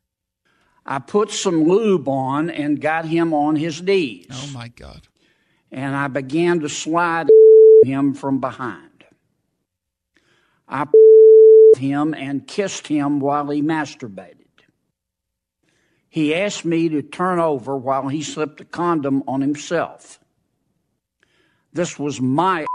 I 0.85 0.99
put 0.99 1.31
some 1.31 1.63
lube 1.63 2.07
on 2.07 2.49
and 2.49 2.79
got 2.79 3.05
him 3.05 3.33
on 3.33 3.55
his 3.55 3.81
knees. 3.81 4.27
Oh 4.31 4.51
my 4.53 4.69
God. 4.69 5.07
And 5.71 5.95
I 5.95 6.07
began 6.07 6.61
to 6.61 6.69
slide 6.69 7.27
him 7.83 8.13
from 8.13 8.39
behind. 8.39 9.05
I 10.67 10.85
him 11.77 12.13
and 12.13 12.47
kissed 12.47 12.87
him 12.87 13.19
while 13.19 13.49
he 13.49 13.61
masturbated. 13.61 14.45
He 16.09 16.33
asked 16.33 16.65
me 16.65 16.89
to 16.89 17.01
turn 17.01 17.39
over 17.39 17.77
while 17.77 18.07
he 18.07 18.23
slipped 18.23 18.61
a 18.61 18.65
condom 18.65 19.23
on 19.27 19.41
himself. 19.41 20.19
This 21.73 21.99
was 21.99 22.19
my 22.19 22.65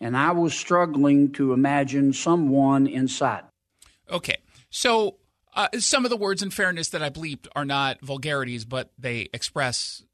and 0.00 0.16
I 0.16 0.32
was 0.32 0.54
struggling 0.54 1.32
to 1.32 1.52
imagine 1.52 2.12
someone 2.12 2.86
inside. 2.86 3.44
Okay. 4.10 4.36
So 4.70 5.16
uh, 5.54 5.68
some 5.78 6.04
of 6.04 6.10
the 6.10 6.16
words 6.16 6.42
in 6.42 6.50
fairness 6.50 6.88
that 6.90 7.02
I 7.02 7.10
bleeped 7.10 7.48
are 7.56 7.64
not 7.64 8.00
vulgarities, 8.00 8.64
but 8.64 8.90
they 8.98 9.28
express 9.32 10.04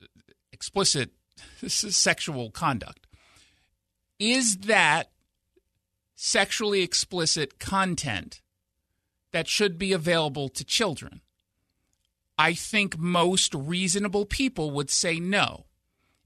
explicit 0.52 1.10
sexual 1.66 2.50
conduct. 2.50 3.03
Is 4.18 4.58
that 4.58 5.10
sexually 6.14 6.82
explicit 6.82 7.58
content 7.58 8.40
that 9.32 9.48
should 9.48 9.78
be 9.78 9.92
available 9.92 10.48
to 10.50 10.64
children? 10.64 11.20
I 12.38 12.54
think 12.54 12.98
most 12.98 13.54
reasonable 13.54 14.26
people 14.26 14.70
would 14.72 14.90
say 14.90 15.20
no. 15.20 15.66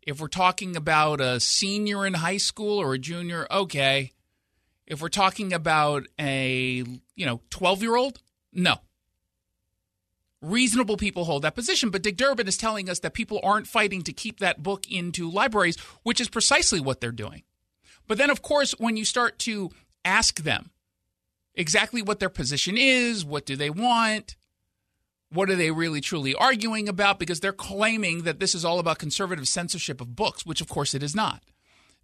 If 0.03 0.21
we're 0.21 0.29
talking 0.29 0.75
about 0.77 1.21
a 1.21 1.39
senior 1.39 2.07
in 2.07 2.15
high 2.15 2.39
school 2.39 2.79
or 2.79 2.95
a 2.95 2.99
junior, 2.99 3.47
okay. 3.51 4.13
If 4.87 5.03
we're 5.03 5.09
talking 5.09 5.53
about 5.53 6.07
a, 6.19 6.85
you 7.15 7.27
know, 7.27 7.43
12-year-old, 7.51 8.21
no. 8.53 8.77
Reasonable 10.41 10.97
people 10.97 11.25
hold 11.25 11.43
that 11.43 11.55
position, 11.55 11.91
but 11.91 12.03
Dick 12.03 12.17
Durbin 12.17 12.49
is 12.49 12.57
telling 12.57 12.89
us 12.89 13.01
that 13.01 13.13
people 13.13 13.41
aren't 13.43 13.67
fighting 13.67 14.03
to 14.03 14.13
keep 14.13 14.41
that 14.41 14.63
book 14.63 14.91
into 14.91 15.31
libraries, 15.31 15.77
which 16.05 16.21
is 16.21 16.29
precisely 16.29 16.81
what 16.81 17.01
they're 17.01 17.13
doing. 17.13 17.43
But 18.09 18.19
then 18.19 18.31
of 18.31 18.43
course, 18.43 18.73
when 18.79 18.97
you 18.97 19.05
start 19.05 19.39
to 19.41 19.71
ask 20.05 20.41
them 20.43 20.71
exactly 21.55 22.03
what 22.03 22.19
their 22.19 22.29
position 22.29 22.77
is, 22.77 23.25
what 23.25 23.47
do 23.47 23.55
they 23.55 23.71
want, 23.71 24.35
what 25.31 25.51
are 25.51 25.57
they 25.57 25.71
really 25.71 26.01
truly 26.01 26.35
arguing 26.35 26.89
about? 26.89 27.19
Because 27.19 27.41
they're 27.41 27.53
claiming 27.53 28.23
that 28.23 28.41
this 28.41 28.55
is 28.55 28.65
all 28.65 28.79
about 28.79 28.99
conservative 28.99 29.47
censorship 29.47 30.01
of 30.01 30.17
books, 30.17 30.47
which 30.47 30.61
of 30.61 30.69
course 30.69 30.95
it 30.95 31.03
is 31.03 31.15
not. 31.15 31.43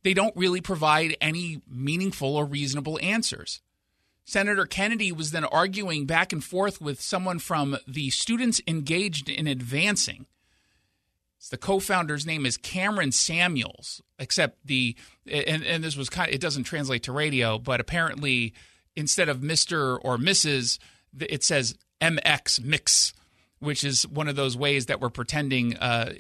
They 0.03 0.13
don't 0.13 0.37
really 0.37 0.61
provide 0.61 1.17
any 1.21 1.63
meaningful 1.67 2.37
or 2.37 2.45
reasonable 2.45 2.99
answers. 3.03 3.63
Senator 4.27 4.67
Kennedy 4.67 5.13
was 5.13 5.31
then 5.31 5.45
arguing 5.45 6.05
back 6.05 6.33
and 6.33 6.45
forth 6.45 6.81
with 6.81 7.01
someone 7.01 7.39
from 7.39 7.79
the 7.87 8.11
Students 8.11 8.61
Engaged 8.67 9.31
in 9.31 9.47
Advancing. 9.47 10.27
The 11.49 11.57
co-founder's 11.57 12.27
name 12.27 12.47
is 12.47 12.57
Cameron 12.57 13.13
Samuels, 13.13 14.03
except 14.19 14.67
the 14.67 14.97
and, 15.27 15.65
and 15.65 15.83
this 15.83 15.97
was 15.97 16.09
kind 16.09 16.29
of, 16.29 16.35
it 16.35 16.41
doesn't 16.41 16.65
translate 16.65 17.05
to 17.05 17.13
radio, 17.13 17.59
but 17.59 17.81
apparently 17.81 18.55
instead 18.97 19.29
of 19.29 19.39
Mr. 19.39 19.99
or 20.03 20.17
Mrs., 20.17 20.79
it 21.21 21.43
says 21.43 21.77
MX 22.01 22.63
mix, 22.63 23.15
which 23.59 23.85
is 23.85 24.07
one 24.07 24.29
of 24.29 24.37
those 24.37 24.57
ways 24.57 24.87
that 24.87 25.01
we're 25.01 25.11
pretending 25.11 25.77
uh, 25.77 26.13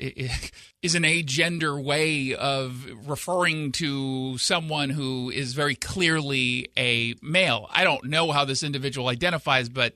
is 0.83 0.95
an 0.95 1.03
agender 1.03 1.83
way 1.83 2.35
of 2.35 2.87
referring 3.07 3.73
to 3.73 4.39
someone 4.39 4.91
who 4.91 5.31
is 5.31 5.55
very 5.55 5.75
clearly 5.75 6.71
a 6.77 7.15
male. 7.23 7.69
I 7.71 7.85
don't 7.85 8.05
know 8.05 8.33
how 8.33 8.45
this 8.45 8.63
individual 8.63 9.09
identifies, 9.09 9.69
but 9.69 9.95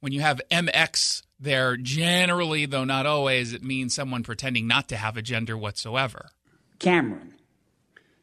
when 0.00 0.12
you 0.12 0.20
have 0.20 0.40
MX 0.50 1.22
there, 1.38 1.76
generally, 1.76 2.66
though 2.66 2.84
not 2.84 3.06
always, 3.06 3.52
it 3.52 3.62
means 3.62 3.94
someone 3.94 4.22
pretending 4.22 4.66
not 4.66 4.88
to 4.88 4.96
have 4.96 5.16
a 5.16 5.22
gender 5.22 5.56
whatsoever. 5.56 6.30
Cameron, 6.78 7.34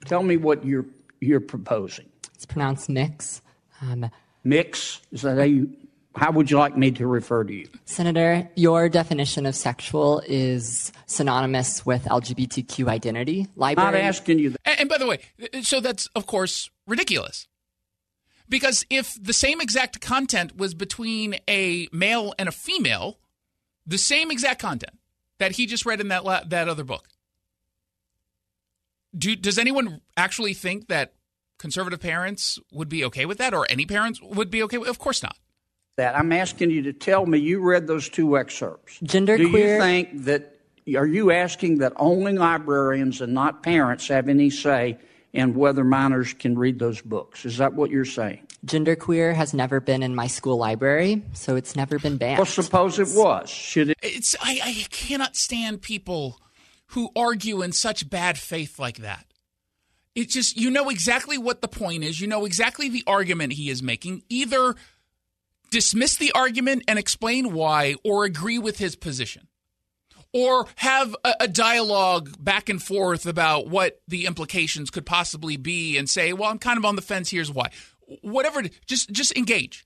tell 0.05 0.23
me 0.23 0.37
what 0.37 0.65
you're 0.65 0.85
you're 1.19 1.39
proposing. 1.39 2.09
It's 2.33 2.45
pronounced 2.45 2.89
mix. 2.89 3.41
Um, 3.81 4.09
mix 4.43 5.01
is 5.11 5.21
that 5.21 5.37
how 5.37 5.43
you 5.43 5.75
how 6.15 6.31
would 6.31 6.51
you 6.51 6.57
like 6.57 6.77
me 6.77 6.91
to 6.91 7.07
refer 7.07 7.43
to 7.43 7.53
you? 7.53 7.67
Senator, 7.85 8.49
your 8.55 8.89
definition 8.89 9.45
of 9.45 9.55
sexual 9.55 10.21
is 10.27 10.91
synonymous 11.05 11.85
with 11.85 12.03
LGBTQ 12.03 12.89
identity. 12.89 13.47
Library. 13.55 13.91
Not 13.91 13.99
asking 13.99 14.39
you. 14.39 14.49
That. 14.51 14.59
And, 14.65 14.79
and 14.81 14.89
by 14.89 14.97
the 14.97 15.07
way, 15.07 15.19
so 15.61 15.79
that's 15.79 16.07
of 16.15 16.25
course 16.25 16.69
ridiculous. 16.87 17.47
Because 18.51 18.85
if 18.89 19.17
the 19.19 19.31
same 19.31 19.61
exact 19.61 20.01
content 20.01 20.57
was 20.57 20.73
between 20.73 21.37
a 21.47 21.87
male 21.93 22.33
and 22.37 22.49
a 22.49 22.51
female, 22.51 23.17
the 23.87 23.97
same 23.97 24.29
exact 24.29 24.61
content 24.61 24.99
that 25.39 25.53
he 25.53 25.65
just 25.65 25.85
read 25.85 26.01
in 26.01 26.09
that 26.09 26.25
la- 26.25 26.43
that 26.43 26.67
other 26.67 26.83
book, 26.83 27.07
do, 29.17 29.37
does 29.37 29.57
anyone 29.57 30.01
actually 30.17 30.53
think 30.53 30.89
that 30.89 31.13
conservative 31.59 32.01
parents 32.01 32.59
would 32.73 32.89
be 32.89 33.05
okay 33.05 33.25
with 33.25 33.37
that, 33.37 33.53
or 33.53 33.65
any 33.69 33.85
parents 33.85 34.21
would 34.21 34.51
be 34.51 34.61
okay 34.63 34.77
with? 34.77 34.89
Of 34.89 34.99
course 34.99 35.23
not 35.23 35.37
that. 35.95 36.17
I'm 36.17 36.33
asking 36.33 36.71
you 36.71 36.81
to 36.83 36.93
tell 36.93 37.25
me 37.25 37.37
you 37.37 37.61
read 37.61 37.87
those 37.87 38.09
two 38.09 38.37
excerpts. 38.37 38.99
Gender 39.01 39.37
Do 39.37 39.49
queer. 39.49 39.75
you 39.75 39.81
think 39.81 40.25
that 40.25 40.57
are 40.97 41.07
you 41.07 41.31
asking 41.31 41.77
that 41.77 41.93
only 41.95 42.33
librarians 42.33 43.21
and 43.21 43.33
not 43.33 43.63
parents 43.63 44.09
have 44.09 44.27
any 44.27 44.49
say 44.49 44.97
in 45.33 45.53
whether 45.53 45.83
minors 45.83 46.33
can 46.33 46.57
read 46.57 46.79
those 46.79 47.01
books? 47.01 47.45
Is 47.45 47.57
that 47.57 47.73
what 47.73 47.89
you're 47.89 48.05
saying? 48.05 48.45
Genderqueer 48.65 49.33
has 49.33 49.53
never 49.53 49.79
been 49.79 50.03
in 50.03 50.13
my 50.13 50.27
school 50.27 50.57
library, 50.57 51.23
so 51.33 51.55
it's 51.55 51.75
never 51.75 51.97
been 51.97 52.17
banned. 52.17 52.37
Well, 52.37 52.45
suppose 52.45 52.99
it 52.99 53.09
was. 53.09 53.49
Should 53.49 53.91
it? 53.91 53.97
It's 54.03 54.35
I, 54.41 54.59
I 54.63 54.85
cannot 54.91 55.35
stand 55.35 55.81
people 55.81 56.39
who 56.87 57.09
argue 57.15 57.61
in 57.61 57.71
such 57.71 58.09
bad 58.09 58.37
faith 58.37 58.77
like 58.77 58.97
that. 58.97 59.25
It's 60.13 60.33
just 60.33 60.57
you 60.57 60.69
know 60.69 60.89
exactly 60.89 61.37
what 61.37 61.61
the 61.61 61.67
point 61.67 62.03
is. 62.03 62.19
You 62.19 62.27
know 62.27 62.45
exactly 62.45 62.89
the 62.89 63.03
argument 63.07 63.53
he 63.53 63.69
is 63.69 63.81
making. 63.81 64.23
Either 64.29 64.75
dismiss 65.71 66.17
the 66.17 66.31
argument 66.33 66.83
and 66.87 66.99
explain 66.99 67.53
why, 67.53 67.95
or 68.03 68.25
agree 68.25 68.59
with 68.59 68.77
his 68.77 68.95
position, 68.95 69.47
or 70.33 70.65
have 70.75 71.15
a, 71.23 71.33
a, 71.41 71.47
dialogue 71.47 72.31
back 72.39 72.69
and 72.69 72.81
forth 72.81 73.25
about 73.25 73.67
what 73.67 74.01
the 74.07 74.25
implications 74.25 74.89
could 74.89 75.05
possibly 75.05 75.57
be, 75.57 75.97
and 75.97 76.09
say, 76.09 76.33
"Well, 76.33 76.49
I'm 76.49 76.59
kind 76.59 76.77
of 76.77 76.85
on 76.85 76.95
the 76.95 77.01
fence. 77.01 77.29
Here's 77.29 77.51
why." 77.51 77.69
Whatever, 78.21 78.63
just 78.85 79.11
just 79.11 79.35
engage. 79.37 79.85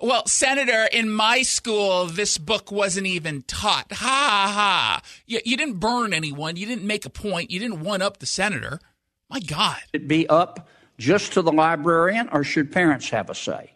Well, 0.00 0.26
Senator, 0.26 0.88
in 0.92 1.10
my 1.10 1.42
school, 1.42 2.06
this 2.06 2.38
book 2.38 2.70
wasn't 2.70 3.08
even 3.08 3.42
taught. 3.42 3.92
Ha 3.92 3.96
ha 3.96 4.52
ha! 4.52 5.02
You, 5.26 5.40
you 5.44 5.56
didn't 5.56 5.80
burn 5.80 6.12
anyone. 6.12 6.56
You 6.56 6.66
didn't 6.66 6.86
make 6.86 7.04
a 7.04 7.10
point. 7.10 7.50
You 7.50 7.58
didn't 7.58 7.80
one 7.80 8.00
up 8.00 8.18
the 8.18 8.26
senator. 8.26 8.80
My 9.28 9.40
God! 9.40 9.78
It 9.92 10.06
be 10.06 10.28
up 10.28 10.68
just 10.98 11.32
to 11.32 11.42
the 11.42 11.52
librarian, 11.52 12.28
or 12.30 12.44
should 12.44 12.70
parents 12.70 13.10
have 13.10 13.28
a 13.28 13.34
say? 13.34 13.72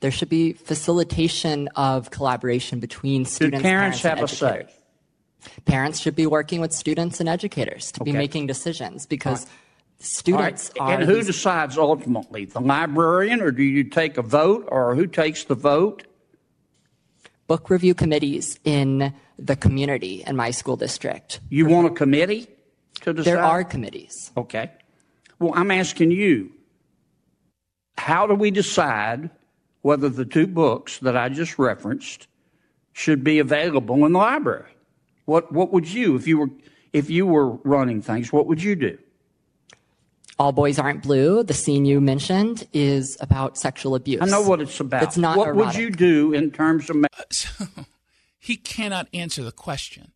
There 0.00 0.10
should 0.10 0.28
be 0.28 0.52
facilitation 0.52 1.68
of 1.74 2.10
collaboration 2.10 2.78
between 2.78 3.24
students. 3.24 3.62
parents, 3.62 4.00
parents 4.00 4.20
have 4.20 4.22
a 4.22 4.28
say? 4.28 4.66
Parents 5.64 6.00
should 6.00 6.16
be 6.16 6.26
working 6.26 6.60
with 6.60 6.72
students 6.72 7.20
and 7.20 7.28
educators 7.28 7.92
to 7.92 8.02
okay. 8.02 8.12
be 8.12 8.16
making 8.16 8.46
decisions 8.46 9.06
because 9.06 9.44
right. 9.44 9.52
students 9.98 10.70
right. 10.80 11.00
And 11.00 11.08
who 11.08 11.22
decides 11.22 11.78
ultimately? 11.78 12.44
The 12.44 12.60
librarian, 12.60 13.40
or 13.40 13.50
do 13.50 13.62
you 13.62 13.84
take 13.84 14.18
a 14.18 14.22
vote, 14.22 14.68
or 14.70 14.94
who 14.94 15.06
takes 15.06 15.44
the 15.44 15.54
vote? 15.54 16.04
Book 17.46 17.70
review 17.70 17.94
committees 17.94 18.58
in 18.64 19.14
the 19.38 19.56
community 19.56 20.22
in 20.26 20.36
my 20.36 20.50
school 20.50 20.76
district. 20.76 21.40
You 21.48 21.66
want 21.66 21.86
a 21.86 21.90
committee 21.90 22.48
to 23.02 23.12
decide? 23.12 23.32
There 23.32 23.42
are 23.42 23.64
committees. 23.64 24.32
Okay. 24.36 24.70
Well, 25.38 25.52
I'm 25.54 25.70
asking 25.70 26.10
you 26.10 26.52
how 27.96 28.26
do 28.26 28.34
we 28.34 28.50
decide 28.50 29.30
whether 29.82 30.08
the 30.08 30.24
two 30.24 30.46
books 30.46 30.98
that 30.98 31.16
I 31.16 31.28
just 31.28 31.58
referenced 31.58 32.26
should 32.92 33.22
be 33.22 33.38
available 33.38 34.04
in 34.06 34.12
the 34.12 34.18
library? 34.18 34.70
What 35.28 35.52
what 35.52 35.74
would 35.74 35.86
you 35.86 36.16
if 36.16 36.26
you 36.26 36.38
were 36.38 36.48
if 36.94 37.10
you 37.10 37.26
were 37.26 37.50
running 37.50 38.00
things, 38.00 38.32
what 38.32 38.46
would 38.46 38.62
you 38.62 38.74
do? 38.74 38.96
All 40.38 40.52
Boys 40.52 40.78
Aren't 40.78 41.02
Blue, 41.02 41.42
the 41.42 41.52
scene 41.52 41.84
you 41.84 42.00
mentioned, 42.00 42.66
is 42.72 43.18
about 43.20 43.58
sexual 43.58 43.94
abuse. 43.94 44.22
I 44.22 44.24
know 44.24 44.40
what 44.40 44.62
it's 44.62 44.80
about. 44.80 45.02
It's 45.02 45.18
not 45.18 45.36
What 45.36 45.54
would 45.54 45.74
you 45.74 45.90
do 45.90 46.32
in 46.32 46.50
terms 46.50 46.88
of 46.88 46.96
ma- 46.96 47.08
uh, 47.18 47.82
he 48.38 48.56
cannot 48.56 49.08
answer 49.12 49.42
the 49.42 49.52
question. 49.52 50.12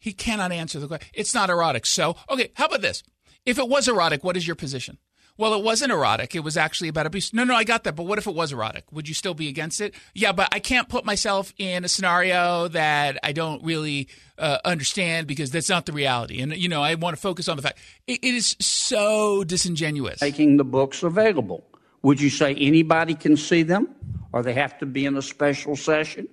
He 0.00 0.12
cannot 0.12 0.50
answer 0.50 0.80
the 0.80 0.88
question. 0.88 1.10
It's 1.14 1.32
not 1.32 1.48
erotic. 1.48 1.86
So, 1.86 2.16
okay, 2.28 2.50
how 2.54 2.64
about 2.64 2.80
this? 2.80 3.04
If 3.46 3.58
it 3.60 3.68
was 3.68 3.86
erotic, 3.86 4.24
what 4.24 4.36
is 4.36 4.44
your 4.44 4.56
position? 4.56 4.98
Well, 5.36 5.54
it 5.54 5.64
wasn't 5.64 5.90
erotic. 5.90 6.36
It 6.36 6.40
was 6.40 6.56
actually 6.56 6.88
about 6.88 7.06
abuse. 7.06 7.32
No, 7.32 7.42
no, 7.42 7.54
I 7.56 7.64
got 7.64 7.82
that. 7.84 7.96
But 7.96 8.04
what 8.04 8.18
if 8.18 8.26
it 8.28 8.34
was 8.34 8.52
erotic? 8.52 8.84
Would 8.92 9.08
you 9.08 9.14
still 9.14 9.34
be 9.34 9.48
against 9.48 9.80
it? 9.80 9.94
Yeah, 10.14 10.30
but 10.30 10.48
I 10.52 10.60
can't 10.60 10.88
put 10.88 11.04
myself 11.04 11.52
in 11.58 11.84
a 11.84 11.88
scenario 11.88 12.68
that 12.68 13.18
I 13.22 13.32
don't 13.32 13.64
really 13.64 14.08
uh, 14.38 14.58
understand 14.64 15.26
because 15.26 15.50
that's 15.50 15.68
not 15.68 15.86
the 15.86 15.92
reality. 15.92 16.40
And, 16.40 16.56
you 16.56 16.68
know, 16.68 16.82
I 16.82 16.94
want 16.94 17.16
to 17.16 17.20
focus 17.20 17.48
on 17.48 17.56
the 17.56 17.62
fact 17.62 17.78
it, 18.06 18.20
it 18.22 18.34
is 18.34 18.56
so 18.60 19.42
disingenuous. 19.42 20.20
making 20.20 20.56
the 20.56 20.64
books 20.64 21.02
available? 21.02 21.64
Would 22.02 22.20
you 22.20 22.30
say 22.30 22.54
anybody 22.54 23.14
can 23.14 23.36
see 23.36 23.62
them 23.64 23.88
or 24.32 24.42
they 24.42 24.52
have 24.52 24.78
to 24.78 24.86
be 24.86 25.04
in 25.04 25.16
a 25.16 25.22
special 25.22 25.74
session? 25.74 26.28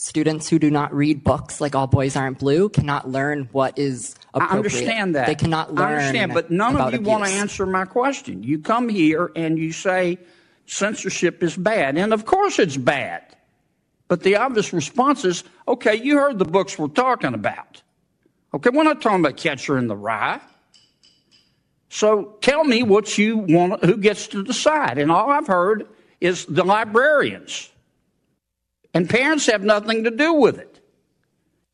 Students 0.00 0.48
who 0.48 0.60
do 0.60 0.70
not 0.70 0.94
read 0.94 1.24
books 1.24 1.60
like 1.60 1.74
All 1.74 1.88
Boys 1.88 2.14
Aren't 2.14 2.38
Blue 2.38 2.68
cannot 2.68 3.10
learn 3.10 3.48
what 3.50 3.76
is 3.80 4.14
appropriate. 4.32 4.52
I 4.52 4.56
understand 4.56 5.14
that. 5.16 5.26
They 5.26 5.34
cannot 5.34 5.74
learn. 5.74 5.88
I 5.88 5.94
understand, 5.96 6.34
but 6.34 6.52
none 6.52 6.76
of 6.76 6.92
you 6.92 7.00
want 7.00 7.24
to 7.24 7.30
answer 7.32 7.66
my 7.66 7.84
question. 7.84 8.44
You 8.44 8.60
come 8.60 8.88
here 8.88 9.32
and 9.34 9.58
you 9.58 9.72
say 9.72 10.18
censorship 10.66 11.42
is 11.42 11.56
bad, 11.56 11.98
and 11.98 12.12
of 12.12 12.26
course 12.26 12.60
it's 12.60 12.76
bad. 12.76 13.24
But 14.06 14.22
the 14.22 14.36
obvious 14.36 14.72
response 14.72 15.24
is, 15.24 15.42
okay, 15.66 15.96
you 15.96 16.16
heard 16.16 16.38
the 16.38 16.44
books 16.44 16.78
we're 16.78 16.86
talking 16.86 17.34
about. 17.34 17.82
Okay, 18.54 18.70
we're 18.70 18.84
not 18.84 19.02
talking 19.02 19.18
about 19.18 19.36
Catcher 19.36 19.78
in 19.78 19.88
the 19.88 19.96
Rye. 19.96 20.40
So 21.88 22.36
tell 22.40 22.62
me 22.62 22.84
what 22.84 23.18
you 23.18 23.38
want, 23.38 23.84
who 23.84 23.96
gets 23.96 24.28
to 24.28 24.44
decide. 24.44 24.98
And 24.98 25.10
all 25.10 25.28
I've 25.28 25.48
heard 25.48 25.88
is 26.20 26.46
the 26.46 26.62
librarians. 26.62 27.72
And 28.94 29.08
parents 29.08 29.46
have 29.46 29.62
nothing 29.62 30.04
to 30.04 30.10
do 30.10 30.32
with 30.34 30.58
it. 30.58 30.80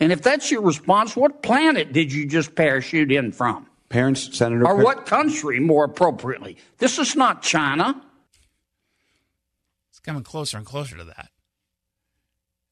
And 0.00 0.12
if 0.12 0.22
that's 0.22 0.50
your 0.50 0.62
response, 0.62 1.16
what 1.16 1.42
planet 1.42 1.92
did 1.92 2.12
you 2.12 2.26
just 2.26 2.54
parachute 2.54 3.12
in 3.12 3.32
from? 3.32 3.66
Parents, 3.88 4.36
Senator. 4.36 4.66
Or 4.66 4.76
what 4.76 5.06
country, 5.06 5.60
more 5.60 5.84
appropriately? 5.84 6.56
This 6.78 6.98
is 6.98 7.14
not 7.14 7.42
China. 7.42 8.02
It's 9.90 10.00
coming 10.00 10.24
closer 10.24 10.56
and 10.56 10.66
closer 10.66 10.96
to 10.96 11.04
that. 11.04 11.30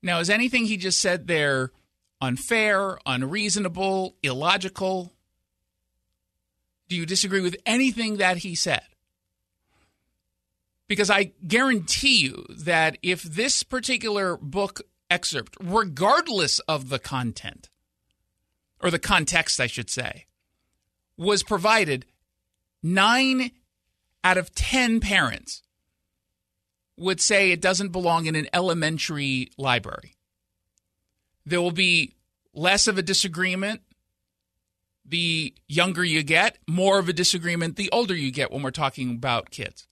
Now, 0.02 0.18
is 0.18 0.28
anything 0.28 0.66
he 0.66 0.76
just 0.76 1.00
said 1.00 1.28
there 1.28 1.70
unfair, 2.20 2.98
unreasonable, 3.06 4.16
illogical? 4.22 5.12
Do 6.88 6.96
you 6.96 7.06
disagree 7.06 7.40
with 7.40 7.56
anything 7.64 8.16
that 8.16 8.38
he 8.38 8.54
said? 8.54 8.82
Because 10.92 11.08
I 11.08 11.32
guarantee 11.48 12.18
you 12.18 12.44
that 12.50 12.98
if 13.02 13.22
this 13.22 13.62
particular 13.62 14.36
book 14.36 14.82
excerpt, 15.08 15.56
regardless 15.58 16.58
of 16.68 16.90
the 16.90 16.98
content, 16.98 17.70
or 18.78 18.90
the 18.90 18.98
context, 18.98 19.58
I 19.58 19.68
should 19.68 19.88
say, 19.88 20.26
was 21.16 21.42
provided, 21.42 22.04
nine 22.82 23.52
out 24.22 24.36
of 24.36 24.54
10 24.54 25.00
parents 25.00 25.62
would 26.98 27.22
say 27.22 27.52
it 27.52 27.62
doesn't 27.62 27.88
belong 27.88 28.26
in 28.26 28.36
an 28.36 28.48
elementary 28.52 29.48
library. 29.56 30.14
There 31.46 31.62
will 31.62 31.70
be 31.70 32.16
less 32.52 32.86
of 32.86 32.98
a 32.98 33.02
disagreement 33.02 33.80
the 35.06 35.54
younger 35.68 36.04
you 36.04 36.22
get, 36.22 36.58
more 36.68 36.98
of 36.98 37.08
a 37.08 37.14
disagreement 37.14 37.76
the 37.76 37.88
older 37.92 38.14
you 38.14 38.30
get 38.30 38.52
when 38.52 38.62
we're 38.62 38.70
talking 38.70 39.12
about 39.12 39.50
kids. 39.50 39.86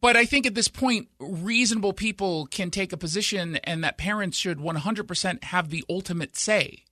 But 0.00 0.16
I 0.16 0.24
think 0.24 0.46
at 0.46 0.54
this 0.54 0.68
point, 0.68 1.08
reasonable 1.18 1.92
people 1.92 2.46
can 2.46 2.70
take 2.70 2.92
a 2.92 2.96
position 2.96 3.56
and 3.64 3.82
that 3.82 3.98
parents 3.98 4.38
should 4.38 4.58
100% 4.58 5.44
have 5.44 5.70
the 5.70 5.84
ultimate 5.88 6.36
say. 6.36 6.84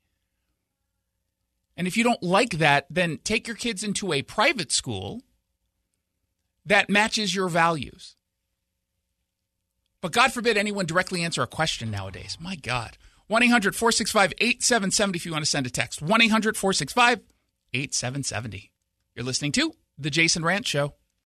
And 1.76 1.86
if 1.86 1.96
you 1.96 2.04
don't 2.04 2.22
like 2.22 2.58
that, 2.58 2.86
then 2.90 3.18
take 3.22 3.46
your 3.46 3.56
kids 3.56 3.84
into 3.84 4.12
a 4.12 4.22
private 4.22 4.72
school 4.72 5.22
that 6.64 6.90
matches 6.90 7.34
your 7.34 7.48
values. 7.48 8.16
But 10.00 10.12
God 10.12 10.32
forbid 10.32 10.56
anyone 10.56 10.86
directly 10.86 11.22
answer 11.22 11.42
a 11.42 11.46
question 11.46 11.90
nowadays. 11.90 12.38
My 12.40 12.56
God. 12.56 12.96
1 13.28 13.42
800 13.42 13.74
465 13.74 14.32
8770 14.38 15.16
if 15.16 15.26
you 15.26 15.32
want 15.32 15.44
to 15.44 15.50
send 15.50 15.66
a 15.66 15.70
text. 15.70 16.00
1 16.00 16.22
800 16.22 16.56
465 16.56 17.20
8770. 17.72 18.72
You're 19.14 19.24
listening 19.24 19.52
to 19.52 19.72
The 19.98 20.10
Jason 20.10 20.42
Rantz 20.42 20.66
Show. 20.66 20.94